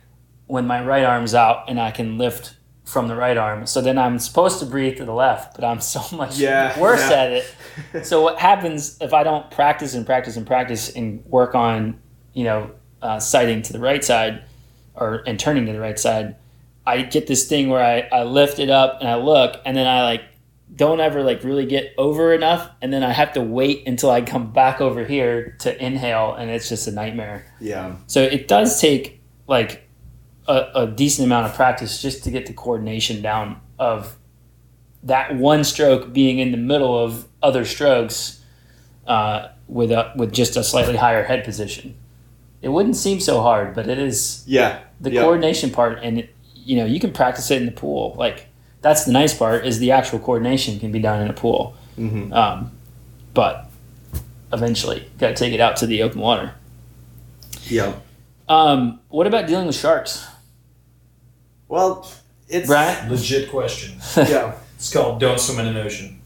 when 0.46 0.66
my 0.66 0.84
right 0.84 1.04
arm's 1.04 1.34
out 1.34 1.64
and 1.68 1.80
I 1.80 1.90
can 1.90 2.18
lift 2.18 2.56
from 2.84 3.08
the 3.08 3.16
right 3.16 3.36
arm. 3.36 3.66
So 3.66 3.80
then 3.80 3.98
I'm 3.98 4.18
supposed 4.20 4.60
to 4.60 4.66
breathe 4.66 4.98
to 4.98 5.04
the 5.04 5.12
left, 5.12 5.56
but 5.56 5.64
I'm 5.64 5.80
so 5.94 6.02
much 6.16 6.38
Yeah, 6.38 6.78
worse 6.78 7.10
yeah. 7.10 7.16
at 7.16 7.32
it. 7.32 8.06
So 8.06 8.22
what 8.22 8.38
happens 8.38 8.96
if 9.00 9.12
I 9.12 9.24
don't 9.24 9.50
practice 9.50 9.94
and 9.94 10.06
practice 10.06 10.36
and 10.36 10.46
practice 10.46 10.94
and 10.94 11.24
work 11.26 11.54
on, 11.54 11.98
you 12.32 12.44
know, 12.44 12.70
uh, 13.02 13.18
sighting 13.18 13.62
to 13.62 13.72
the 13.72 13.80
right 13.80 14.04
side 14.04 14.44
or 14.94 15.22
and 15.26 15.38
turning 15.38 15.66
to 15.66 15.72
the 15.72 15.80
right 15.80 15.98
side? 15.98 16.36
I 16.86 17.02
get 17.02 17.26
this 17.26 17.48
thing 17.48 17.68
where 17.68 17.82
I, 17.82 18.16
I 18.16 18.22
lift 18.22 18.60
it 18.60 18.70
up 18.70 18.98
and 19.00 19.08
I 19.08 19.16
look 19.16 19.60
and 19.64 19.76
then 19.76 19.88
I 19.88 20.04
like 20.04 20.22
don't 20.74 21.00
ever 21.00 21.22
like 21.22 21.42
really 21.44 21.64
get 21.64 21.94
over 21.96 22.32
enough 22.34 22.70
and 22.82 22.92
then 22.92 23.02
I 23.02 23.12
have 23.12 23.32
to 23.34 23.40
wait 23.40 23.86
until 23.86 24.10
I 24.10 24.20
come 24.20 24.52
back 24.52 24.80
over 24.80 25.04
here 25.04 25.56
to 25.60 25.84
inhale 25.84 26.34
and 26.34 26.50
it's 26.50 26.68
just 26.68 26.86
a 26.88 26.92
nightmare. 26.92 27.46
yeah, 27.60 27.96
So 28.06 28.22
it 28.22 28.48
does 28.48 28.80
take 28.80 29.20
like 29.46 29.88
a, 30.48 30.66
a 30.74 30.86
decent 30.86 31.26
amount 31.26 31.46
of 31.46 31.54
practice 31.54 32.02
just 32.02 32.24
to 32.24 32.30
get 32.30 32.46
the 32.46 32.52
coordination 32.52 33.22
down 33.22 33.60
of 33.78 34.16
that 35.02 35.36
one 35.36 35.64
stroke 35.64 36.12
being 36.12 36.38
in 36.38 36.50
the 36.50 36.56
middle 36.56 36.98
of 36.98 37.26
other 37.42 37.64
strokes 37.64 38.44
uh, 39.06 39.48
with 39.68 39.92
a 39.92 40.12
with 40.16 40.32
just 40.32 40.56
a 40.56 40.64
slightly 40.64 40.96
higher 40.96 41.22
head 41.22 41.44
position. 41.44 41.94
It 42.60 42.70
wouldn't 42.70 42.96
seem 42.96 43.20
so 43.20 43.40
hard, 43.40 43.74
but 43.74 43.88
it 43.88 43.98
is 43.98 44.42
yeah, 44.46 44.80
the 45.00 45.12
yeah. 45.12 45.22
coordination 45.22 45.70
part, 45.70 46.00
and 46.02 46.18
it, 46.18 46.34
you 46.54 46.76
know 46.76 46.84
you 46.84 46.98
can 46.98 47.12
practice 47.12 47.50
it 47.50 47.60
in 47.60 47.66
the 47.66 47.72
pool. 47.72 48.16
Like 48.18 48.45
that's 48.86 49.04
the 49.04 49.10
nice 49.12 49.34
part 49.34 49.66
is 49.66 49.78
the 49.80 49.90
actual 49.90 50.18
coordination 50.20 50.78
can 50.78 50.92
be 50.92 51.00
done 51.00 51.20
in 51.22 51.28
a 51.28 51.32
pool, 51.32 51.74
Mhm. 51.98 52.32
um, 52.32 52.70
but 53.34 53.68
eventually 54.52 55.08
got 55.18 55.28
to 55.28 55.34
take 55.34 55.52
it 55.52 55.60
out 55.60 55.76
to 55.78 55.86
the 55.86 56.02
open 56.02 56.20
water. 56.20 56.52
yeah. 57.68 57.94
Um, 58.48 59.00
what 59.08 59.26
about 59.26 59.48
dealing 59.48 59.66
with 59.66 59.74
sharks? 59.74 60.24
Well, 61.66 62.08
it's 62.48 62.68
Brian? 62.68 63.10
Legit 63.10 63.50
question. 63.50 63.98
yeah. 64.16 64.54
It's 64.76 64.92
called 64.92 65.18
"Don't 65.18 65.40
Swim 65.40 65.58
in 65.58 65.66
an 65.66 65.76
Ocean." 65.78 66.20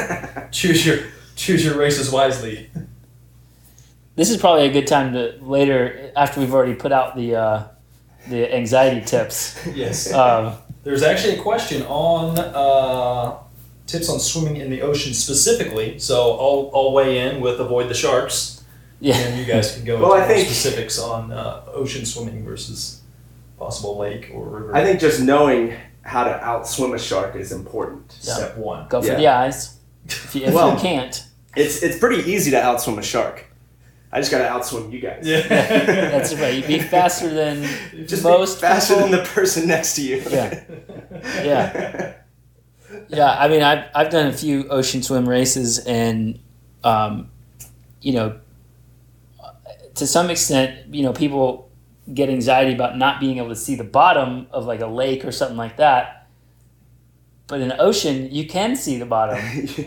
choose 0.50 0.84
your 0.84 0.98
choose 1.34 1.64
your 1.64 1.76
races 1.78 2.10
wisely. 2.10 2.68
This 4.16 4.28
is 4.28 4.36
probably 4.36 4.66
a 4.66 4.70
good 4.72 4.86
time 4.86 5.14
to 5.14 5.34
later, 5.40 6.12
after 6.14 6.40
we've 6.40 6.52
already 6.52 6.74
put 6.74 6.92
out 6.92 7.16
the 7.16 7.36
uh, 7.36 7.64
the 8.28 8.54
anxiety 8.54 9.00
tips. 9.00 9.58
Yes. 9.74 10.12
Um, 10.12 10.52
There's 10.84 11.02
actually 11.02 11.36
a 11.38 11.42
question 11.42 11.82
on 11.82 12.38
uh, 12.38 13.38
tips 13.86 14.08
on 14.08 14.18
swimming 14.18 14.56
in 14.56 14.70
the 14.70 14.82
ocean 14.82 15.14
specifically. 15.14 15.98
So 15.98 16.32
I'll, 16.32 16.70
I'll 16.74 16.92
weigh 16.92 17.18
in 17.20 17.40
with 17.40 17.60
avoid 17.60 17.88
the 17.88 17.94
sharks, 17.94 18.64
yeah, 19.00 19.16
and 19.16 19.38
you 19.38 19.44
guys 19.44 19.74
can 19.76 19.84
go 19.84 20.00
Well, 20.00 20.12
into 20.14 20.24
I 20.24 20.26
more 20.26 20.36
think- 20.36 20.46
specifics 20.48 20.98
on 20.98 21.32
uh, 21.32 21.62
ocean 21.68 22.04
swimming 22.04 22.44
versus 22.44 23.00
possible 23.58 23.96
lake 23.96 24.30
or 24.34 24.44
river. 24.48 24.74
I 24.76 24.82
think 24.84 24.98
just 25.00 25.20
knowing 25.20 25.74
how 26.02 26.24
to 26.24 26.30
outswim 26.42 26.94
a 26.94 26.98
shark 26.98 27.36
is 27.36 27.52
important. 27.52 28.16
Yeah. 28.22 28.34
step 28.34 28.56
one. 28.56 28.88
go 28.88 29.00
for 29.00 29.06
Yeah. 29.08 29.14
the 29.16 29.28
eyes. 29.28 29.76
If 30.06 30.34
you, 30.34 30.42
if 30.46 30.54
Well- 30.54 30.74
you 30.74 30.80
can't, 30.80 31.24
It's 31.54 31.80
it's 31.82 31.98
pretty 31.98 32.28
easy 32.32 32.50
to 32.50 32.56
outswim 32.56 32.98
a 32.98 33.02
shark. 33.02 33.44
I 34.12 34.18
just 34.20 34.30
gotta 34.30 34.44
outswim 34.44 34.92
you 34.92 35.00
guys. 35.00 35.22
Yeah, 35.26 35.40
that's 35.48 36.34
right. 36.34 36.54
You 36.54 36.66
be 36.66 36.78
faster 36.80 37.30
than 37.30 37.62
Just 38.06 38.22
most 38.22 38.56
be 38.58 38.60
faster 38.60 38.94
people. 38.94 39.08
than 39.08 39.18
the 39.20 39.26
person 39.26 39.66
next 39.66 39.94
to 39.96 40.02
you. 40.02 40.22
Yeah. 40.28 40.64
Yeah. 41.44 42.14
Yeah, 43.08 43.30
I 43.38 43.48
mean, 43.48 43.62
I've, 43.62 43.84
I've 43.94 44.10
done 44.10 44.26
a 44.26 44.32
few 44.32 44.68
ocean 44.68 45.02
swim 45.02 45.26
races, 45.28 45.78
and, 45.78 46.40
um, 46.84 47.30
you 48.00 48.12
know, 48.12 48.38
to 49.94 50.06
some 50.06 50.30
extent, 50.30 50.92
you 50.94 51.02
know, 51.02 51.12
people 51.12 51.70
get 52.12 52.28
anxiety 52.28 52.74
about 52.74 52.98
not 52.98 53.20
being 53.20 53.38
able 53.38 53.48
to 53.50 53.56
see 53.56 53.76
the 53.76 53.84
bottom 53.84 54.46
of 54.50 54.66
like 54.66 54.80
a 54.80 54.86
lake 54.86 55.24
or 55.24 55.32
something 55.32 55.56
like 55.56 55.76
that. 55.76 56.28
But 57.46 57.60
in 57.60 57.68
the 57.68 57.78
ocean, 57.78 58.28
you 58.32 58.46
can 58.46 58.74
see 58.76 58.98
the 58.98 59.06
bottom, 59.06 59.38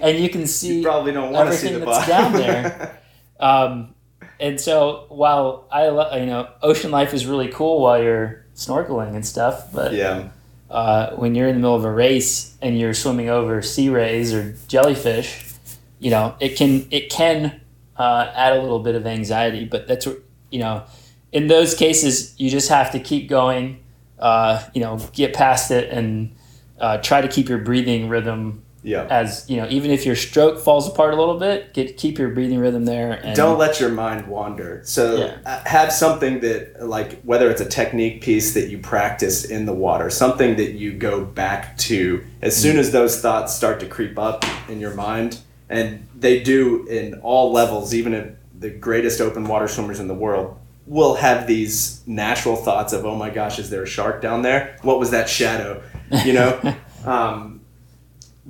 and 0.02 0.18
you 0.20 0.30
can 0.30 0.48
see 0.48 0.78
you 0.78 0.84
probably 0.84 1.12
don't 1.12 1.32
want 1.32 1.50
to 1.52 1.56
see 1.58 1.68
everything 1.68 1.86
the 1.88 1.92
that's 1.94 2.08
bottom. 2.08 2.32
down 2.34 2.42
there. 2.42 3.02
Um, 3.40 3.95
and 4.40 4.60
so 4.60 5.06
while 5.10 5.68
I, 5.72 5.88
lo- 5.90 6.16
you 6.16 6.26
know, 6.26 6.50
ocean 6.62 6.92
life 6.92 7.14
is 7.14 7.26
really 7.26 7.48
cool 7.50 7.82
while 7.82 8.02
you're 8.02 8.46
snorkeling 8.56 9.16
and 9.16 9.26
stuff, 9.26 9.72
but 9.72 9.94
yeah. 9.94 10.30
uh, 10.70 11.12
when 11.16 11.36
you're 11.36 11.48
in 11.48 11.56
the 11.56 11.62
middle 11.62 11.76
of 11.76 11.86
a 11.86 11.92
race 11.92 12.58
and 12.62 12.80
you're 12.80 12.94
swimming 12.94 13.30
over 13.30 13.62
sea 13.62 13.90
rays 13.90 14.34
or 14.34 14.56
jellyfish, 14.68 15.54
you 16.00 16.12
know, 16.12 16.36
it 16.40 16.58
can 16.58 16.88
it 16.92 17.10
can 17.10 17.62
uh, 17.98 18.32
add 18.34 18.58
a 18.58 18.62
little 18.62 18.80
bit 18.80 18.96
of 18.96 19.06
anxiety. 19.08 19.66
But 19.66 19.88
that's 19.88 20.08
you 20.50 20.60
know. 20.60 20.84
In 21.32 21.48
those 21.48 21.76
cases, 21.76 22.34
you 22.40 22.50
just 22.50 22.70
have 22.70 22.92
to 22.92 23.00
keep 23.00 23.28
going. 23.28 23.84
Uh, 24.18 24.64
you 24.74 24.80
know, 24.80 24.98
get 25.12 25.34
past 25.34 25.70
it 25.70 25.92
and 25.92 26.34
uh, 26.80 26.98
try 27.00 27.20
to 27.22 27.28
keep 27.28 27.50
your 27.50 27.58
breathing 27.58 28.08
rhythm 28.08 28.65
Yeah. 28.86 29.08
as 29.10 29.50
you 29.50 29.58
know. 29.58 29.68
Even 29.70 29.90
if 29.90 30.06
your 30.06 30.16
stroke 30.16 30.60
falls 30.60 30.88
apart 30.88 31.14
a 31.14 31.18
little 31.18 31.40
bit, 31.40 31.74
get 31.74 31.98
keep 31.98 32.20
your 32.20 32.30
breathing 32.30 32.60
rhythm 32.60 32.86
there. 32.86 33.14
And 33.14 33.36
Don't 33.36 33.58
let 33.58 33.80
your 33.80 33.90
mind 33.90 34.28
wander. 34.28 34.82
So 34.86 35.18
Yeah. 35.18 35.38
uh, 35.46 35.62
have 35.66 35.92
something 35.92 36.40
that, 36.42 36.88
like, 36.88 37.22
whether 37.24 37.50
it's 37.50 37.62
a 37.62 37.66
technique 37.66 38.22
piece 38.22 38.54
that 38.54 38.70
you 38.70 38.78
practice 38.78 39.44
in 39.44 39.66
the 39.66 39.74
water, 39.74 40.10
something 40.12 40.56
that 40.58 40.74
you 40.74 40.94
go 40.94 41.26
back 41.26 41.78
to 41.80 42.24
as 42.44 42.56
soon 42.56 42.78
as 42.78 42.92
those 42.92 43.20
thoughts 43.20 43.56
start 43.56 43.80
to 43.80 43.88
creep 43.88 44.20
up 44.20 44.46
in 44.70 44.80
your 44.80 44.94
mind, 44.94 45.40
and 45.68 46.08
they 46.16 46.40
do 46.42 46.86
in 46.88 47.16
all 47.22 47.52
levels, 47.52 47.94
even 47.94 48.14
if 48.14 48.28
the 48.60 48.70
greatest 48.70 49.20
open 49.20 49.46
water 49.46 49.68
swimmers 49.68 50.00
in 50.00 50.08
the 50.08 50.14
world 50.14 50.58
will 50.86 51.16
have 51.16 51.48
these 51.48 52.02
natural 52.06 52.56
thoughts 52.56 52.94
of, 52.94 53.04
oh 53.04 53.16
my 53.16 53.32
gosh, 53.32 53.58
is 53.58 53.72
there 53.72 53.82
a 53.82 53.88
shark 53.88 54.22
down 54.22 54.44
there? 54.44 54.78
What 54.84 55.00
was 55.00 55.10
that 55.10 55.28
shadow? 55.28 55.82
You 56.24 56.34
know? 56.34 56.76
um, 57.06 57.55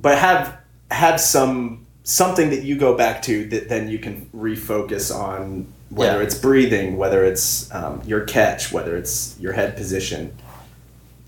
but 0.06 0.18
have 0.18 0.58
have 0.90 1.20
some 1.20 1.84
something 2.04 2.50
that 2.50 2.62
you 2.62 2.76
go 2.76 2.96
back 2.96 3.22
to 3.22 3.48
that 3.48 3.68
then 3.68 3.88
you 3.88 3.98
can 3.98 4.28
refocus 4.34 5.14
on 5.14 5.66
whether 5.90 6.18
Yeah. 6.18 6.24
it's 6.24 6.38
breathing 6.48 6.96
whether 6.96 7.24
it's 7.24 7.74
um, 7.74 8.00
your 8.06 8.20
catch 8.20 8.72
whether 8.72 8.96
it's 8.96 9.36
your 9.40 9.52
head 9.52 9.76
position 9.76 10.32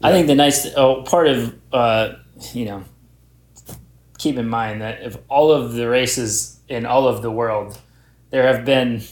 I 0.02 0.12
think 0.12 0.28
the 0.28 0.36
nice 0.36 0.66
oh, 0.76 1.02
part 1.02 1.26
of 1.26 1.54
uh, 1.72 2.12
you 2.52 2.66
know 2.66 2.84
keep 4.18 4.36
in 4.36 4.48
mind 4.48 4.82
that 4.82 5.02
if 5.02 5.16
all 5.28 5.50
of 5.50 5.72
the 5.72 5.88
races 5.88 6.58
in 6.68 6.84
all 6.84 7.08
of 7.08 7.22
the 7.22 7.30
world, 7.30 7.78
there 8.30 8.46
have 8.46 8.64
been. 8.64 9.02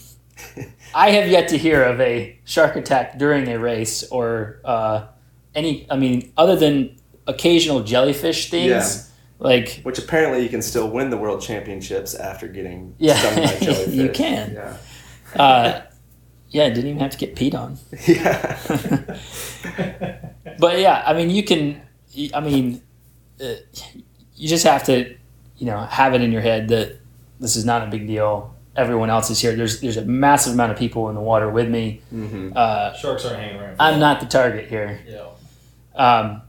I 0.95 1.11
have 1.11 1.29
yet 1.29 1.49
to 1.49 1.59
hear 1.59 1.83
of 1.83 2.01
a 2.01 2.39
shark 2.45 2.77
attack 2.77 3.19
during 3.19 3.49
a 3.49 3.59
race 3.59 4.05
or 4.11 4.61
uh, 4.64 5.07
any. 5.55 5.87
I 5.91 5.97
mean, 5.97 6.33
other 6.37 6.57
than 6.57 6.97
occasional 7.27 7.83
jellyfish 7.83 8.51
things, 8.51 8.69
Yeah. 8.69 9.03
Like 9.39 9.80
which 9.82 9.99
apparently 9.99 10.43
you 10.43 10.49
can 10.49 10.62
still 10.62 10.89
win 10.91 11.11
the 11.11 11.16
world 11.16 11.41
championships 11.43 12.14
after 12.14 12.49
getting 12.49 12.95
Yeah. 12.99 13.14
stung 13.18 13.34
by 13.37 13.57
jellyfish 13.61 13.95
You 14.03 14.09
can. 14.11 14.53
yeah 14.55 14.76
uh, 15.43 15.82
yeah, 16.49 16.68
didn't 16.68 16.87
even 16.87 17.01
have 17.01 17.11
to 17.11 17.18
get 17.18 17.34
peed 17.37 17.55
on. 17.55 17.76
yeah 18.07 18.57
but 20.59 20.78
yeah, 20.78 21.03
I 21.07 21.12
mean, 21.12 21.30
you 21.30 21.43
can. 21.43 21.82
I 22.32 22.41
mean, 22.41 22.80
uh, 23.41 23.55
you 24.37 24.49
just 24.49 24.64
have 24.64 24.84
to, 24.84 25.16
you 25.59 25.66
know, 25.66 25.78
have 25.80 26.14
it 26.14 26.22
in 26.22 26.32
your 26.32 26.41
head 26.41 26.68
that 26.68 26.99
this 27.41 27.57
is 27.57 27.64
not 27.64 27.82
a 27.87 27.91
big 27.91 28.07
deal. 28.07 28.55
Everyone 28.76 29.11
else 29.11 29.28
is 29.30 29.41
here. 29.41 29.55
There's 29.57 29.80
there's 29.80 29.97
a 29.97 30.05
massive 30.05 30.55
amount 30.55 30.72
of 30.72 30.78
people 30.78 31.09
in 31.09 31.14
the 31.14 31.20
water 31.20 31.51
with 31.51 31.68
me. 31.68 32.01
hmm 32.11 32.53
Uh, 32.55 32.95
Sharks 32.95 33.24
aren't 33.24 33.39
hanging 33.41 33.61
around. 33.61 33.76
I'm 33.80 33.99
not 33.99 34.20
the 34.20 34.26
target 34.26 34.68
here. 34.68 35.01
Yeah. 35.07 35.26
Um, 35.95 36.43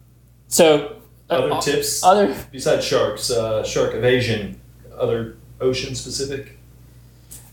so 0.48 0.97
Other 1.30 1.52
uh, 1.52 1.62
tips 1.62 2.04
other 2.04 2.36
besides 2.52 2.86
sharks, 2.86 3.30
uh, 3.30 3.64
shark 3.64 3.94
evasion, 3.94 4.60
other 4.98 5.38
ocean 5.60 5.94
specific. 5.96 6.58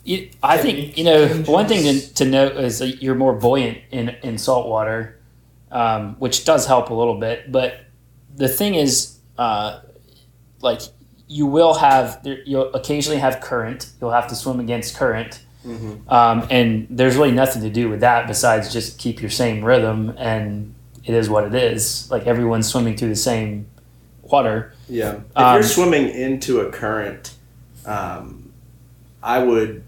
You, 0.05 0.31
I 0.43 0.59
think 0.59 0.97
you 0.97 1.05
know 1.05 1.27
one 1.47 1.67
thing 1.67 1.83
to, 1.83 2.15
to 2.15 2.25
note 2.25 2.57
is 2.57 2.79
that 2.79 3.03
you're 3.03 3.15
more 3.15 3.33
buoyant 3.33 3.79
in 3.91 4.11
in 4.23 4.39
salt 4.39 4.69
water, 4.69 5.19
um, 5.73 6.15
which 6.19 6.45
does 6.45 6.67
help 6.67 6.91
a 6.91 6.95
little 6.95 7.19
bit. 7.19 7.51
But 7.51 7.87
the 8.37 8.49
thing 8.49 8.75
is, 8.75 9.19
uh, 9.39 9.81
like 10.61 10.83
you 11.27 11.47
will 11.47 11.75
have 11.75 12.21
you'll 12.47 12.73
occasionally 12.75 13.19
have 13.19 13.41
current. 13.41 13.91
You'll 14.01 14.13
have 14.13 14.29
to 14.29 14.37
swim 14.37 14.61
against 14.61 14.95
current, 14.95 15.41
hmm 15.65 15.95
um, 16.09 16.47
and 16.51 16.87
there's 16.91 17.17
really 17.17 17.33
nothing 17.33 17.63
to 17.63 17.71
do 17.71 17.89
with 17.89 18.01
that 18.01 18.29
besides 18.29 18.73
just 18.73 18.99
keep 18.99 19.21
your 19.21 19.31
same 19.31 19.65
rhythm. 19.65 20.15
And 20.17 20.75
it 21.05 21.15
is 21.15 21.29
what 21.29 21.45
it 21.45 21.55
is. 21.55 22.11
Like 22.11 22.27
everyone's 22.27 22.69
swimming 22.69 22.97
through 22.97 23.11
the 23.11 23.17
same 23.17 23.67
water. 24.23 24.73
Yeah. 24.89 25.15
If 25.15 25.23
Um, 25.37 25.55
you're 25.55 25.63
swimming 25.63 26.09
into 26.09 26.61
a 26.61 26.71
current, 26.71 27.35
um, 27.87 28.51
I 29.23 29.43
would 29.43 29.83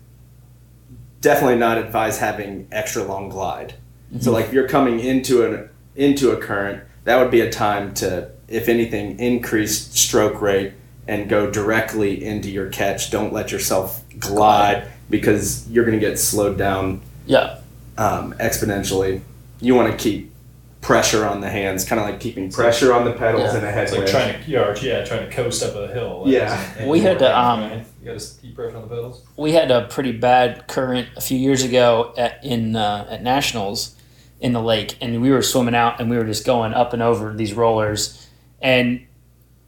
definitely 1.21 1.57
not 1.59 1.79
advise 1.79 2.19
having 2.19 2.69
extra 2.71 3.03
long 3.03 3.29
glide. 3.29 3.75
So 4.21 4.31
like 4.33 4.47
if 4.47 4.53
you're 4.53 4.69
coming 4.69 5.01
into 5.01 5.45
an 5.45 5.69
into 5.97 6.31
a 6.31 6.37
current, 6.37 6.83
that 7.05 7.17
would 7.19 7.31
be 7.31 7.41
a 7.41 7.51
time 7.51 7.95
to, 7.95 8.31
if 8.49 8.69
anything, 8.69 9.19
increase 9.19 9.89
stroke 9.89 10.41
rate 10.43 10.73
and 11.09 11.29
go 11.29 11.51
directly 11.51 12.23
into 12.25 12.51
your 12.51 12.69
catch. 12.69 13.11
Don't 13.11 13.33
let 13.33 13.51
yourself 13.51 14.03
glide 14.19 14.87
because 15.09 15.69
you're 15.71 15.85
going 15.85 15.99
to 15.99 16.05
get 16.07 16.19
slowed 16.19 16.59
down 16.59 17.01
Yeah, 17.27 17.59
um, 17.97 18.35
exponentially. 18.35 19.21
You 19.61 19.75
want 19.75 19.91
to 19.91 19.97
keep 19.97 20.33
pressure 20.87 21.26
on 21.26 21.41
the 21.41 21.51
hands, 21.51 21.84
kind 21.84 22.01
of 22.01 22.07
like 22.07 22.20
keeping 22.20 22.49
pressure 22.49 22.93
on 22.93 23.05
the 23.05 23.11
pedals 23.12 23.53
Yeah. 23.53 23.59
in 23.59 23.64
a 23.64 23.66
It's 23.66 23.91
headwind. 23.91 24.05
like 24.05 24.11
trying 24.12 24.45
to, 24.45 24.49
yeah, 24.49 24.74
yeah, 24.80 25.05
trying 25.05 25.28
to 25.28 25.34
coast 25.34 25.61
up 25.64 25.74
a 25.74 25.89
hill. 25.89 26.22
That 26.24 26.30
Yeah. 26.30 26.45
doesn't- 26.74 26.89
We 26.89 27.01
had 27.01 27.18
to, 27.18 27.37
um, 27.39 27.61
right? 27.62 27.84
You 28.01 28.12
got 28.12 28.20
to 28.20 28.26
keep 28.41 28.55
pressure 28.55 28.76
on 28.76 28.82
the 28.82 28.89
pedals. 28.89 29.22
we 29.37 29.51
had 29.51 29.72
a 29.72 29.82
pretty 29.89 30.12
bad 30.12 30.68
current 30.68 31.09
a 31.16 31.20
few 31.20 31.37
years 31.39 31.64
ago 31.64 32.12
at 32.16 32.39
in 32.45 32.76
uh, 32.76 33.05
at 33.11 33.20
nationals 33.24 33.97
in 34.41 34.53
the 34.53 34.62
lake, 34.62 34.97
and 35.01 35.20
we 35.20 35.30
were 35.32 35.43
swimming 35.43 35.74
out, 35.74 35.99
and 36.01 36.09
we 36.09 36.16
were 36.16 36.24
just 36.24 36.47
going 36.47 36.72
up 36.72 36.93
and 36.93 37.03
over 37.03 37.32
these 37.34 37.53
rollers, 37.53 38.24
and 38.62 39.01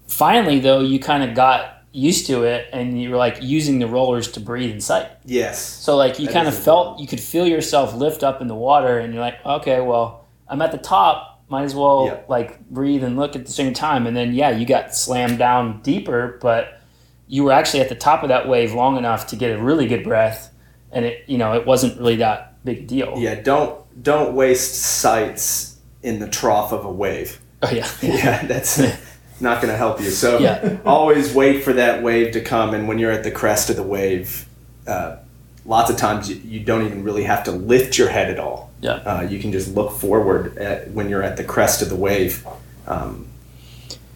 finally 0.07 0.61
though 0.61 0.79
you 0.81 1.01
kind 1.01 1.25
of 1.25 1.35
got 1.35 1.83
used 1.91 2.27
to 2.29 2.45
it, 2.45 2.67
and 2.73 3.01
you 3.03 3.11
were 3.11 3.17
like 3.17 3.39
using 3.43 3.81
the 3.81 3.89
rollers 3.89 4.31
to 4.31 4.39
breathe 4.39 4.71
in 4.71 4.81
sight. 4.81 5.09
yes. 5.25 5.59
So 5.59 5.97
like 5.97 6.21
you 6.21 6.27
That 6.27 6.33
kind 6.33 6.47
of 6.47 6.55
felt 6.55 7.01
you 7.01 7.09
could 7.09 7.19
feel 7.21 7.47
yourself 7.47 7.93
lift 7.95 8.23
up 8.23 8.41
in 8.41 8.47
the 8.47 8.55
water, 8.55 8.99
and 9.01 9.13
you're 9.13 9.23
like, 9.23 9.45
okay, 9.45 9.81
well 9.81 10.18
I'm 10.49 10.61
at 10.63 10.73
the 10.73 10.79
top. 10.79 11.43
Might 11.51 11.63
as 11.65 11.75
well 11.75 12.05
Yeah. 12.07 12.17
like 12.29 12.61
breathe 12.69 13.03
and 13.03 13.17
look 13.17 13.35
at 13.35 13.47
the 13.47 13.53
same 13.53 13.73
time, 13.73 14.07
and 14.07 14.17
then 14.17 14.35
yeah, 14.35 14.51
you 14.51 14.67
got 14.67 14.95
slammed 14.95 15.39
down 15.39 15.81
deeper, 15.83 16.39
but 16.43 16.81
you 17.27 17.45
were 17.45 17.53
actually 17.53 17.81
at 17.81 17.89
the 17.89 17.95
top 17.95 18.23
of 18.23 18.29
that 18.29 18.49
wave 18.49 18.75
long 18.75 18.97
enough 18.99 19.27
to 19.29 19.37
get 19.37 19.51
a 19.59 19.63
really 19.63 19.87
good 19.87 20.05
breath, 20.05 20.51
and 20.93 21.05
it 21.07 21.25
you 21.27 21.39
know 21.39 21.55
it 21.55 21.67
wasn't 21.67 21.97
really 21.99 22.17
that 22.17 22.63
big 22.65 22.79
a 22.79 22.83
deal. 22.83 23.15
Yeah, 23.17 23.35
don't 23.37 23.75
don't 24.03 24.35
waste 24.35 24.75
sights 24.75 25.77
in 26.03 26.19
the 26.21 26.29
trough 26.29 26.73
of 26.73 26.85
a 26.85 26.91
wave. 26.93 27.41
Oh 27.63 27.71
yeah. 27.71 27.89
Yeah, 28.03 28.45
that's 28.47 28.79
not 29.41 29.63
going 29.63 29.73
to 29.73 29.77
help 29.77 30.01
you. 30.01 30.11
So 30.11 30.39
Yeah. 30.39 30.77
always 30.85 31.33
wait 31.35 31.65
for 31.65 31.73
that 31.73 32.03
wave 32.03 32.33
to 32.33 32.41
come, 32.43 32.75
and 32.75 32.87
when 32.87 32.99
you're 32.99 33.11
at 33.11 33.25
the 33.25 33.31
crest 33.31 33.71
of 33.71 33.77
the 33.77 33.83
wave, 33.83 34.47
uh, 34.87 35.17
lots 35.65 35.91
of 35.91 35.97
times 35.97 36.29
you, 36.29 36.37
you 36.45 36.61
don't 36.61 36.85
even 36.85 37.03
really 37.03 37.25
have 37.25 37.43
to 37.45 37.53
lift 37.53 37.97
your 37.99 38.09
head 38.11 38.31
at 38.31 38.39
all. 38.39 38.68
Yeah. 38.81 38.93
Uh, 38.95 39.23
you 39.29 39.39
can 39.41 39.51
just 39.53 39.75
look 39.75 39.93
forward 39.93 40.57
at, 40.59 40.91
when 40.93 41.09
you're 41.09 41.23
at 41.23 41.37
the 41.37 41.45
crest 41.45 41.83
of 41.83 41.89
the 41.89 41.97
wave. 41.97 42.47
Um, 42.87 43.27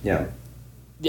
yeah. 0.05 0.27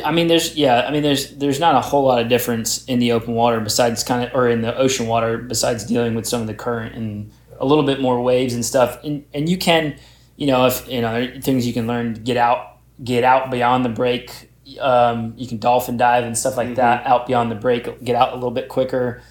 I 0.03 0.11
mean, 0.11 0.27
there's 0.27 0.55
yeah. 0.55 0.85
I 0.87 0.91
mean, 0.91 1.03
there's 1.03 1.35
there's 1.35 1.59
not 1.59 1.75
a 1.75 1.81
whole 1.81 2.03
lot 2.05 2.19
of 2.19 2.27
difference 2.27 2.83
in 2.85 2.97
the 2.97 3.11
open 3.11 3.35
water 3.35 3.59
besides 3.59 4.03
kind 4.03 4.27
of 4.27 4.33
or 4.33 4.49
in 4.49 4.61
the 4.61 4.75
ocean 4.75 5.05
water 5.07 5.37
besides 5.37 5.83
dealing 5.85 6.15
with 6.15 6.25
some 6.25 6.41
of 6.41 6.47
the 6.47 6.53
current 6.55 6.95
and 6.95 7.29
a 7.59 7.65
little 7.65 7.83
bit 7.83 8.01
more 8.01 8.19
waves 8.19 8.55
and 8.55 8.65
stuff. 8.65 8.97
And 9.03 9.23
and 9.35 9.47
you 9.47 9.55
can, 9.57 9.95
you 10.35 10.47
know, 10.47 10.65
if 10.65 10.87
you 10.89 11.01
know 11.01 11.31
things 11.41 11.67
you 11.67 11.73
can 11.73 11.85
learn 11.85 12.15
get 12.15 12.37
out 12.37 12.77
get 13.03 13.23
out 13.23 13.51
beyond 13.51 13.85
the 13.85 13.89
break. 13.89 14.49
Um, 14.79 15.35
you 15.37 15.45
can 15.45 15.59
dolphin 15.59 15.97
dive 15.97 16.23
and 16.23 16.35
stuff 16.35 16.57
like 16.57 16.69
Mhm. 16.69 16.75
that 16.75 17.05
out 17.05 17.27
beyond 17.27 17.51
the 17.51 17.55
break, 17.55 18.03
get 18.03 18.15
out 18.15 18.31
a 18.31 18.35
little 18.35 18.49
bit 18.49 18.69
quicker, 18.69 19.21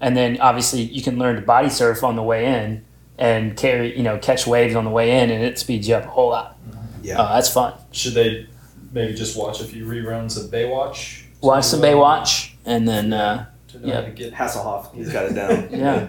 and 0.00 0.16
then 0.16 0.38
obviously 0.40 0.80
you 0.80 1.02
can 1.02 1.18
learn 1.18 1.36
to 1.36 1.42
body 1.42 1.68
surf 1.68 2.02
on 2.02 2.16
the 2.16 2.22
way 2.22 2.46
in 2.46 2.85
and 3.18 3.56
carry 3.56 3.96
you 3.96 4.02
know 4.02 4.18
catch 4.18 4.46
waves 4.46 4.74
on 4.74 4.84
the 4.84 4.90
way 4.90 5.18
in, 5.22 5.30
and 5.30 5.42
it 5.44 5.58
speeds 5.58 5.88
you 5.88 5.94
up 5.94 6.04
a 6.04 6.08
whole 6.08 6.30
lot. 6.30 6.58
Yeah. 7.02 7.20
Uh, 7.20 7.34
that's 7.34 7.52
fun. 7.52 7.74
Should 7.92 8.14
they 8.14 8.46
maybe 8.92 9.14
just 9.14 9.36
watch 9.36 9.60
a 9.60 9.64
few 9.64 9.84
reruns 9.86 10.42
of 10.42 10.50
Baywatch? 10.50 11.24
Watch 11.40 11.64
some 11.64 11.80
Baywatch, 11.80 12.52
and 12.64 12.86
then. 12.88 13.12
Uh, 13.12 13.46
To 13.68 13.78
know 13.80 13.88
Yeah. 13.88 13.94
how 13.96 14.00
to 14.02 14.10
get 14.10 14.32
Hasselhoff, 14.32 14.94
he's 14.94 15.12
got 15.12 15.26
it 15.26 15.34
down. 15.34 15.68
Yeah. 15.72 16.08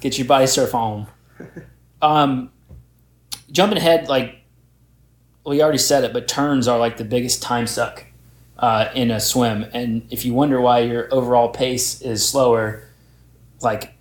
Get 0.00 0.16
your 0.18 0.26
body 0.26 0.46
surf 0.46 0.74
on. 0.74 1.06
Um, 2.02 2.50
jumping 3.52 3.76
ahead, 3.78 4.08
like 4.08 4.36
we 5.44 5.62
already 5.62 5.78
said 5.78 6.04
it, 6.04 6.12
but 6.12 6.26
turns 6.28 6.66
are 6.68 6.78
like 6.78 6.96
the 6.96 7.04
biggest 7.04 7.42
time 7.42 7.66
suck 7.66 8.04
uh, 8.58 8.88
in 8.94 9.10
a 9.10 9.20
swim. 9.20 9.66
And 9.72 10.06
if 10.10 10.24
you 10.24 10.32
wonder 10.34 10.60
why 10.60 10.80
your 10.80 11.12
overall 11.12 11.48
pace 11.50 12.00
is 12.02 12.26
slower, 12.26 12.84
like 13.60 13.92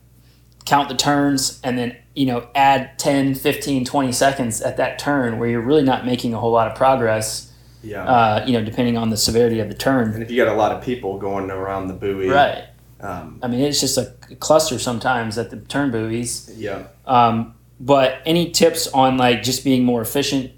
count 0.66 0.88
the 0.90 0.96
turns 0.96 1.60
and 1.64 1.78
then, 1.78 1.98
you 2.20 2.26
know, 2.26 2.46
add 2.54 3.00
10, 3.00 3.34
15, 3.34 3.86
20 3.86 4.12
seconds 4.12 4.62
at 4.62 4.76
that 4.76 5.00
turn 5.00 5.40
where 5.40 5.48
you're 5.48 5.62
really 5.62 5.84
not 5.84 6.06
making 6.06 6.34
a 6.34 6.38
whole 6.38 6.52
lot 6.52 6.68
of 6.70 6.76
progress, 6.76 7.50
Yeah. 7.82 8.04
uh, 8.04 8.44
you 8.46 8.52
know, 8.52 8.62
depending 8.62 8.98
on 8.98 9.10
the 9.10 9.16
severity 9.16 9.62
of 9.62 9.70
the 9.70 9.74
turn. 9.74 10.12
and 10.14 10.22
if 10.22 10.30
you 10.30 10.36
got 10.44 10.54
a 10.54 10.58
lot 10.58 10.74
of 10.74 10.84
people 10.84 11.18
going 11.18 11.50
around 11.50 11.88
the 11.88 11.94
buoy, 11.94 12.28
Right. 12.28 12.66
Um, 13.00 13.40
I 13.42 13.48
mean, 13.48 13.62
it's 13.62 13.80
just 13.80 13.98
a 13.98 14.12
cluster 14.42 14.78
sometimes 14.80 15.38
at 15.38 15.50
the 15.50 15.56
turn 15.60 15.92
buoys. 15.92 16.52
yeah. 16.58 16.88
Um, 17.08 17.54
but 17.80 18.18
any 18.26 18.52
tips 18.52 18.88
on 18.88 19.16
like 19.16 19.42
just 19.42 19.64
being 19.64 19.86
more 19.86 20.02
efficient 20.02 20.52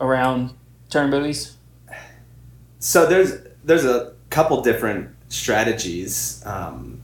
around 0.00 0.52
turn 0.88 1.10
buoys? 1.10 1.58
So 2.78 3.04
there's 3.04 3.32
there's 3.62 3.84
a 3.84 4.14
couple 4.30 4.62
different 4.62 5.10
strategies. 5.28 6.42
Um, 6.46 7.02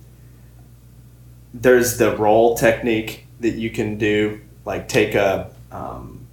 there's 1.52 1.98
the 1.98 2.16
roll 2.16 2.56
technique 2.56 3.26
that 3.40 3.54
you 3.54 3.70
can 3.70 3.98
do, 3.98 4.40
like 4.64 4.88
take 4.88 5.14
a 5.14 5.50
um, 5.72 6.26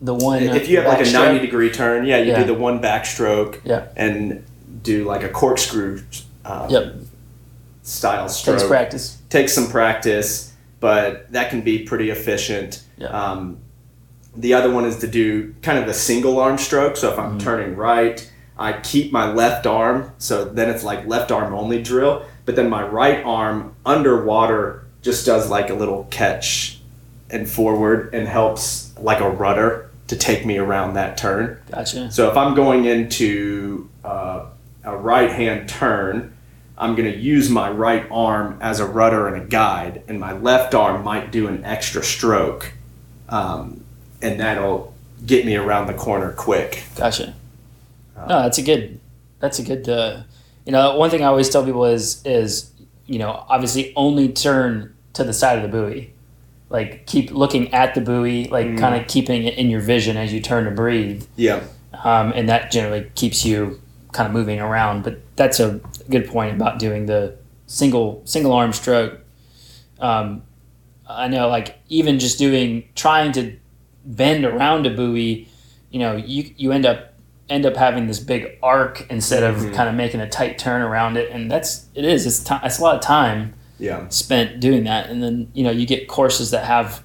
The 0.00 0.14
one 0.14 0.42
if 0.42 0.68
you 0.68 0.78
have 0.78 0.86
like 0.86 1.06
a 1.06 1.10
ninety 1.10 1.40
degree 1.44 1.70
turn, 1.70 2.06
yeah, 2.06 2.18
you 2.18 2.30
Yeah. 2.32 2.40
do 2.40 2.44
the 2.46 2.54
one 2.54 2.80
backstroke, 2.80 3.60
Yeah. 3.64 3.84
and 3.96 4.42
do 4.82 5.04
like 5.04 5.22
a 5.22 5.28
corkscrew 5.28 6.00
um, 6.44 6.70
Yep. 6.70 6.94
style 7.82 8.28
stroke. 8.28 8.58
takes 8.58 8.68
practice. 8.68 9.18
takes 9.28 9.52
some 9.52 9.68
practice, 9.68 10.52
but 10.80 11.30
that 11.32 11.50
can 11.50 11.60
be 11.60 11.80
pretty 11.80 12.10
efficient. 12.10 12.82
Um, 13.08 13.58
the 14.36 14.54
other 14.54 14.70
one 14.70 14.84
is 14.84 14.98
to 14.98 15.06
do 15.06 15.54
kind 15.62 15.78
of 15.78 15.88
a 15.88 15.94
single 15.94 16.38
arm 16.38 16.56
stroke. 16.56 16.96
So 16.96 17.10
if 17.12 17.18
I'm 17.18 17.30
Mm-hmm. 17.30 17.38
turning 17.38 17.76
right, 17.76 18.30
I 18.58 18.74
keep 18.74 19.12
my 19.12 19.30
left 19.32 19.66
arm. 19.66 20.12
So 20.18 20.44
then 20.44 20.70
it's 20.70 20.84
like 20.84 21.06
left 21.06 21.30
arm 21.32 21.54
only 21.54 21.82
drill. 21.82 22.22
But 22.46 22.56
then 22.56 22.68
my 22.70 22.82
right 22.86 23.22
arm 23.24 23.74
underwater 23.84 24.84
just 25.02 25.26
does 25.26 25.48
like 25.50 25.70
a 25.70 25.74
little 25.74 26.06
catch 26.10 26.80
and 27.30 27.48
forward 27.48 28.14
and 28.14 28.28
helps 28.28 28.92
like 28.98 29.20
a 29.20 29.30
rudder 29.30 29.90
to 30.08 30.16
take 30.16 30.44
me 30.44 30.58
around 30.58 30.94
that 30.94 31.16
turn. 31.16 31.60
Gotcha. 31.70 32.10
So 32.10 32.30
if 32.30 32.36
I'm 32.36 32.54
going 32.54 32.84
into 32.84 33.88
uh, 34.04 34.46
a 34.84 34.96
right 34.96 35.30
hand 35.30 35.68
turn, 35.68 36.36
I'm 36.76 36.94
going 36.96 37.10
to 37.10 37.16
use 37.16 37.48
my 37.50 37.70
right 37.70 38.06
arm 38.10 38.58
as 38.60 38.80
a 38.80 38.86
rudder 38.86 39.28
and 39.28 39.42
a 39.42 39.46
guide, 39.46 40.02
and 40.08 40.18
my 40.18 40.32
left 40.32 40.74
arm 40.74 41.04
might 41.04 41.30
do 41.30 41.46
an 41.46 41.64
extra 41.64 42.02
stroke, 42.02 42.72
um, 43.28 43.84
and 44.22 44.40
that'll 44.40 44.94
get 45.24 45.44
me 45.44 45.56
around 45.56 45.86
the 45.86 45.94
corner 45.94 46.32
quick. 46.32 46.82
Gotcha. 46.96 47.34
Uh, 48.16 48.26
No, 48.26 48.42
that's 48.42 48.58
a 48.58 48.62
good. 48.62 48.98
That's 49.38 49.58
a 49.58 49.62
good. 49.62 49.88
Uh, 49.88 50.22
you 50.64 50.72
know, 50.72 50.96
one 50.96 51.10
thing 51.10 51.22
I 51.22 51.26
always 51.26 51.48
tell 51.50 51.64
people 51.64 51.84
is 51.84 52.22
is 52.24 52.69
you 53.10 53.18
know 53.18 53.44
obviously 53.48 53.92
only 53.96 54.28
turn 54.28 54.94
to 55.14 55.24
the 55.24 55.32
side 55.32 55.58
of 55.58 55.62
the 55.62 55.68
buoy, 55.76 56.12
like 56.70 57.06
keep 57.06 57.30
looking 57.32 57.72
at 57.74 57.94
the 57.96 58.00
buoy, 58.00 58.44
like 58.46 58.66
Mm. 58.68 58.78
kind 58.78 58.94
of 59.00 59.08
keeping 59.08 59.42
it 59.44 59.54
in 59.58 59.68
your 59.68 59.80
vision 59.80 60.16
as 60.16 60.32
you 60.32 60.40
turn 60.40 60.64
to 60.64 60.70
breathe, 60.70 61.24
Yeah, 61.36 61.60
um, 62.04 62.32
and 62.36 62.48
that 62.48 62.70
generally 62.70 63.10
keeps 63.16 63.44
you 63.44 63.80
kind 64.12 64.26
of 64.28 64.32
moving 64.32 64.60
around. 64.60 65.02
But 65.02 65.18
that's 65.36 65.58
a 65.60 65.80
good 66.08 66.28
point 66.28 66.54
about 66.54 66.78
doing 66.78 67.06
the 67.06 67.34
single 67.66 68.22
single 68.24 68.52
arm 68.52 68.72
stroke. 68.72 69.18
Um, 69.98 70.42
I 71.08 71.26
know, 71.26 71.48
like 71.48 71.78
even 71.88 72.18
just 72.20 72.38
doing 72.38 72.84
trying 72.94 73.32
to 73.32 73.56
bend 74.04 74.44
around 74.44 74.86
a 74.86 74.90
buoy, 74.90 75.48
you 75.90 75.98
know, 75.98 76.14
you 76.16 76.52
you 76.56 76.70
end 76.70 76.86
up 76.86 77.09
end 77.50 77.66
up 77.66 77.76
having 77.76 78.06
this 78.06 78.20
big 78.20 78.56
arc 78.62 79.06
instead 79.10 79.42
of 79.42 79.56
Mhm. 79.56 79.74
kind 79.74 79.88
of 79.88 79.94
making 79.94 80.20
a 80.20 80.28
tight 80.28 80.58
turn 80.58 80.80
around 80.80 81.16
it, 81.16 81.30
and 81.30 81.50
that's 81.50 81.86
it 81.94 82.04
is 82.04 82.24
it's 82.26 82.44
it's 82.64 82.78
a 82.78 82.82
lot 82.82 82.94
of 82.94 83.00
time 83.02 83.52
yeah, 83.78 84.06
spent 84.08 84.60
doing 84.60 84.84
that, 84.84 85.10
and 85.10 85.22
then 85.22 85.48
you 85.52 85.64
know 85.64 85.70
you 85.70 85.86
get 85.86 86.06
courses 86.08 86.50
that 86.52 86.64
have, 86.64 87.02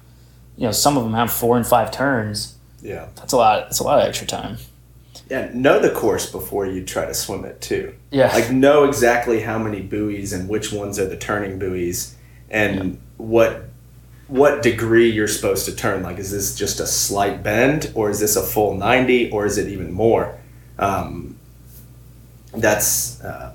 you 0.56 0.64
know, 0.66 0.72
some 0.72 0.96
of 0.96 1.02
them 1.04 1.14
have 1.14 1.30
four 1.32 1.56
and 1.56 1.66
five 1.66 1.90
turns. 1.90 2.54
yeah, 2.82 3.06
That's 3.16 3.32
a 3.32 3.36
lot. 3.36 3.64
That's 3.64 3.80
a 3.80 3.84
lot 3.84 3.98
of 4.00 4.06
extra 4.08 4.26
time. 4.26 4.58
yeah. 5.28 5.48
Know 5.52 5.80
the 5.80 5.90
course 5.90 6.30
before 6.30 6.66
you 6.66 6.84
try 6.84 7.04
to 7.06 7.14
swim 7.14 7.44
it 7.44 7.60
too. 7.60 7.94
Yeah. 8.12 8.32
Like 8.32 8.50
know 8.52 8.84
exactly 8.84 9.40
how 9.40 9.58
many 9.58 9.80
buoys 9.80 10.32
and 10.32 10.48
which 10.48 10.72
ones 10.72 10.98
are 11.00 11.06
the 11.08 11.16
turning 11.16 11.58
buoys, 11.58 12.14
and 12.50 12.98
what 13.16 13.65
what 14.28 14.62
degree 14.62 15.10
you're 15.10 15.28
supposed 15.28 15.66
to 15.66 15.74
turn. 15.74 16.02
Like, 16.02 16.18
is 16.18 16.30
this 16.30 16.54
just 16.56 16.80
a 16.80 16.86
slight 16.86 17.42
bend, 17.42 17.92
or 17.94 18.10
is 18.10 18.20
this 18.20 18.36
a 18.36 18.42
full 18.42 18.74
ninety, 18.74 19.30
or 19.30 19.46
is 19.46 19.58
it 19.58 19.68
even 19.68 19.92
more? 19.92 20.36
Um, 20.78 21.36
that's 22.52 23.20
uh, 23.22 23.54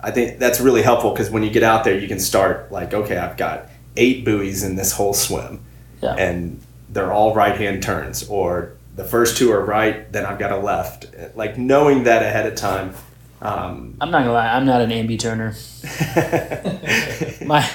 I 0.00 0.10
think 0.10 0.38
that's 0.38 0.60
really 0.60 0.82
helpful 0.82 1.10
because 1.12 1.30
when 1.30 1.42
you 1.42 1.50
get 1.50 1.62
out 1.62 1.84
there, 1.84 1.98
you 1.98 2.08
can 2.08 2.18
start 2.20 2.70
like, 2.72 2.92
okay, 2.94 3.16
I've 3.16 3.36
got 3.36 3.66
eight 3.96 4.24
buoys 4.24 4.62
in 4.62 4.76
this 4.76 4.92
whole 4.92 5.14
swim, 5.14 5.60
Yeah. 6.02 6.14
and 6.14 6.60
they're 6.88 7.12
all 7.12 7.34
right 7.34 7.56
hand 7.56 7.82
turns, 7.82 8.28
or 8.28 8.72
the 8.96 9.04
first 9.04 9.36
two 9.36 9.50
are 9.52 9.64
right, 9.64 10.10
then 10.12 10.24
I've 10.26 10.38
got 10.38 10.52
a 10.52 10.56
left. 10.58 11.06
Like 11.34 11.56
knowing 11.58 12.04
that 12.04 12.22
ahead 12.22 12.46
of 12.46 12.54
time. 12.54 12.94
Um, 13.40 13.96
I'm 14.00 14.10
not 14.12 14.20
gonna 14.20 14.32
lie. 14.32 14.48
I'm 14.54 14.64
not 14.66 14.82
an 14.82 14.90
ambi 14.90 15.18
turner. 15.18 15.52
my 17.46 17.68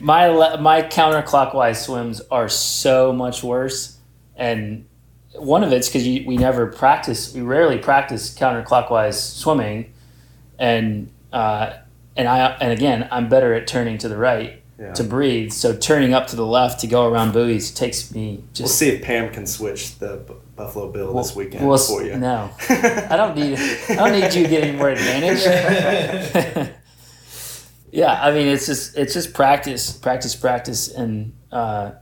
my 0.00 0.28
le- 0.28 0.60
my 0.60 0.82
counterclockwise 0.82 1.76
swims 1.84 2.20
are 2.30 2.48
so 2.48 3.12
much 3.12 3.42
worse, 3.42 3.98
and 4.36 4.86
one 5.34 5.62
of 5.64 5.72
it's 5.72 5.88
because 5.88 6.04
we 6.04 6.36
never 6.36 6.66
practice. 6.66 7.34
We 7.34 7.42
rarely 7.42 7.78
practice 7.78 8.34
counterclockwise 8.36 9.14
swimming, 9.14 9.92
and 10.58 11.10
uh, 11.32 11.74
and 12.16 12.28
I 12.28 12.48
and 12.60 12.72
again 12.72 13.08
I'm 13.10 13.28
better 13.28 13.54
at 13.54 13.66
turning 13.66 13.98
to 13.98 14.08
the 14.08 14.16
right 14.16 14.62
Yeah. 14.78 14.92
to 14.94 15.04
breathe. 15.04 15.52
So 15.52 15.76
turning 15.76 16.14
up 16.14 16.26
to 16.28 16.36
the 16.36 16.46
left 16.46 16.80
to 16.80 16.86
go 16.86 17.06
around 17.06 17.32
buoys 17.32 17.70
takes 17.70 18.14
me 18.14 18.36
We'll 18.36 18.44
just. 18.54 18.78
see 18.78 18.88
if 18.90 19.02
Pam 19.02 19.30
can 19.32 19.46
switch 19.46 19.98
the 19.98 20.16
B- 20.26 20.34
Buffalo 20.54 20.90
Bill 20.90 21.12
this 21.14 21.34
We'll- 21.34 21.44
weekend 21.46 21.66
we'll- 21.68 21.76
for 21.78 22.02
you. 22.02 22.16
No, 22.16 22.50
I 22.68 23.16
don't 23.16 23.36
need. 23.36 23.58
I 23.90 23.94
don't 23.96 24.12
need 24.12 24.32
you 24.34 24.46
getting 24.48 24.76
more 24.76 24.88
advantage. 24.98 25.42
yeah, 27.92 28.18
I 28.22 28.32
mean 28.32 28.46
it's 28.48 28.66
just 28.66 28.96
it's 28.96 29.14
just 29.14 29.32
practice, 29.34 29.92
practice, 29.92 30.34
practice, 30.36 30.88
and 30.88 31.32
uh, 31.52 31.92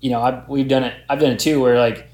you 0.00 0.10
know 0.10 0.20
I, 0.20 0.44
we've 0.48 0.68
done 0.68 0.84
it. 0.84 0.94
I've 1.08 1.20
done 1.20 1.32
it 1.32 1.38
too, 1.38 1.60
where 1.60 1.78
like 1.78 2.08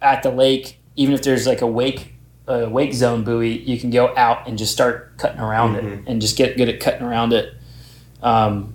at 0.00 0.22
the 0.22 0.30
lake, 0.30 0.78
even 0.96 1.14
if 1.14 1.22
there's 1.22 1.46
like 1.46 1.60
a 1.62 1.66
wake 1.66 2.14
a 2.48 2.68
wake 2.68 2.92
zone 2.92 3.22
buoy, 3.22 3.56
you 3.58 3.78
can 3.78 3.90
go 3.90 4.12
out 4.16 4.48
and 4.48 4.58
just 4.58 4.72
start 4.72 5.16
cutting 5.16 5.40
around 5.40 5.76
it 5.76 5.84
Mhm. 5.84 6.04
and 6.08 6.20
just 6.20 6.36
get 6.36 6.56
good 6.56 6.68
at 6.68 6.80
cutting 6.80 7.02
around 7.06 7.32
it. 7.32 7.54
Um, 8.22 8.74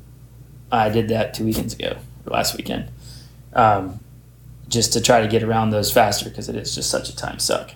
I 0.71 0.89
did 0.89 1.09
that 1.09 1.33
two 1.33 1.43
weekends 1.45 1.73
ago, 1.73 1.97
or 2.25 2.31
last 2.33 2.55
weekend, 2.55 2.89
um, 3.53 3.99
just 4.69 4.93
to 4.93 5.01
try 5.01 5.21
to 5.21 5.27
get 5.27 5.43
around 5.43 5.71
those 5.71 5.91
faster 5.91 6.29
because 6.29 6.47
it 6.47 6.55
is 6.55 6.73
just 6.75 6.89
such 6.89 7.09
a 7.09 7.15
time 7.15 7.39
suck. 7.39 7.71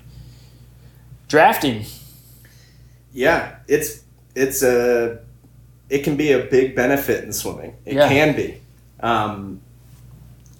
Drafting, 1.28 1.86
Yeah, 3.14 3.56
it's 3.68 4.02
it's 4.36 4.64
a 4.64 5.20
it 5.92 6.06
can 6.06 6.16
be 6.16 6.32
a 6.32 6.40
big 6.40 6.74
benefit 6.74 7.24
in 7.26 7.34
swimming. 7.34 7.76
It 7.86 7.96
Yeah. 7.96 8.08
can 8.08 8.34
be. 8.34 8.58
Um, 9.02 9.60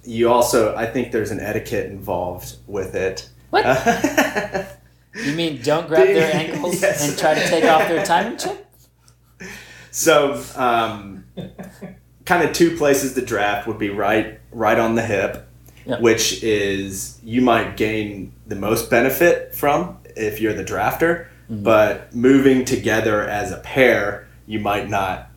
you 0.04 0.30
also, 0.30 0.76
I 0.76 0.84
think 0.86 1.10
there's 1.10 1.30
an 1.30 1.40
etiquette 1.40 1.86
involved 1.90 2.56
with 2.66 2.94
it. 2.94 3.28
What? 3.48 3.64
you 5.14 5.32
mean 5.32 5.62
don't 5.62 5.88
grab 5.88 6.06
their 6.06 6.34
ankles 6.34 6.82
Yes. 6.82 7.08
and 7.08 7.18
try 7.18 7.34
to 7.34 7.48
take 7.48 7.64
off 7.64 7.88
their 7.88 8.04
timing 8.04 8.36
chip? 8.36 8.66
so, 9.90 10.42
um, 10.56 11.24
kind 12.26 12.46
of 12.46 12.52
two 12.54 12.76
places 12.76 13.14
to 13.14 13.22
draft 13.22 13.66
would 13.66 13.78
be 13.78 13.88
right 13.90 14.38
right 14.52 14.78
on 14.78 14.94
the 14.96 15.02
hip, 15.02 15.48
Yep. 15.86 16.00
which 16.02 16.42
is 16.42 17.18
you 17.24 17.40
might 17.40 17.76
gain 17.78 18.32
the 18.46 18.54
most 18.54 18.90
benefit 18.90 19.54
from 19.54 19.96
if 20.14 20.40
you're 20.42 20.52
the 20.52 20.64
drafter, 20.64 21.26
Mhm. 21.50 21.62
but 21.64 22.14
moving 22.14 22.64
together 22.66 23.22
as 23.26 23.50
a 23.50 23.56
pair, 23.58 24.26
you 24.46 24.58
might 24.58 24.88
not. 24.88 25.30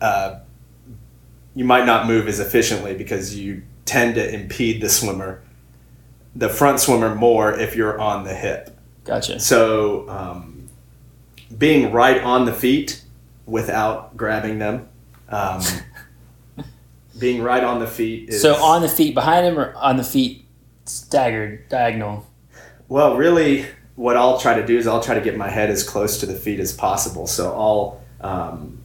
Uh, 0.00 0.40
you 1.54 1.64
might 1.64 1.84
not 1.84 2.06
move 2.06 2.28
as 2.28 2.40
efficiently 2.40 2.94
because 2.94 3.36
you 3.36 3.62
tend 3.84 4.14
to 4.14 4.34
impede 4.34 4.80
the 4.80 4.88
swimmer, 4.88 5.42
the 6.34 6.48
front 6.48 6.80
swimmer, 6.80 7.14
more 7.14 7.52
if 7.52 7.74
you're 7.74 8.00
on 8.00 8.24
the 8.24 8.34
hip. 8.34 8.76
Gotcha. 9.04 9.40
So, 9.40 10.08
um, 10.08 10.68
being 11.58 11.92
right 11.92 12.22
on 12.22 12.44
the 12.44 12.52
feet 12.52 13.02
without 13.46 14.16
grabbing 14.16 14.58
them, 14.58 14.88
um, 15.28 15.62
being 17.18 17.42
right 17.42 17.64
on 17.64 17.80
the 17.80 17.86
feet 17.86 18.28
is 18.28 18.40
So 18.40 18.54
on 18.54 18.82
the 18.82 18.88
feet 18.88 19.14
behind 19.14 19.46
him 19.46 19.58
or 19.58 19.74
on 19.74 19.96
the 19.96 20.04
feet 20.04 20.44
staggered 20.84 21.68
diagonal. 21.68 22.26
Well, 22.88 23.16
really, 23.16 23.66
what 23.96 24.16
I'll 24.16 24.38
try 24.38 24.54
to 24.54 24.66
do 24.66 24.78
is 24.78 24.86
I'll 24.86 25.02
try 25.02 25.14
to 25.14 25.20
get 25.20 25.36
my 25.36 25.48
head 25.48 25.70
as 25.70 25.82
close 25.82 26.18
to 26.20 26.26
the 26.26 26.34
feet 26.34 26.60
as 26.60 26.72
possible. 26.72 27.26
So 27.26 27.52
I'll 27.52 27.99
um, 28.20 28.78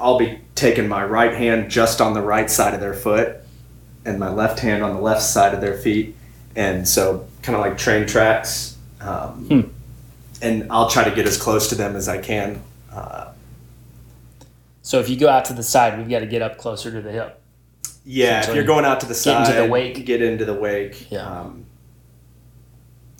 I'll 0.00 0.18
be 0.18 0.40
taking 0.54 0.88
my 0.88 1.04
right 1.04 1.34
hand 1.34 1.70
just 1.70 2.00
on 2.00 2.14
the 2.14 2.22
right 2.22 2.50
side 2.50 2.74
of 2.74 2.80
their 2.80 2.94
foot, 2.94 3.36
and 4.04 4.18
my 4.18 4.28
left 4.30 4.58
hand 4.60 4.82
on 4.82 4.94
the 4.94 5.00
left 5.00 5.22
side 5.22 5.54
of 5.54 5.60
their 5.60 5.76
feet, 5.76 6.14
and 6.56 6.86
so 6.88 7.26
kind 7.42 7.56
of 7.56 7.60
like 7.62 7.78
train 7.78 8.06
tracks. 8.06 8.76
Um, 9.00 9.46
Hmm. 9.48 9.60
And 10.42 10.72
I'll 10.72 10.90
try 10.90 11.04
to 11.08 11.14
get 11.14 11.24
as 11.26 11.36
close 11.40 11.68
to 11.68 11.76
them 11.76 11.94
as 11.94 12.08
I 12.08 12.18
can. 12.18 12.60
Uh, 12.92 13.28
So 14.82 14.98
if 14.98 15.08
you 15.08 15.16
go 15.16 15.28
out 15.28 15.44
to 15.46 15.52
the 15.52 15.62
side, 15.62 15.96
we've 15.96 16.08
got 16.10 16.18
to 16.20 16.26
get 16.26 16.42
up 16.42 16.58
closer 16.58 16.90
to 16.90 17.00
the 17.00 17.12
hip. 17.12 17.40
yeah, 18.04 18.40
if 18.48 18.52
you're 18.54 18.64
going 18.64 18.84
out 18.84 18.98
to 19.00 19.06
the 19.06 19.12
get 19.14 19.18
side, 19.18 19.48
into 19.50 19.62
the 19.62 19.68
wake. 19.68 20.04
get 20.04 20.20
into 20.20 20.44
the 20.44 20.54
wake. 20.54 21.08
Yeah. 21.12 21.24
Um, 21.24 21.64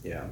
yeah. 0.02 0.24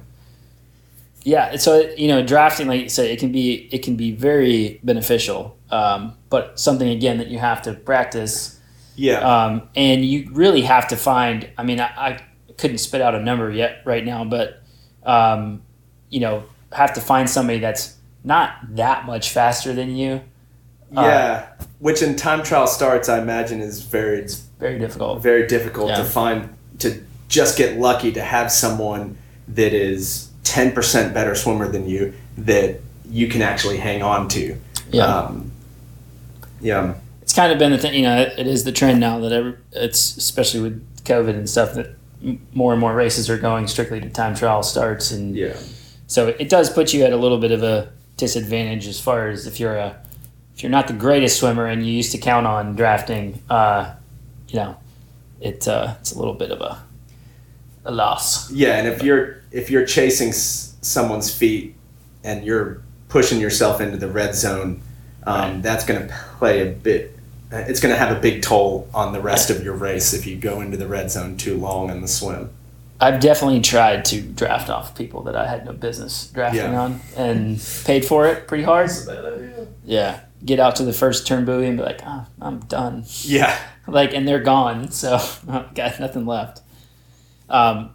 Yeah, 1.23 1.55
so 1.57 1.81
you 1.97 2.07
know, 2.07 2.25
drafting, 2.25 2.67
like 2.67 2.81
you 2.81 2.89
said, 2.89 3.09
it 3.09 3.19
can 3.19 3.31
be 3.31 3.67
it 3.71 3.83
can 3.83 3.95
be 3.95 4.11
very 4.11 4.79
beneficial, 4.83 5.55
um, 5.69 6.15
but 6.29 6.59
something 6.59 6.87
again 6.89 7.17
that 7.19 7.27
you 7.27 7.37
have 7.37 7.61
to 7.63 7.73
practice, 7.73 8.59
Yeah. 8.95 9.19
um, 9.19 9.69
and 9.75 10.03
you 10.03 10.29
really 10.31 10.61
have 10.63 10.87
to 10.87 10.95
find. 10.97 11.47
I 11.57 11.63
mean, 11.63 11.79
I, 11.79 11.85
I 11.95 12.19
couldn't 12.57 12.79
spit 12.79 13.01
out 13.01 13.13
a 13.13 13.19
number 13.21 13.51
yet 13.51 13.81
right 13.85 14.03
now, 14.03 14.23
but 14.25 14.63
um, 15.03 15.61
you 16.09 16.19
know, 16.21 16.43
have 16.71 16.93
to 16.95 17.01
find 17.01 17.29
somebody 17.29 17.59
that's 17.59 17.95
not 18.23 18.53
that 18.75 19.05
much 19.05 19.29
faster 19.31 19.73
than 19.73 19.95
you. 19.95 20.21
Uh, 20.95 21.01
Yeah, 21.03 21.47
which 21.79 22.01
in 22.01 22.15
time 22.15 22.41
trial 22.43 22.67
starts, 22.67 23.09
I 23.09 23.19
imagine, 23.21 23.61
is 23.61 23.81
very 23.83 24.27
Very 24.59 24.79
difficult. 24.79 25.21
very 25.21 25.45
difficult 25.47 25.89
Yeah. 25.89 25.97
to 25.97 26.03
find 26.03 26.49
to 26.79 26.99
just 27.29 27.57
get 27.57 27.79
lucky 27.79 28.11
to 28.11 28.21
have 28.21 28.51
someone 28.51 29.17
that 29.47 29.73
is 29.73 30.30
ten 30.51 30.73
percent 30.73 31.13
better 31.13 31.33
swimmer 31.33 31.67
than 31.69 31.87
you 31.87 32.13
that 32.37 32.81
you 33.09 33.27
can 33.29 33.41
actually 33.41 33.77
hang 33.77 34.03
on 34.03 34.27
to. 34.27 34.57
Yeah. 34.91 35.05
Um, 35.05 35.51
yeah. 36.59 36.95
it's 37.21 37.33
kind 37.33 37.51
of 37.53 37.57
been 37.57 37.71
the 37.71 37.77
thing. 37.77 37.93
You 37.93 38.01
know, 38.03 38.17
it, 38.21 38.37
it 38.37 38.47
is 38.47 38.65
the 38.65 38.71
trend 38.73 38.99
now 38.99 39.19
that 39.19 39.31
every, 39.31 39.55
it's 39.71 40.17
especially 40.17 40.59
with 40.61 40.85
COVID 41.05 41.29
and 41.35 41.49
stuff 41.49 41.73
that 41.75 41.95
more 42.53 42.73
and 42.73 42.81
more 42.81 42.93
races 42.93 43.29
are 43.29 43.37
going 43.37 43.67
strictly 43.67 43.99
to 44.01 44.09
time 44.09 44.35
trial 44.35 44.61
starts, 44.61 45.11
and 45.11 45.35
Yeah. 45.35 45.55
so 46.07 46.27
it 46.27 46.49
does 46.49 46.69
put 46.69 46.93
you 46.93 47.03
at 47.05 47.13
a 47.13 47.17
little 47.17 47.39
bit 47.39 47.51
of 47.51 47.63
a 47.63 47.89
disadvantage 48.17 48.87
as 48.87 48.99
far 48.99 49.29
as 49.29 49.47
if 49.47 49.59
you're 49.59 49.77
a 49.77 49.95
if 50.55 50.61
you're 50.63 50.69
not 50.69 50.87
the 50.87 50.93
greatest 50.93 51.39
swimmer 51.39 51.65
and 51.65 51.85
you 51.87 51.93
used 51.93 52.11
to 52.11 52.17
count 52.17 52.45
on 52.45 52.75
drafting. 52.75 53.41
Uh, 53.49 53.93
you 54.49 54.57
know, 54.59 54.75
it 55.39 55.65
uh, 55.67 55.95
it's 56.01 56.11
a 56.11 56.17
little 56.19 56.33
bit 56.35 56.51
of 56.51 56.59
a 56.61 56.83
a 57.85 57.91
loss. 57.91 58.51
Yeah, 58.51 58.77
and 58.77 58.87
if 58.87 59.03
you're 59.03 59.37
if 59.51 59.69
you're 59.69 59.85
chasing 59.85 60.29
s- 60.29 60.75
someone's 60.81 61.33
feet 61.33 61.75
and 62.23 62.43
you're 62.45 62.81
pushing 63.09 63.39
yourself 63.39 63.81
into 63.81 63.97
the 63.97 64.07
red 64.07 64.35
zone, 64.35 64.81
um, 65.25 65.35
Right. 65.35 65.61
that's 65.63 65.85
going 65.85 66.07
to 66.07 66.13
play 66.39 66.61
a 66.61 66.71
bit. 66.71 67.17
It's 67.51 67.81
going 67.81 67.93
to 67.93 67.99
have 67.99 68.15
a 68.15 68.19
big 68.19 68.41
toll 68.41 68.87
on 68.93 69.11
the 69.11 69.19
rest 69.19 69.49
of 69.49 69.61
your 69.63 69.73
race 69.73 70.13
if 70.13 70.25
you 70.25 70.37
go 70.37 70.61
into 70.61 70.77
the 70.77 70.87
red 70.87 71.11
zone 71.11 71.35
too 71.35 71.57
long 71.57 71.89
in 71.89 72.01
the 72.01 72.07
swim. 72.07 72.49
I've 73.01 73.19
definitely 73.19 73.59
tried 73.61 74.05
to 74.05 74.21
draft 74.21 74.69
off 74.69 74.95
people 74.95 75.23
that 75.23 75.35
I 75.35 75.47
had 75.47 75.65
no 75.65 75.73
business 75.73 76.27
drafting 76.33 76.71
Yeah. 76.71 76.79
on 76.81 77.01
and 77.17 77.59
paid 77.83 78.05
for 78.05 78.27
it 78.27 78.47
pretty 78.47 78.63
hard. 78.63 78.89
Yeah, 79.83 80.19
get 80.45 80.59
out 80.59 80.75
to 80.77 80.83
the 80.83 80.93
first 80.93 81.25
turn 81.27 81.43
buoy 81.45 81.67
and 81.67 81.77
be 81.77 81.83
like, 81.83 82.01
oh, 82.05 82.25
I'm 82.41 82.59
done. 82.59 83.03
Yeah, 83.23 83.57
like 83.87 84.13
and 84.13 84.27
they're 84.27 84.39
gone 84.39 84.91
so 84.91 85.15
I've 85.49 85.73
got 85.73 85.99
nothing 85.99 86.25
left 86.25 86.61
um, 87.51 87.91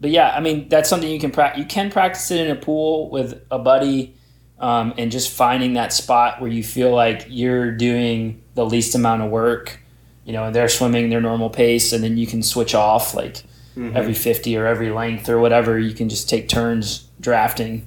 but 0.00 0.10
yeah 0.10 0.30
i 0.36 0.40
mean 0.40 0.68
that's 0.68 0.88
something 0.88 1.08
you 1.10 1.20
can 1.20 1.30
practice 1.30 1.58
you 1.60 1.64
can 1.66 1.90
practice 1.90 2.30
it 2.30 2.40
in 2.40 2.50
a 2.50 2.60
pool 2.60 3.08
with 3.10 3.40
a 3.50 3.58
buddy 3.58 4.14
um, 4.58 4.92
and 4.98 5.12
just 5.12 5.30
finding 5.30 5.74
that 5.74 5.92
spot 5.92 6.40
where 6.40 6.50
you 6.50 6.64
feel 6.64 6.90
like 6.92 7.24
you're 7.28 7.70
doing 7.70 8.42
the 8.54 8.64
least 8.66 8.94
amount 8.94 9.22
of 9.22 9.30
work 9.30 9.78
you 10.24 10.32
know 10.32 10.44
and 10.44 10.54
they're 10.54 10.68
swimming 10.68 11.10
their 11.10 11.20
normal 11.20 11.50
pace 11.50 11.92
and 11.92 12.02
then 12.02 12.16
you 12.16 12.26
can 12.26 12.42
switch 12.42 12.74
off 12.74 13.14
like 13.14 13.42
Mhm. 13.76 13.94
every 13.94 14.14
50 14.14 14.56
or 14.56 14.66
every 14.66 14.90
length 14.90 15.28
or 15.28 15.38
whatever 15.38 15.78
you 15.78 15.94
can 15.94 16.08
just 16.08 16.28
take 16.28 16.48
turns 16.48 17.06
drafting 17.20 17.86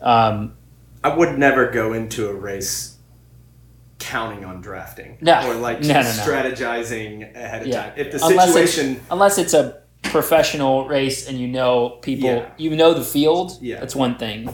um, 0.00 0.54
I 1.04 1.14
would 1.14 1.38
never 1.38 1.70
go 1.70 1.92
into 1.92 2.28
a 2.30 2.34
race 2.34 2.96
counting 3.98 4.44
on 4.44 4.60
drafting 4.60 5.18
No. 5.20 5.50
or 5.50 5.54
like 5.54 5.80
No, 5.82 5.94
no, 5.94 6.00
strategizing 6.00 7.34
ahead 7.34 7.62
of 7.62 7.68
Yeah. 7.68 7.82
time. 7.82 7.92
If 7.96 8.12
the 8.12 8.24
Unless 8.26 8.50
it's- 8.56 8.70
situation, 8.72 9.00
unless 9.10 9.38
it's 9.38 9.54
a 9.54 9.78
professional 10.10 10.86
race 10.88 11.28
and 11.28 11.38
you 11.38 11.48
know 11.48 11.90
people, 12.02 12.28
Yeah. 12.28 12.48
you 12.56 12.74
know 12.76 12.94
the 12.94 13.04
field. 13.04 13.58
Yeah. 13.60 13.80
that's 13.80 13.94
one 13.96 14.16
thing. 14.18 14.48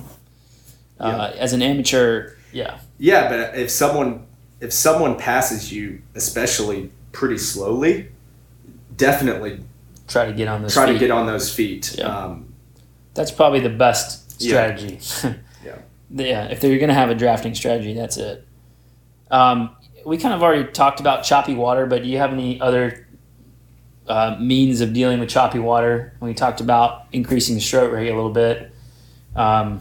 Uh, 1.01 1.33
as 1.37 1.53
an 1.53 1.63
amateur, 1.63 2.35
yeah, 2.53 2.79
yeah, 2.99 3.29
but 3.29 3.59
if 3.59 3.71
someone 3.71 4.25
if 4.61 4.73
someone 4.73 5.17
passes 5.17 5.73
you, 5.73 6.01
especially 6.15 6.93
pretty 7.11 7.39
slowly, 7.39 8.09
definitely 8.97 9.61
try 10.07 10.27
to 10.27 10.33
get 10.33 10.47
on 10.49 10.63
those. 10.63 10.73
try 10.75 10.87
to 10.87 10.99
get 10.99 11.11
on 11.11 11.27
those 11.27 11.53
feet. 11.53 11.97
Yeah. 11.99 12.05
Um, 12.07 12.55
That's 13.15 13.31
probably 13.33 13.61
the 13.61 13.71
best 13.71 14.41
strategy. 14.41 15.01
Yeah. 15.65 15.79
yeah. 16.11 16.45
If 16.49 16.61
they're 16.61 16.77
going 16.79 16.89
to 16.89 16.95
have 16.95 17.11
a 17.11 17.15
drafting 17.15 17.55
strategy, 17.55 17.95
that's 17.95 18.17
it. 18.17 18.47
Um, 19.31 19.71
we 20.05 20.19
kind 20.19 20.35
of 20.35 20.43
already 20.43 20.71
talked 20.71 20.99
about 21.01 21.23
choppy 21.25 21.55
water, 21.55 21.87
but 21.87 22.03
do 22.03 22.09
you 22.09 22.19
have 22.19 22.33
any 22.33 22.61
other 22.61 23.07
uh, 24.09 24.37
means 24.41 24.81
of 24.81 24.93
dealing 24.93 25.21
with 25.21 25.29
choppy 25.29 25.59
water? 25.59 26.13
We 26.21 26.35
talked 26.35 26.61
about 26.61 27.07
increasing 27.13 27.55
the 27.55 27.61
stroke 27.61 27.93
rate 27.93 28.11
a 28.11 28.15
little 28.15 28.31
bit. 28.31 28.73
Um, 29.35 29.81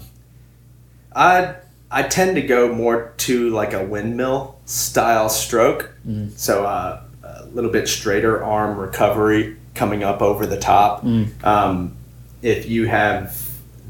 I 1.15 1.55
I 1.89 2.03
tend 2.03 2.35
to 2.35 2.41
go 2.41 2.73
more 2.73 3.13
to 3.17 3.49
like 3.49 3.73
a 3.73 3.83
windmill 3.83 4.59
style 4.65 5.29
stroke. 5.29 5.93
Mhm. 6.07 6.37
So 6.37 6.65
uh, 6.65 7.01
a 7.23 7.45
little 7.47 7.71
bit 7.71 7.87
straighter 7.87 8.43
arm 8.43 8.77
recovery 8.77 9.57
coming 9.75 10.03
up 10.03 10.21
over 10.21 10.45
the 10.45 10.57
top. 10.57 11.03
Mm. 11.03 11.43
Um, 11.43 11.95
if 12.41 12.67
you 12.69 12.87
have 12.87 13.37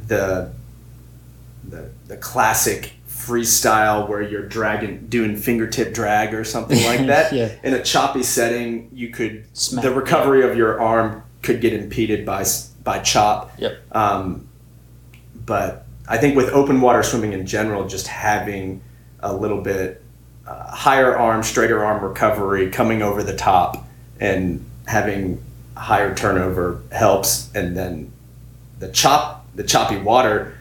the, 0.07 0.51
the 1.67 1.89
the 2.07 2.17
classic 2.17 2.93
freestyle 3.25 4.07
where 4.09 4.21
you're 4.21 4.47
dragging 4.47 5.07
doing 5.07 5.35
fingertip 5.35 5.93
drag 5.93 6.33
or 6.33 6.43
something 6.43 6.81
like 6.85 7.05
that 7.07 7.31
Yeah. 7.33 7.51
in 7.63 7.73
a 7.73 7.83
choppy 7.83 8.23
setting, 8.23 8.89
you 8.93 9.09
could 9.09 9.45
Smack. 9.53 9.83
the 9.83 9.91
recovery 9.91 10.43
of 10.49 10.57
your 10.57 10.81
arm 10.81 11.23
could 11.41 11.61
get 11.61 11.73
impeded 11.73 12.25
by 12.25 12.45
by 12.83 12.99
chop. 12.99 13.51
Yep. 13.59 13.77
Um, 13.91 14.47
but 15.45 15.85
I 16.07 16.17
think 16.17 16.35
with 16.35 16.49
open 16.49 16.81
water 16.81 17.03
swimming 17.03 17.33
in 17.33 17.45
general, 17.45 17.87
just 17.87 18.07
having 18.07 18.81
a 19.19 19.33
little 19.33 19.61
bit 19.61 20.03
uh, 20.47 20.71
higher 20.71 21.15
arm, 21.15 21.43
straighter 21.43 21.83
arm 21.83 22.03
recovery 22.03 22.69
coming 22.71 23.01
over 23.01 23.21
the 23.23 23.35
top 23.35 23.87
and 24.19 24.65
having 24.87 25.43
higher 25.77 26.13
turnover 26.15 26.81
helps. 26.91 27.53
And 27.55 27.77
then 27.77 28.11
the 28.79 28.89
chop, 28.89 29.45
the 29.55 29.63
choppy 29.63 29.97
water, 29.97 30.57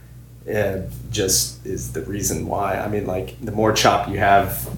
uh, 0.48 0.78
just 1.10 1.64
is 1.66 1.92
the 1.92 2.02
reason 2.02 2.46
why. 2.46 2.76
I 2.78 2.88
mean, 2.88 3.06
like 3.06 3.36
the 3.44 3.52
more 3.52 3.72
chop 3.72 4.08
you 4.08 4.18
have, 4.18 4.68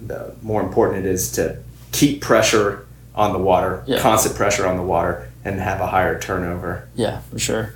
the 0.00 0.34
more 0.42 0.62
important 0.62 1.04
it 1.04 1.10
is 1.10 1.32
to 1.32 1.58
keep 1.92 2.20
pressure 2.22 2.86
on 3.14 3.32
the 3.32 3.38
water, 3.38 3.82
Yeah. 3.86 3.98
constant 4.00 4.36
pressure 4.36 4.66
on 4.66 4.76
the 4.76 4.82
water, 4.82 5.28
and 5.44 5.60
have 5.60 5.80
a 5.80 5.86
higher 5.86 6.18
turnover. 6.20 6.88
Yeah, 6.94 7.20
for 7.30 7.38
sure. 7.38 7.74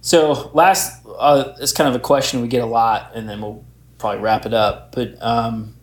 So 0.00 0.50
last, 0.54 1.04
uh, 1.18 1.52
it's 1.60 1.72
kind 1.72 1.88
of 1.88 1.94
a 1.94 1.98
question 2.02 2.40
we 2.40 2.48
get 2.48 2.62
a 2.62 2.66
lot, 2.66 3.12
and 3.14 3.28
then 3.28 3.40
we'll 3.42 3.64
probably 3.98 4.20
wrap 4.20 4.46
it 4.46 4.54
up. 4.54 4.94
But 4.94 5.16
um, 5.20 5.74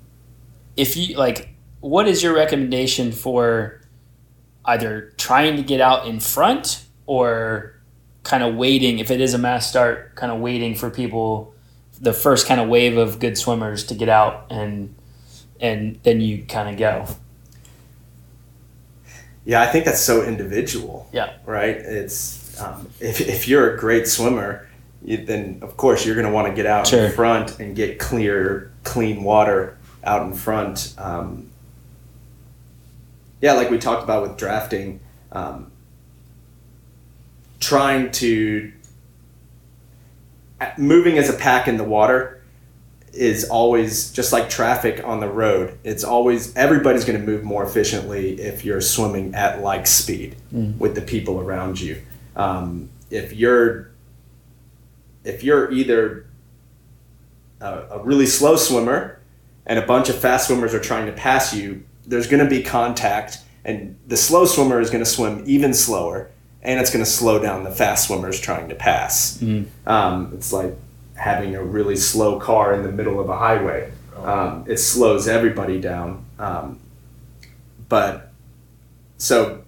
if 0.76 0.98
you 0.98 1.16
like, 1.18 1.50
what 1.82 2.08
is 2.08 2.24
your 2.24 2.34
recommendation 2.34 3.12
for 3.12 3.82
either 4.66 5.14
trying 5.18 5.56
to 5.58 5.62
get 5.62 5.80
out 5.80 6.08
in 6.08 6.20
front 6.20 6.84
or 7.06 7.75
kind 8.26 8.44
of 8.44 8.56
waiting? 8.56 9.00
If 9.00 9.10
it 9.10 9.22
is 9.22 9.34
a 9.34 9.38
mass 9.38 9.70
start, 9.70 10.16
kind 10.16 10.32
of 10.34 10.40
waiting 10.42 10.76
for 10.76 10.90
people, 10.90 11.54
the 12.02 12.12
first 12.12 12.46
kind 12.48 12.60
of 12.60 12.68
wave 12.68 12.98
of 12.98 13.20
good 13.20 13.38
swimmers 13.38 13.86
to 13.86 13.96
get 13.96 14.10
out, 14.10 14.48
and 14.50 14.94
and 15.62 15.98
then 16.04 16.20
you 16.20 16.44
kind 16.44 16.68
of 16.70 16.78
go. 16.78 17.06
Yeah, 19.46 19.62
I 19.62 19.68
think 19.68 19.86
that's 19.86 20.02
so 20.02 20.24
individual. 20.24 21.08
Yeah. 21.14 21.34
Right. 21.46 21.76
It's 21.78 22.60
um, 22.60 22.90
if 23.00 23.22
if 23.22 23.48
you're 23.48 23.74
a 23.76 23.78
great 23.80 24.08
swimmer, 24.08 24.68
you, 25.04 25.24
then 25.24 25.60
of 25.62 25.78
course 25.78 26.06
you're 26.06 26.16
going 26.16 26.28
to 26.28 26.34
want 26.34 26.48
to 26.48 26.54
get 26.54 26.66
out 26.66 26.88
Sure. 26.88 27.06
in 27.06 27.12
front 27.12 27.60
and 27.60 27.76
get 27.76 28.00
clear, 28.00 28.72
clean 28.84 29.24
water 29.24 29.78
out 30.04 30.26
in 30.26 30.34
front. 30.34 30.94
Um, 30.98 31.50
yeah, 33.42 33.54
like 33.54 33.70
we 33.70 33.78
talked 33.78 34.04
about 34.04 34.24
with 34.24 34.38
drafting, 34.38 35.00
um, 35.32 35.72
trying 37.66 38.12
to 38.12 38.72
moving 40.78 41.18
as 41.18 41.30
a 41.30 41.34
pack 41.34 41.68
in 41.68 41.78
the 41.78 41.84
water 41.84 42.42
is 43.14 43.46
always 43.50 44.12
just 44.12 44.34
like 44.34 44.50
traffic 44.50 45.02
on 45.06 45.20
the 45.20 45.28
road. 45.30 45.78
It's 45.84 46.04
always 46.04 46.56
everybody's 46.56 47.06
going 47.06 47.20
to 47.20 47.26
move 47.26 47.44
more 47.44 47.64
efficiently 47.64 48.40
if 48.42 48.66
you're 48.66 48.82
swimming 48.82 49.34
at 49.36 49.62
like 49.62 49.88
speed 49.88 50.36
Mm. 50.54 50.78
with 50.78 50.96
the 50.96 51.02
people 51.02 51.40
around 51.40 51.80
you. 51.80 52.02
Um, 52.36 52.90
if 53.10 53.34
you're 53.34 53.92
if 55.24 55.44
you're 55.44 55.72
either 55.72 56.26
a, 57.62 57.74
a 57.92 58.04
really 58.04 58.26
slow 58.26 58.56
swimmer 58.58 59.20
and 59.66 59.80
a 59.80 59.86
bunch 59.86 60.10
of 60.10 60.18
fast 60.20 60.48
swimmers 60.48 60.74
are 60.74 60.80
trying 60.80 61.06
to 61.08 61.12
pass 61.14 61.54
you, 61.54 61.84
there's 62.06 62.28
going 62.28 62.44
to 62.44 62.50
be 62.50 62.62
contact, 62.62 63.40
and 63.64 63.98
the 64.08 64.18
slow 64.18 64.46
swimmer 64.46 64.80
is 64.80 64.90
going 64.92 65.04
to 65.04 65.10
swim 65.10 65.42
even 65.48 65.74
slower, 65.74 66.30
and 66.66 66.80
it's 66.80 66.92
going 66.92 67.04
to 67.04 67.10
slow 67.10 67.40
down 67.40 67.64
the 67.64 67.72
fast 67.72 68.08
swimmers 68.08 68.40
trying 68.40 68.70
to 68.70 68.76
pass. 68.76 69.38
Mm. 69.38 69.68
Um, 69.86 70.32
it's 70.34 70.52
like 70.52 70.76
having 71.16 71.56
a 71.56 71.64
really 71.64 71.96
slow 71.96 72.40
car 72.40 72.74
in 72.74 72.84
the 72.84 72.92
middle 72.92 73.20
of 73.20 73.30
a 73.30 73.38
highway. 73.38 73.92
Um, 74.24 74.66
it 74.68 74.78
slows 74.78 75.28
everybody 75.28 75.80
down. 75.80 76.26
Um, 76.40 76.80
but 77.88 78.32
so 79.18 79.64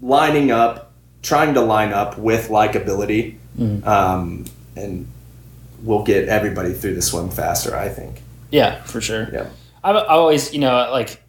lining 0.00 0.50
up, 0.50 0.92
trying 1.22 1.54
to 1.54 1.60
line 1.60 1.92
up 1.92 2.16
with 2.18 2.48
likability, 2.48 3.36
Mhm. 3.58 3.86
um, 3.86 4.44
and 4.76 5.06
we'll 5.82 6.02
get 6.04 6.28
everybody 6.28 6.72
through 6.72 6.94
the 6.94 7.02
swim 7.02 7.28
faster. 7.30 7.76
I 7.76 7.88
think. 7.88 8.22
Yeah, 8.50 8.82
for 8.84 9.00
sure. 9.00 9.28
Yeah. 9.32 9.46
I've, 9.82 9.96
I've 9.96 10.06
always, 10.08 10.52
you 10.54 10.60
know, 10.60 10.88
like 10.92 11.20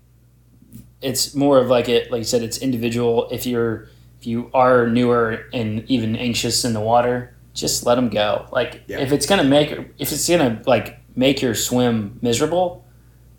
it's 1.01 1.33
more 1.35 1.59
of 1.59 1.67
like 1.69 1.89
it, 1.89 2.11
like 2.11 2.19
you 2.19 2.25
said, 2.25 2.41
it's 2.43 2.57
individual. 2.59 3.27
If 3.31 3.45
you're, 3.45 3.89
if 4.25 4.29
you 4.29 4.49
are 4.55 4.87
newer 4.87 5.45
and 5.53 5.83
even 5.87 6.15
anxious 6.15 6.65
in 6.65 6.73
the 6.73 6.79
water, 6.79 7.35
just 7.53 7.85
let 7.85 7.93
them 7.95 8.09
go. 8.09 8.47
Like 8.51 8.81
Yeah. 8.87 8.99
if 8.99 9.11
it's 9.11 9.27
gonna 9.27 9.43
make, 9.43 9.69
if 9.99 10.11
it's 10.11 10.27
gonna 10.27 10.61
like 10.65 10.99
make 11.15 11.43
your 11.43 11.53
swim 11.53 12.17
miserable, 12.23 12.83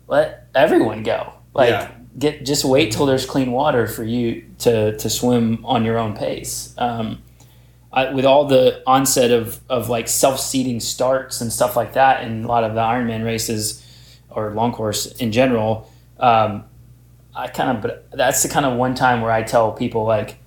let 0.07 0.47
everyone 0.55 1.03
go. 1.03 1.33
Like 1.53 1.71
Yeah. 1.71 1.91
get 2.17 2.45
just 2.45 2.63
wait 2.63 2.93
till 2.93 3.05
there's 3.05 3.25
clean 3.25 3.51
water 3.51 3.85
for 3.85 4.05
you 4.05 4.45
to 4.59 4.95
to 4.97 5.09
swim 5.09 5.65
on 5.65 5.83
your 5.83 5.97
own 5.97 6.15
pace. 6.15 6.73
Um, 6.77 7.21
I, 7.91 8.13
with 8.13 8.25
all 8.25 8.45
the 8.45 8.81
onset 8.87 9.31
of, 9.31 9.59
of 9.69 9.89
like 9.89 10.07
self-seating 10.07 10.79
starts 10.81 11.41
and 11.41 11.51
stuff 11.51 11.75
like 11.75 11.93
that 11.93 12.23
in 12.23 12.43
a 12.43 12.47
lot 12.47 12.63
of 12.63 12.75
the 12.75 12.81
Ironman 12.81 13.25
races 13.25 13.83
or 14.29 14.51
long 14.51 14.71
course 14.71 15.05
in 15.17 15.31
general, 15.31 15.89
um, 16.19 16.63
I 17.35 17.47
kind 17.47 17.75
of 17.75 17.81
but 17.81 18.07
that's 18.13 18.41
the 18.43 18.49
kind 18.49 18.65
of 18.65 18.77
one 18.77 18.95
time 18.95 19.21
where 19.21 19.31
I 19.31 19.43
tell 19.43 19.71
people 19.73 20.05
like, 20.05 20.37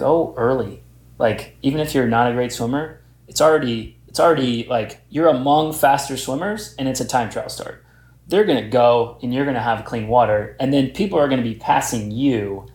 go 0.00 0.34
early. 0.36 0.82
Like 1.18 1.56
even 1.62 1.80
if 1.80 1.94
you're 1.94 2.08
not 2.08 2.30
a 2.30 2.34
great 2.34 2.52
swimmer, 2.52 3.00
it's 3.28 3.40
already 3.40 3.96
it's 4.08 4.18
already 4.18 4.66
like 4.66 5.00
you're 5.10 5.28
among 5.28 5.72
faster 5.72 6.16
swimmers 6.16 6.74
and 6.78 6.88
it's 6.88 7.00
a 7.00 7.06
time 7.06 7.30
trial 7.30 7.48
start. 7.48 7.84
They're 8.26 8.44
gonna 8.44 8.68
go 8.68 9.18
and 9.22 9.32
you're 9.32 9.44
gonna 9.44 9.62
have 9.62 9.84
clean 9.84 10.08
water, 10.08 10.56
and 10.58 10.72
then 10.72 10.90
people 10.90 11.18
are 11.18 11.28
gonna 11.28 11.42
be 11.42 11.54
passing 11.54 12.10
you. 12.10 12.66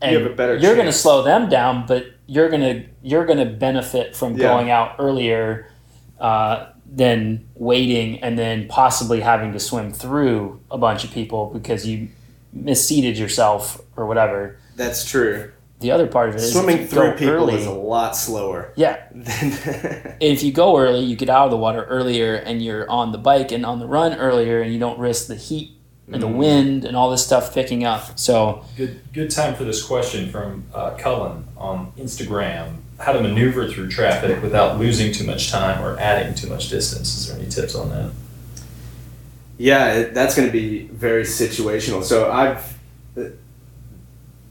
And 0.00 0.12
You 0.12 0.18
have 0.20 0.30
a 0.32 0.34
better 0.34 0.56
You're 0.56 0.76
gonna 0.76 0.92
slow 0.92 1.22
them 1.22 1.48
down, 1.48 1.86
but 1.86 2.06
you're 2.26 2.48
gonna 2.48 2.84
you're 3.02 3.26
gonna 3.26 3.46
benefit 3.46 4.14
from 4.14 4.36
Yeah. 4.36 4.48
going 4.48 4.70
out 4.70 4.96
earlier 4.98 5.66
uh, 6.20 6.66
than 6.92 7.46
waiting 7.54 8.22
and 8.22 8.38
then 8.38 8.66
possibly 8.68 9.20
having 9.20 9.52
to 9.52 9.60
swim 9.60 9.92
through 9.92 10.60
a 10.70 10.76
bunch 10.78 11.04
of 11.04 11.10
people 11.12 11.50
because 11.52 11.86
you 11.86 12.08
misseated 12.56 13.16
yourself 13.16 13.80
or 13.96 14.06
whatever. 14.06 14.56
That's 14.76 15.04
true. 15.04 15.52
The 15.80 15.90
other 15.90 16.06
part 16.06 16.28
of 16.28 16.34
it 16.34 16.42
is 16.42 16.48
if 16.48 16.52
Swimming 16.62 16.82
you 16.82 16.86
through 16.86 17.12
go 17.12 17.16
people 17.16 17.34
early, 17.34 17.54
is 17.54 17.66
a 17.66 17.70
lot 17.70 18.14
slower 18.16 18.72
yeah. 18.76 19.02
than. 19.12 20.16
If 20.20 20.42
you 20.42 20.52
go 20.52 20.76
early, 20.78 21.00
you 21.00 21.16
get 21.16 21.30
out 21.30 21.46
of 21.46 21.50
the 21.50 21.56
water 21.56 21.84
earlier, 21.84 22.34
and 22.34 22.62
you're 22.62 22.88
on 22.90 23.12
the 23.12 23.18
bike 23.18 23.50
and 23.52 23.64
on 23.64 23.78
the 23.80 23.86
run 23.86 24.14
earlier, 24.18 24.60
and 24.60 24.72
you 24.72 24.78
don't 24.78 24.98
risk 24.98 25.26
the 25.26 25.36
heat 25.36 25.72
and 26.12 26.22
the 26.22 26.26
Mm-hmm. 26.26 26.36
wind 26.36 26.84
and 26.84 26.96
all 26.96 27.10
this 27.10 27.24
stuff 27.24 27.54
picking 27.54 27.84
up. 27.84 28.18
So 28.18 28.64
Good, 28.76 29.00
good 29.14 29.30
time 29.30 29.54
for 29.54 29.64
this 29.64 29.82
question 29.82 30.28
from 30.28 30.64
uh, 30.74 30.96
Cullen 30.98 31.44
on 31.56 31.92
Instagram. 31.96 32.76
How 32.98 33.12
to 33.12 33.22
maneuver 33.22 33.66
through 33.68 33.88
traffic 33.88 34.42
without 34.42 34.78
losing 34.78 35.12
too 35.12 35.24
much 35.24 35.50
time 35.50 35.82
or 35.82 35.98
adding 35.98 36.34
too 36.34 36.48
much 36.48 36.68
distance? 36.68 37.16
Is 37.16 37.28
there 37.28 37.38
any 37.38 37.48
tips 37.48 37.74
on 37.74 37.88
that? 37.90 38.12
Yeah, 39.56 40.08
that's 40.08 40.34
going 40.34 40.48
to 40.48 40.52
be 40.52 40.88
very 40.88 41.22
situational. 41.22 42.02
So 42.02 42.30
I've 42.30 42.76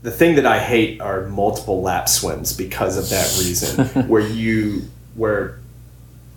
the, 0.01 0.09
the 0.09 0.15
thing 0.15 0.35
that 0.35 0.45
I 0.45 0.59
hate 0.59 1.01
are 1.01 1.27
multiple 1.27 1.81
lap 1.81 2.07
swims 2.09 2.55
because 2.55 2.97
of 2.97 3.09
that 3.09 3.25
reason, 3.39 3.85
where 4.07 4.25
you 4.25 4.83
where 5.15 5.59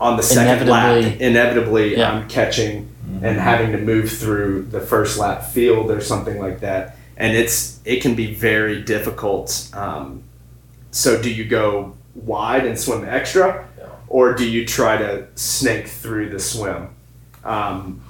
on 0.01 0.17
the 0.17 0.23
second 0.23 0.69
lap 0.69 0.97
Inevitably. 0.97 1.27
inevitably 1.27 1.97
Yeah. 1.97 2.11
I'm 2.13 2.29
catching 2.29 2.89
and 3.23 3.39
having 3.39 3.73
to 3.73 3.79
move 3.79 4.11
through 4.11 4.63
the 4.71 4.81
first 4.81 5.19
lap 5.19 5.45
field 5.45 5.91
or 5.91 6.01
something 6.01 6.41
like 6.41 6.61
that, 6.61 6.97
and 7.17 7.37
it's 7.37 7.79
it 7.85 8.01
can 8.01 8.15
be 8.15 8.35
very 8.35 8.81
difficult. 8.83 9.69
Um, 9.75 10.23
so 10.91 11.21
do 11.23 11.33
you 11.33 11.45
go 11.45 11.95
wide 12.15 12.67
and 12.67 12.79
swim 12.79 13.05
extra, 13.05 13.67
Yeah. 13.79 13.87
or 14.09 14.35
do 14.35 14.45
you 14.49 14.67
try 14.67 14.97
to 14.97 15.27
snake 15.35 15.89
through 15.89 16.31
the 16.31 16.39
swim? 16.41 16.89
Um, 17.45 18.03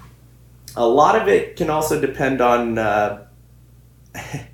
a 0.77 0.87
lot 0.87 1.21
of 1.21 1.29
it 1.29 1.57
can 1.57 1.69
also 1.71 2.01
depend 2.01 2.41
on 2.41 2.79
uh, 2.79 3.27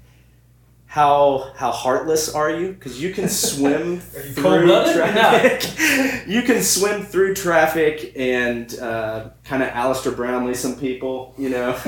how 0.91 1.53
how 1.55 1.71
heartless 1.71 2.35
are 2.35 2.51
you 2.51 2.73
because 2.73 3.01
you 3.01 3.13
can 3.13 3.29
swim 3.51 3.93
you 3.93 4.01
through 4.33 4.67
traffic. 4.95 6.27
you 6.27 6.41
can 6.43 6.63
swim 6.63 7.03
through 7.03 7.35
traffic 7.35 8.15
and 8.17 8.77
uh, 8.79 9.29
kind 9.45 9.63
of 9.63 9.69
Alistair 9.69 10.13
Brownlee 10.13 10.55
some 10.55 10.77
people, 10.77 11.35
you 11.37 11.51
know. 11.51 11.73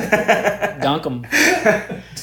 dunk 0.83 1.05
them. 1.05 1.25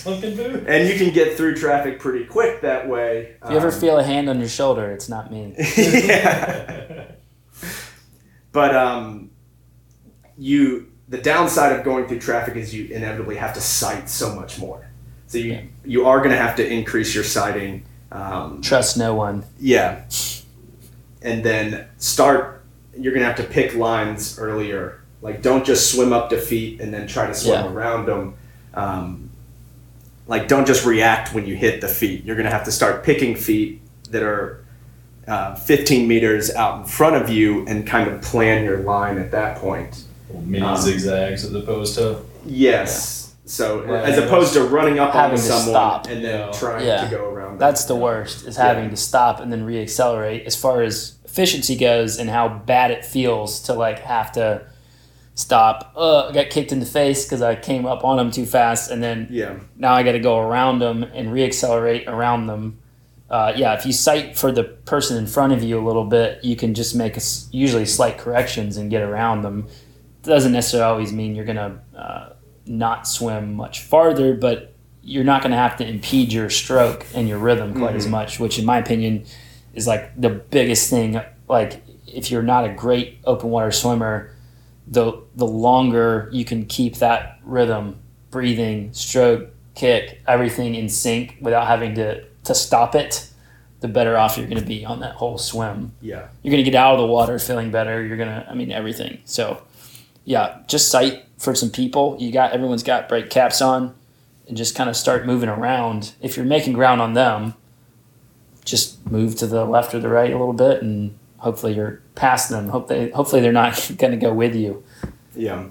And 0.06 0.88
you 0.88 0.96
can 0.98 1.12
get 1.14 1.36
through 1.36 1.56
traffic 1.56 2.00
pretty 2.00 2.26
quick 2.26 2.62
that 2.62 2.88
way. 2.88 3.36
If 3.44 3.50
you 3.50 3.58
ever 3.58 3.70
Um, 3.72 3.80
feel 3.80 3.98
a 3.98 4.04
hand 4.04 4.30
on 4.30 4.40
your 4.40 4.48
shoulder, 4.48 4.92
it's 4.92 5.10
not 5.10 5.32
me. 5.32 5.56
yeah. 5.78 7.12
But 8.52 8.76
um, 8.76 9.32
you 10.38 10.92
the 11.10 11.18
downside 11.18 11.72
of 11.78 11.84
going 11.86 12.08
through 12.08 12.20
traffic 12.20 12.56
is 12.56 12.74
you 12.74 12.94
inevitably 12.94 13.38
have 13.38 13.54
to 13.54 13.62
sight 13.62 14.10
so 14.10 14.36
much 14.36 14.60
more. 14.60 14.87
So 15.28 15.38
you 15.38 15.52
Yeah. 15.54 15.62
you 15.86 16.06
are 16.06 16.20
going 16.20 16.32
to 16.32 16.38
have 16.38 16.56
to 16.58 16.68
increase 16.68 17.14
your 17.14 17.24
sighting. 17.24 17.84
Um, 18.12 18.62
Trust 18.62 18.98
no 18.98 19.14
one. 19.16 19.44
yeah, 19.60 20.02
and 21.22 21.44
then 21.44 21.86
start. 21.98 22.64
You're 22.98 23.14
going 23.14 23.22
to 23.22 23.28
have 23.28 23.38
to 23.38 23.44
pick 23.44 23.76
lines 23.76 24.40
earlier. 24.40 25.02
Like 25.22 25.42
don't 25.42 25.66
just 25.66 25.92
swim 25.94 26.14
up 26.14 26.30
to 26.32 26.38
feet 26.40 26.80
and 26.82 26.94
then 26.94 27.08
try 27.08 27.28
to 27.28 27.34
swim 27.34 27.66
Yeah. 27.66 27.72
around 27.72 28.06
them. 28.08 28.34
Um, 28.74 29.30
like 30.28 30.48
don't 30.48 30.66
just 30.66 30.86
react 30.86 31.34
when 31.34 31.46
you 31.46 31.56
hit 31.56 31.82
the 31.82 31.88
feet. 31.88 32.24
You're 32.26 32.36
going 32.36 32.46
to 32.46 32.52
have 32.52 32.64
to 32.66 32.72
start 32.72 33.04
picking 33.04 33.36
feet 33.36 33.82
that 34.12 34.24
are 34.24 34.64
uh, 35.28 35.56
15 35.56 36.08
meters 36.08 36.50
out 36.56 36.80
in 36.80 36.86
front 36.86 37.16
of 37.22 37.30
you 37.30 37.66
and 37.68 37.86
kind 37.86 38.10
of 38.10 38.22
plan 38.22 38.64
your 38.64 38.78
line 38.80 39.18
at 39.18 39.32
that 39.32 39.58
point. 39.58 40.04
Mini 40.34 40.64
Um, 40.64 40.78
zigzags 40.78 41.44
as 41.44 41.54
opposed 41.54 41.96
to. 41.96 42.20
Yes. 42.46 43.17
So 43.48 43.82
Right. 43.84 44.04
as 44.10 44.18
opposed 44.18 44.54
to 44.54 44.64
running 44.64 45.00
up 45.00 45.14
Having 45.14 45.32
onto 45.40 45.42
to 45.44 45.48
someone 45.48 45.70
stop. 45.70 46.08
and 46.08 46.24
then 46.24 46.40
Yeah. 46.40 46.52
trying 46.52 46.86
Yeah. 46.86 47.06
to 47.06 47.16
go 47.16 47.26
around. 47.30 47.48
them. 47.52 47.58
That's 47.60 47.86
the 47.86 47.96
worst 47.96 48.46
is 48.46 48.58
having 48.58 48.86
Yeah. 48.86 48.90
to 48.92 48.98
stop 48.98 49.40
and 49.40 49.52
then 49.52 49.66
reaccelerate 49.66 50.46
as 50.46 50.56
far 50.56 50.82
as 50.84 51.14
efficiency 51.26 51.76
goes 51.78 52.18
and 52.20 52.30
how 52.30 52.48
bad 52.50 52.92
it 52.92 53.06
feels 53.06 53.60
to 53.62 53.74
like 53.74 54.00
have 54.00 54.32
to 54.34 54.62
stop. 55.36 55.92
Uh, 55.96 56.28
I 56.28 56.32
got 56.34 56.50
kicked 56.50 56.72
in 56.72 56.80
the 56.80 56.86
face 56.86 57.24
because 57.26 57.42
I 57.42 57.56
came 57.56 57.86
up 57.86 58.04
on 58.04 58.18
them 58.18 58.32
too 58.32 58.46
fast 58.46 58.92
and 58.92 59.02
then 59.04 59.28
Yeah. 59.30 59.54
now 59.78 59.94
I 59.94 60.04
got 60.04 60.14
to 60.14 60.20
go 60.20 60.40
around 60.40 60.80
them 60.80 61.06
and 61.14 61.30
reaccelerate 61.30 62.08
around 62.08 62.48
them. 62.48 62.80
Uh, 63.30 63.54
yeah, 63.56 63.74
if 63.74 63.86
you 63.86 63.92
sight 63.94 64.38
for 64.38 64.52
the 64.52 64.64
person 64.64 65.16
in 65.18 65.28
front 65.28 65.54
of 65.54 65.62
you 65.64 65.80
a 65.80 65.86
little 65.86 66.06
bit, 66.06 66.40
you 66.44 66.56
can 66.56 66.74
just 66.74 66.96
make 66.96 67.14
a 67.14 67.18
s 67.18 67.48
usually 67.52 67.86
slight 67.86 68.18
corrections 68.18 68.78
and 68.78 68.90
get 68.90 69.02
around 69.04 69.42
them. 69.42 69.68
Doesn't 70.24 70.52
necessarily 70.54 70.90
always 70.92 71.14
mean 71.14 71.36
you're 71.36 71.46
gonna 71.46 71.76
uh, 71.98 72.30
not 72.68 73.08
swim 73.08 73.54
much 73.54 73.82
farther, 73.82 74.34
but 74.34 74.74
you're 75.04 75.24
not 75.24 75.42
gonna 75.42 75.56
have 75.56 75.78
to 75.78 75.88
impede 75.88 76.34
your 76.34 76.50
stroke 76.50 77.06
and 77.16 77.28
your 77.28 77.38
rhythm 77.40 77.74
quite 77.74 77.96
as 77.96 78.08
Mhm. 78.08 78.12
much, 78.12 78.40
which 78.40 78.60
in 78.60 78.66
my 78.66 78.78
opinion 78.78 79.24
is 79.74 79.88
like 79.88 80.20
the 80.20 80.30
biggest 80.30 80.90
thing. 80.90 81.22
Like 81.48 81.82
if 82.08 82.30
you're 82.32 82.44
not 82.44 82.66
a 82.66 82.70
great 82.70 83.20
open 83.26 83.50
water 83.50 83.72
swimmer, 83.72 84.32
the 84.88 85.14
the 85.36 85.46
longer 85.48 86.30
you 86.32 86.44
can 86.46 86.66
keep 86.66 86.96
that 86.98 87.40
rhythm, 87.44 87.96
breathing, 88.32 88.90
stroke 88.94 89.50
kick, 89.76 90.22
everything 90.28 90.76
in 90.76 90.90
sync 90.90 91.36
without 91.42 91.68
having 91.68 91.96
to 91.96 92.24
to 92.44 92.56
stop 92.56 92.96
it, 92.96 93.30
the 93.82 93.88
better 93.88 94.18
off 94.18 94.38
you're 94.38 94.48
going 94.48 94.60
to 94.62 94.66
be 94.66 94.84
on 94.86 95.02
that 95.02 95.14
whole 95.16 95.38
swim. 95.38 95.92
Yeah. 96.02 96.28
You're 96.42 96.52
going 96.52 96.64
to 96.64 96.70
get 96.72 96.76
out 96.78 96.94
of 96.96 97.00
the 97.00 97.06
water 97.06 97.38
feeling 97.40 97.70
better. 97.72 98.04
You're 98.04 98.16
going 98.18 98.30
to, 98.30 98.48
I 98.50 98.56
mean, 98.56 98.72
everything. 98.72 99.20
So, 99.26 99.62
yeah, 100.28 100.60
just 100.68 100.92
sight 100.92 101.24
for 101.38 101.56
some 101.56 101.70
people. 101.70 102.18
You 102.20 102.34
got 102.34 102.52
everyone's 102.52 102.84
got 102.84 103.08
brake 103.08 103.30
caps 103.30 103.62
on, 103.62 103.96
and 104.46 104.58
just 104.58 104.76
kind 104.76 104.90
of 104.90 104.98
start 104.98 105.26
moving 105.26 105.48
around. 105.48 106.16
If 106.22 106.36
you're 106.36 106.46
making 106.46 106.74
ground 106.74 107.02
on 107.02 107.14
them, 107.14 107.54
just 108.66 109.10
move 109.10 109.38
to 109.38 109.48
the 109.48 109.64
left 109.64 109.96
or 109.96 110.00
the 110.00 110.10
right 110.10 110.30
a 110.30 110.38
little 110.38 110.52
bit, 110.52 110.82
and 110.82 111.18
hopefully 111.38 111.76
you're 111.76 112.02
past 112.16 112.50
them. 112.50 112.68
Hope 112.68 112.90
they, 112.90 113.10
hopefully 113.12 113.42
they're 113.42 113.54
not 113.54 113.74
going 113.98 114.12
to 114.12 114.18
go 114.18 114.34
with 114.34 114.54
you. 114.54 114.84
Yeah. 115.34 115.68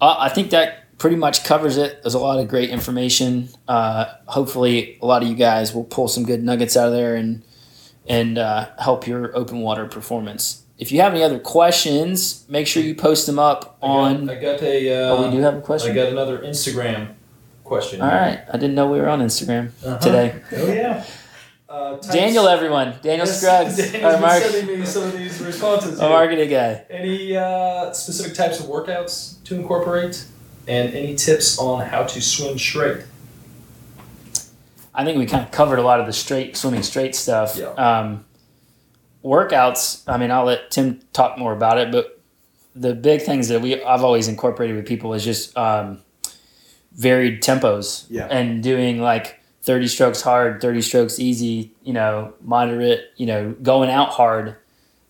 Uh, 0.00 0.14
I 0.20 0.28
think 0.28 0.50
that 0.50 0.96
pretty 0.98 1.16
much 1.16 1.42
covers 1.42 1.76
it. 1.76 2.00
There's 2.04 2.14
a 2.14 2.20
lot 2.20 2.38
of 2.38 2.46
great 2.46 2.70
information. 2.70 3.48
Uh, 3.66 4.04
hopefully, 4.26 4.98
a 5.02 5.06
lot 5.06 5.24
of 5.24 5.28
you 5.28 5.34
guys 5.34 5.74
will 5.74 5.82
pull 5.82 6.06
some 6.06 6.22
good 6.24 6.44
nuggets 6.44 6.76
out 6.76 6.86
of 6.86 6.92
there 6.92 7.16
and 7.16 7.42
and 8.06 8.38
uh, 8.38 8.68
help 8.78 9.08
your 9.08 9.36
open 9.36 9.62
water 9.62 9.86
performance. 9.86 10.61
If 10.78 10.90
you 10.90 11.00
have 11.00 11.12
any 11.14 11.22
other 11.22 11.38
questions, 11.38 12.44
make 12.48 12.66
sure 12.66 12.82
you 12.82 12.94
post 12.94 13.26
them 13.26 13.38
up 13.38 13.76
on. 13.82 14.28
I 14.28 14.34
got, 14.34 14.36
I 14.36 14.40
got 14.42 14.62
a. 14.62 14.90
Uh, 14.92 15.08
oh, 15.16 15.24
we 15.30 15.36
do 15.36 15.42
have 15.42 15.54
a 15.56 15.60
question. 15.60 15.92
I 15.92 15.94
got 15.94 16.08
another 16.08 16.38
Instagram 16.38 17.14
question. 17.64 18.00
All 18.00 18.08
right, 18.08 18.40
I 18.52 18.56
didn't 18.58 18.74
know 18.74 18.90
we 18.90 18.98
were 18.98 19.08
on 19.08 19.20
Instagram 19.20 19.70
Uh-huh. 19.84 19.98
today. 19.98 20.42
Oh 20.52 20.72
yeah. 20.72 21.04
Uh, 21.68 21.96
Daniel, 22.12 22.48
everyone, 22.48 22.94
Daniel 23.02 23.26
Yes, 23.26 23.40
Scruggs, 23.40 23.76
Daniel's 23.92 24.20
mark, 24.20 24.42
sending 24.42 24.80
me 24.80 24.84
some 24.84 25.04
of 25.04 25.16
these 25.16 25.40
responses. 25.40 25.98
here. 25.98 26.08
marketing 26.08 26.50
guy. 26.50 26.84
Any 26.90 27.34
uh, 27.36 27.92
specific 27.94 28.34
types 28.34 28.60
of 28.60 28.66
workouts 28.66 29.42
to 29.44 29.54
incorporate, 29.54 30.22
and 30.68 30.92
any 30.92 31.14
tips 31.14 31.58
on 31.58 31.86
how 31.86 32.02
to 32.04 32.20
swim 32.20 32.58
straight? 32.58 33.04
I 34.94 35.04
think 35.04 35.16
we 35.18 35.24
kind 35.26 35.44
of 35.44 35.50
covered 35.50 35.78
a 35.78 35.82
lot 35.82 36.00
of 36.00 36.06
the 36.06 36.12
straight 36.12 36.56
swimming 36.56 36.82
straight 36.82 37.14
stuff. 37.14 37.56
Yeah. 37.56 37.68
Um, 37.68 38.24
workouts. 39.24 40.02
I 40.06 40.16
mean, 40.16 40.30
I'll 40.30 40.44
let 40.44 40.70
Tim 40.70 41.00
talk 41.12 41.38
more 41.38 41.52
about 41.52 41.78
it, 41.78 41.90
but 41.92 42.20
the 42.74 42.94
big 42.94 43.22
things 43.22 43.48
that 43.48 43.60
we 43.60 43.82
I've 43.82 44.04
always 44.04 44.28
incorporated 44.28 44.76
with 44.76 44.86
people 44.86 45.12
is 45.14 45.24
just 45.24 45.56
um, 45.56 46.00
varied 46.92 47.42
tempos. 47.42 48.06
Yeah. 48.10 48.26
And 48.30 48.62
doing 48.62 49.00
like 49.00 49.40
thirty 49.62 49.88
strokes 49.88 50.22
hard, 50.22 50.60
thirty 50.60 50.82
strokes 50.82 51.18
easy. 51.18 51.72
You 51.82 51.92
know, 51.92 52.34
moderate. 52.40 53.12
You 53.16 53.26
know, 53.26 53.54
going 53.62 53.90
out 53.90 54.10
hard 54.10 54.56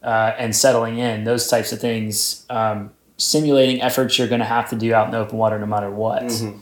uh, 0.03 0.33
and 0.39 0.55
settling 0.55 0.99
in. 0.99 1.25
Those 1.25 1.49
types 1.49 1.73
of 1.73 1.81
things. 1.81 2.45
Um, 2.51 2.91
simulating 3.19 3.81
efforts 3.81 4.19
you're 4.19 4.27
going 4.27 4.41
to 4.41 4.45
have 4.45 4.69
to 4.71 4.75
do 4.75 4.93
out 4.93 5.05
in 5.07 5.13
the 5.13 5.19
open 5.19 5.39
water 5.39 5.57
no 5.57 5.67
matter 5.67 5.89
what 5.89 6.25
Mhm. 6.25 6.61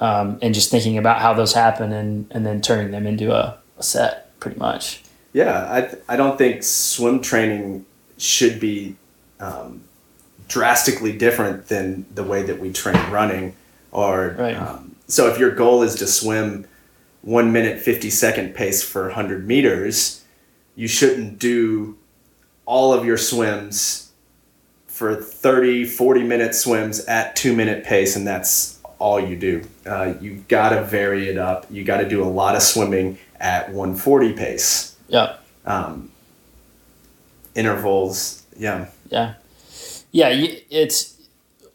um, 0.00 0.38
and 0.42 0.52
just 0.52 0.70
thinking 0.70 0.98
about 0.98 1.18
how 1.22 1.32
those 1.32 1.54
happen 1.54 1.92
and, 1.94 2.26
and 2.30 2.44
then 2.44 2.60
turning 2.60 2.90
them 2.90 3.06
into 3.06 3.32
a, 3.32 3.56
a 3.78 3.82
set 3.82 4.38
pretty 4.38 4.58
much. 4.58 5.02
Yeah, 5.34 5.96
I, 6.08 6.14
I 6.14 6.16
don't 6.16 6.38
think 6.38 6.62
swim 6.62 7.20
training 7.20 7.84
should 8.16 8.60
be 8.60 8.94
um, 9.40 9.82
drastically 10.48 11.12
different 11.12 11.66
than 11.66 12.06
the 12.14 12.22
way 12.22 12.44
that 12.44 12.60
we 12.60 12.72
train 12.72 13.10
running. 13.10 13.54
Or 13.90 14.36
Right. 14.38 14.56
um, 14.56 14.94
so, 15.08 15.28
if 15.28 15.38
your 15.38 15.50
goal 15.50 15.82
is 15.82 15.96
to 15.96 16.06
swim 16.06 16.66
one 17.22 17.52
minute 17.52 17.80
fifty 17.80 18.10
second 18.10 18.54
pace 18.54 18.82
for 18.82 19.10
hundred 19.10 19.46
meters, 19.46 20.22
you 20.76 20.86
shouldn't 20.88 21.38
do 21.40 21.98
all 22.64 22.94
of 22.94 23.04
your 23.04 23.18
swims 23.18 24.12
for 24.86 25.16
30, 25.16 25.84
40 25.84 26.22
minute 26.22 26.54
swims 26.54 27.04
at 27.06 27.34
two 27.34 27.54
minute 27.54 27.84
pace, 27.84 28.14
and 28.14 28.24
that's 28.26 28.78
all 29.00 29.18
you 29.20 29.34
do. 29.36 29.62
Uh, 29.84 30.14
you've 30.20 30.46
got 30.46 30.68
to 30.70 30.82
vary 30.84 31.28
it 31.28 31.36
up. 31.36 31.66
You 31.68 31.82
got 31.82 31.98
to 31.98 32.08
do 32.08 32.22
a 32.22 32.30
lot 32.30 32.54
of 32.54 32.62
swimming 32.62 33.18
at 33.40 33.68
140 33.70 34.32
pace 34.34 34.93
Yeah. 35.08 35.36
um, 35.64 36.10
intervals. 37.54 38.42
Yeah, 38.56 38.86
Yeah. 39.10 39.34
Yeah. 40.12 40.28
It's 40.70 41.20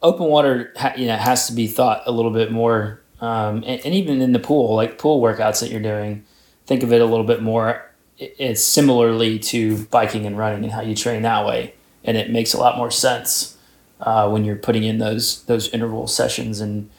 open 0.01 0.25
water, 0.27 0.73
you 0.97 1.07
know, 1.07 1.15
has 1.15 1.47
to 1.47 1.53
be 1.53 1.67
thought 1.67 2.03
a 2.05 2.11
little 2.11 2.31
bit 2.31 2.51
more. 2.51 3.01
Um, 3.21 3.63
and, 3.65 3.81
and 3.85 3.93
even 3.93 4.21
in 4.21 4.31
the 4.31 4.39
pool, 4.39 4.75
like 4.75 4.97
pool 4.97 5.21
workouts 5.21 5.59
that 5.59 5.71
you're 5.71 5.81
doing, 5.81 6.25
think 6.65 6.83
of 6.83 6.93
it 6.93 7.01
a 7.01 7.05
little 7.05 7.25
bit 7.25 7.41
more. 7.41 7.85
It's 8.17 8.63
similarly 8.63 9.39
to 9.39 9.85
biking 9.85 10.25
and 10.25 10.37
running 10.37 10.63
and 10.63 10.73
how 10.73 10.81
you 10.81 10.95
train 10.95 11.21
that 11.23 11.45
way. 11.45 11.73
And 12.03 12.15
it 12.17 12.29
makes 12.29 12.53
a 12.53 12.57
lot 12.57 12.77
more 12.77 12.91
sense 12.91 13.57
uh, 13.99 14.29
when 14.29 14.45
you're 14.45 14.55
putting 14.55 14.83
in 14.83 14.99
those 14.99 15.43
those 15.43 15.69
interval 15.69 16.07
sessions 16.07 16.61
and 16.61 16.89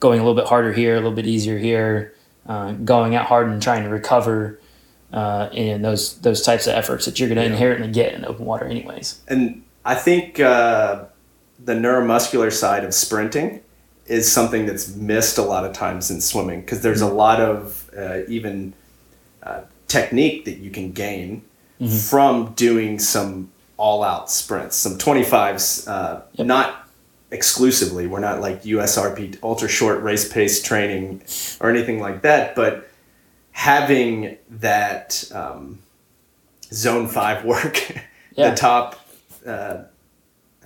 going 0.00 0.20
a 0.20 0.22
little 0.22 0.40
bit 0.40 0.48
harder 0.48 0.72
here, 0.72 0.92
a 0.92 0.96
little 0.96 1.12
bit 1.12 1.26
easier 1.26 1.58
here, 1.58 2.14
uh, 2.46 2.72
going 2.72 3.14
out 3.14 3.26
hard 3.26 3.48
and 3.48 3.60
trying 3.62 3.82
to 3.84 3.88
recover 3.88 4.60
uh, 5.14 5.48
in 5.52 5.80
those 5.82 6.18
those 6.18 6.42
types 6.42 6.66
of 6.66 6.74
efforts 6.74 7.04
that 7.06 7.18
you're 7.18 7.28
going 7.28 7.36
to 7.38 7.44
Yeah. 7.44 7.50
inherently 7.52 7.90
get 7.90 8.12
in 8.14 8.24
open 8.26 8.44
water, 8.44 8.66
anyways. 8.66 9.20
and 9.28 9.62
I 9.86 9.94
think 9.94 10.40
uh, 10.40 11.04
the 11.64 11.74
neuromuscular 11.74 12.52
side 12.52 12.84
of 12.84 12.92
sprinting 12.94 13.60
is 14.06 14.30
something 14.30 14.66
that's 14.66 14.94
missed 14.96 15.38
a 15.38 15.42
lot 15.42 15.64
of 15.64 15.72
times 15.72 16.10
in 16.10 16.20
swimming 16.20 16.60
because 16.62 16.80
there's 16.82 17.00
a 17.00 17.06
lot 17.24 17.40
of 17.40 17.90
uh, 17.96 18.18
even 18.28 18.74
uh, 19.42 19.60
technique 19.88 20.44
that 20.46 20.58
you 20.58 20.70
can 20.70 20.92
gain 20.92 21.42
Mhm. 21.80 22.10
from 22.10 22.52
doing 22.56 22.98
some 22.98 23.50
all-out 23.76 24.30
sprints, 24.30 24.76
some 24.76 24.96
25s, 24.98 25.86
uh, 25.88 26.20
Yep. 26.34 26.46
not 26.46 26.88
exclusively. 27.30 28.06
We're 28.06 28.20
not 28.20 28.40
like 28.40 28.62
USRP 28.64 29.36
ultra 29.42 29.68
short 29.68 30.02
race 30.02 30.26
pace 30.32 30.62
training 30.62 31.22
or 31.60 31.68
anything 31.70 31.98
like 32.00 32.22
that, 32.22 32.54
but 32.54 32.88
having 33.54 34.36
that 34.50 35.30
um, 35.32 35.78
zone 36.72 37.06
five 37.08 37.44
work, 37.44 37.80
Yeah. 38.36 38.50
the 38.50 38.56
top 38.56 39.00
uh, 39.46 39.84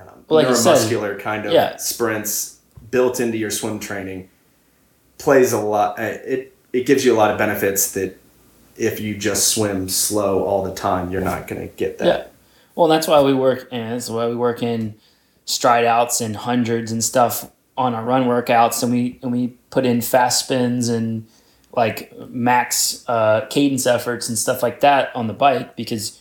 um, 0.00 0.06
Well, 0.26 0.42
like 0.42 0.48
you 0.48 0.54
said, 0.54 0.76
neuromuscular 0.76 1.20
kind 1.20 1.44
of 1.44 1.52
yeah. 1.52 1.76
sprints 1.76 2.58
built 2.90 3.20
into 3.20 3.36
your 3.36 3.50
swim 3.50 3.78
training 3.78 4.30
plays 5.18 5.52
a 5.52 5.60
lot. 5.60 5.98
Uh, 5.98 6.02
it 6.24 6.54
it 6.72 6.86
gives 6.86 7.04
you 7.04 7.14
a 7.14 7.18
lot 7.18 7.30
of 7.30 7.36
benefits 7.36 7.92
that 7.92 8.18
if 8.76 9.00
you 9.00 9.16
just 9.18 9.48
swim 9.48 9.88
slow 9.90 10.44
all 10.44 10.62
the 10.62 10.74
time, 10.74 11.10
you're 11.10 11.20
not 11.20 11.46
going 11.46 11.60
to 11.60 11.74
get 11.76 11.98
that. 11.98 12.06
Yeah. 12.06 12.26
Well, 12.74 12.88
that's 12.88 13.06
why 13.06 13.20
we 13.20 13.34
work, 13.34 13.68
and 13.70 13.92
that's 13.92 14.08
why 14.08 14.28
we 14.28 14.34
work 14.36 14.62
in 14.62 14.94
stride 15.44 15.84
outs 15.84 16.20
and 16.22 16.36
hundreds 16.36 16.90
and 16.90 17.04
stuff 17.04 17.50
on 17.76 17.94
our 17.94 18.04
run 18.04 18.24
workouts, 18.24 18.82
and 18.82 18.90
we 18.90 19.18
and 19.22 19.30
we 19.30 19.48
put 19.70 19.84
in 19.84 20.00
fast 20.00 20.44
spins 20.46 20.88
and 20.88 21.26
like 21.72 22.12
max 22.30 23.04
uh, 23.08 23.46
cadence 23.50 23.86
efforts 23.86 24.28
and 24.28 24.38
stuff 24.38 24.62
like 24.62 24.80
that 24.80 25.14
on 25.14 25.26
the 25.26 25.32
bike 25.34 25.76
because 25.76 26.20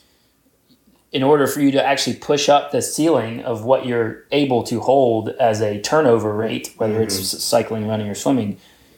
in 1.12 1.24
order 1.24 1.48
for 1.48 1.62
you 1.62 1.72
to 1.72 1.84
actually 1.84 2.16
push 2.18 2.50
up 2.50 2.72
the 2.72 2.82
ceiling 2.82 3.42
of 3.42 3.64
what 3.64 3.86
you're 3.86 4.26
able 4.32 4.62
to 4.64 4.82
hold 4.82 5.30
as 5.30 5.62
a 5.62 5.82
turnover 5.82 6.34
rate, 6.36 6.74
whether 6.78 7.02
it's 7.02 7.16
cycling, 7.44 7.88
running, 7.88 8.08
or 8.10 8.14
swimming, 8.14 8.58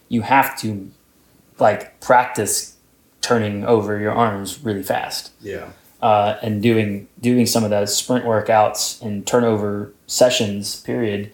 you 0.09 0.23
have 0.23 0.57
to 0.59 0.89
like 1.59 1.99
practice 2.01 2.76
turning 3.21 3.63
over 3.63 3.99
your 3.99 4.11
arms 4.11 4.59
really 4.63 4.81
fast 4.81 5.31
Yeah. 5.41 5.69
uh, 6.01 6.38
and 6.41 6.63
doing 6.63 7.07
doing 7.21 7.45
some 7.45 7.63
of 7.63 7.69
those 7.69 7.95
sprint 7.95 8.26
workouts 8.26 8.99
and 9.03 9.26
turnover 9.27 9.93
sessions 10.07 10.81
period 10.81 11.31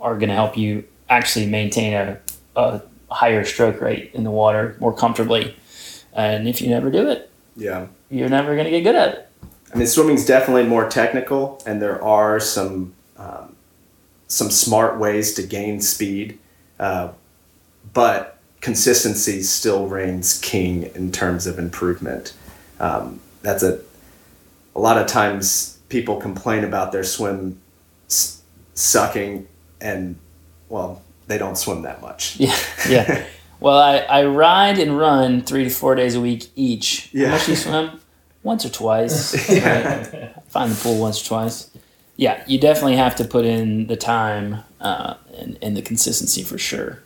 are 0.00 0.16
going 0.18 0.28
to 0.28 0.34
help 0.34 0.56
you 0.58 0.84
actually 1.08 1.46
maintain 1.46 1.94
a, 1.94 2.18
a 2.54 2.82
higher 3.10 3.44
stroke 3.44 3.80
rate 3.80 4.10
in 4.14 4.24
the 4.24 4.30
water 4.30 4.76
more 4.80 4.92
comfortably 4.94 5.54
and 6.12 6.46
if 6.48 6.60
you 6.60 6.68
never 6.68 6.90
do 6.90 7.08
it 7.08 7.30
Yeah. 7.56 7.86
you're 8.10 8.28
never 8.28 8.54
going 8.54 8.64
to 8.66 8.70
get 8.70 8.82
good 8.82 8.94
at 8.96 9.08
it 9.14 9.24
I 9.72 9.76
mean, 9.76 9.86
swimming's 9.86 10.24
definitely 10.24 10.64
more 10.64 10.88
technical, 10.88 11.60
and 11.66 11.82
there 11.82 12.02
are 12.02 12.40
some 12.40 12.94
um, 13.18 13.54
some 14.26 14.50
smart 14.50 14.98
ways 14.98 15.34
to 15.34 15.42
gain 15.42 15.82
speed, 15.82 16.38
uh, 16.80 17.08
but 17.92 18.38
consistency 18.62 19.42
still 19.42 19.86
reigns 19.86 20.38
king 20.40 20.84
in 20.94 21.12
terms 21.12 21.46
of 21.46 21.58
improvement. 21.58 22.32
Um, 22.80 23.20
that's 23.42 23.62
a 23.62 23.80
a 24.74 24.80
lot 24.80 24.96
of 24.96 25.06
times 25.06 25.78
people 25.90 26.16
complain 26.16 26.64
about 26.64 26.90
their 26.92 27.04
swim 27.04 27.60
s- 28.08 28.40
sucking, 28.72 29.46
and 29.82 30.16
well, 30.70 31.02
they 31.28 31.38
don't 31.38 31.56
swim 31.56 31.82
that 31.82 32.00
much. 32.02 32.36
yeah 32.40 32.56
yeah 32.88 33.24
well 33.60 33.78
I, 33.78 33.98
I 33.98 34.24
ride 34.24 34.78
and 34.78 34.98
run 34.98 35.42
three 35.42 35.64
to 35.64 35.70
four 35.70 35.94
days 35.94 36.14
a 36.16 36.20
week 36.20 36.48
each 36.56 37.10
Yeah. 37.12 37.26
how 37.28 37.32
much 37.34 37.44
do 37.46 37.50
you 37.52 37.56
swim 37.56 38.00
once 38.42 38.64
or 38.64 38.70
twice 38.70 39.34
right? 39.50 40.34
find 40.48 40.72
the 40.72 40.80
pool 40.82 40.98
once 41.00 41.22
or 41.24 41.26
twice. 41.28 41.70
Yeah, 42.16 42.42
you 42.48 42.58
definitely 42.58 42.96
have 42.96 43.14
to 43.16 43.24
put 43.24 43.44
in 43.44 43.86
the 43.86 43.94
time 43.96 44.64
uh, 44.80 45.14
and, 45.38 45.56
and 45.62 45.76
the 45.76 45.82
consistency 45.82 46.42
for 46.42 46.58
sure. 46.58 47.00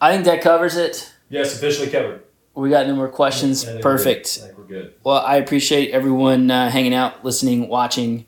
I 0.00 0.12
think 0.12 0.24
that 0.26 0.42
covers 0.42 0.76
it. 0.76 1.10
yes, 1.30 1.54
officially 1.56 1.88
covered. 1.88 2.22
We 2.54 2.68
got 2.68 2.86
no 2.86 2.94
more 2.94 3.08
questions. 3.08 3.62
I 3.64 3.72
think 3.72 3.84
we're 3.84 3.92
Perfect. 3.92 4.40
I 4.42 4.46
think 4.46 4.58
we're 4.58 4.64
good. 4.64 4.94
Well, 5.04 5.18
I 5.24 5.36
appreciate 5.36 5.90
everyone 5.92 6.50
uh, 6.50 6.68
hanging 6.70 6.92
out, 6.92 7.24
listening, 7.24 7.68
watching. 7.68 8.26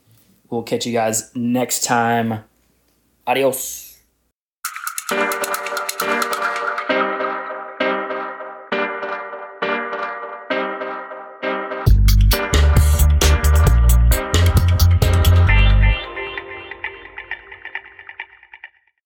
We'll 0.49 0.63
catch 0.63 0.87
you 0.87 0.93
guys 0.95 1.31
next 1.35 1.85
time. 1.85 2.45
Adios. 3.27 3.82
Thank 5.13 5.47
you. 5.47 5.52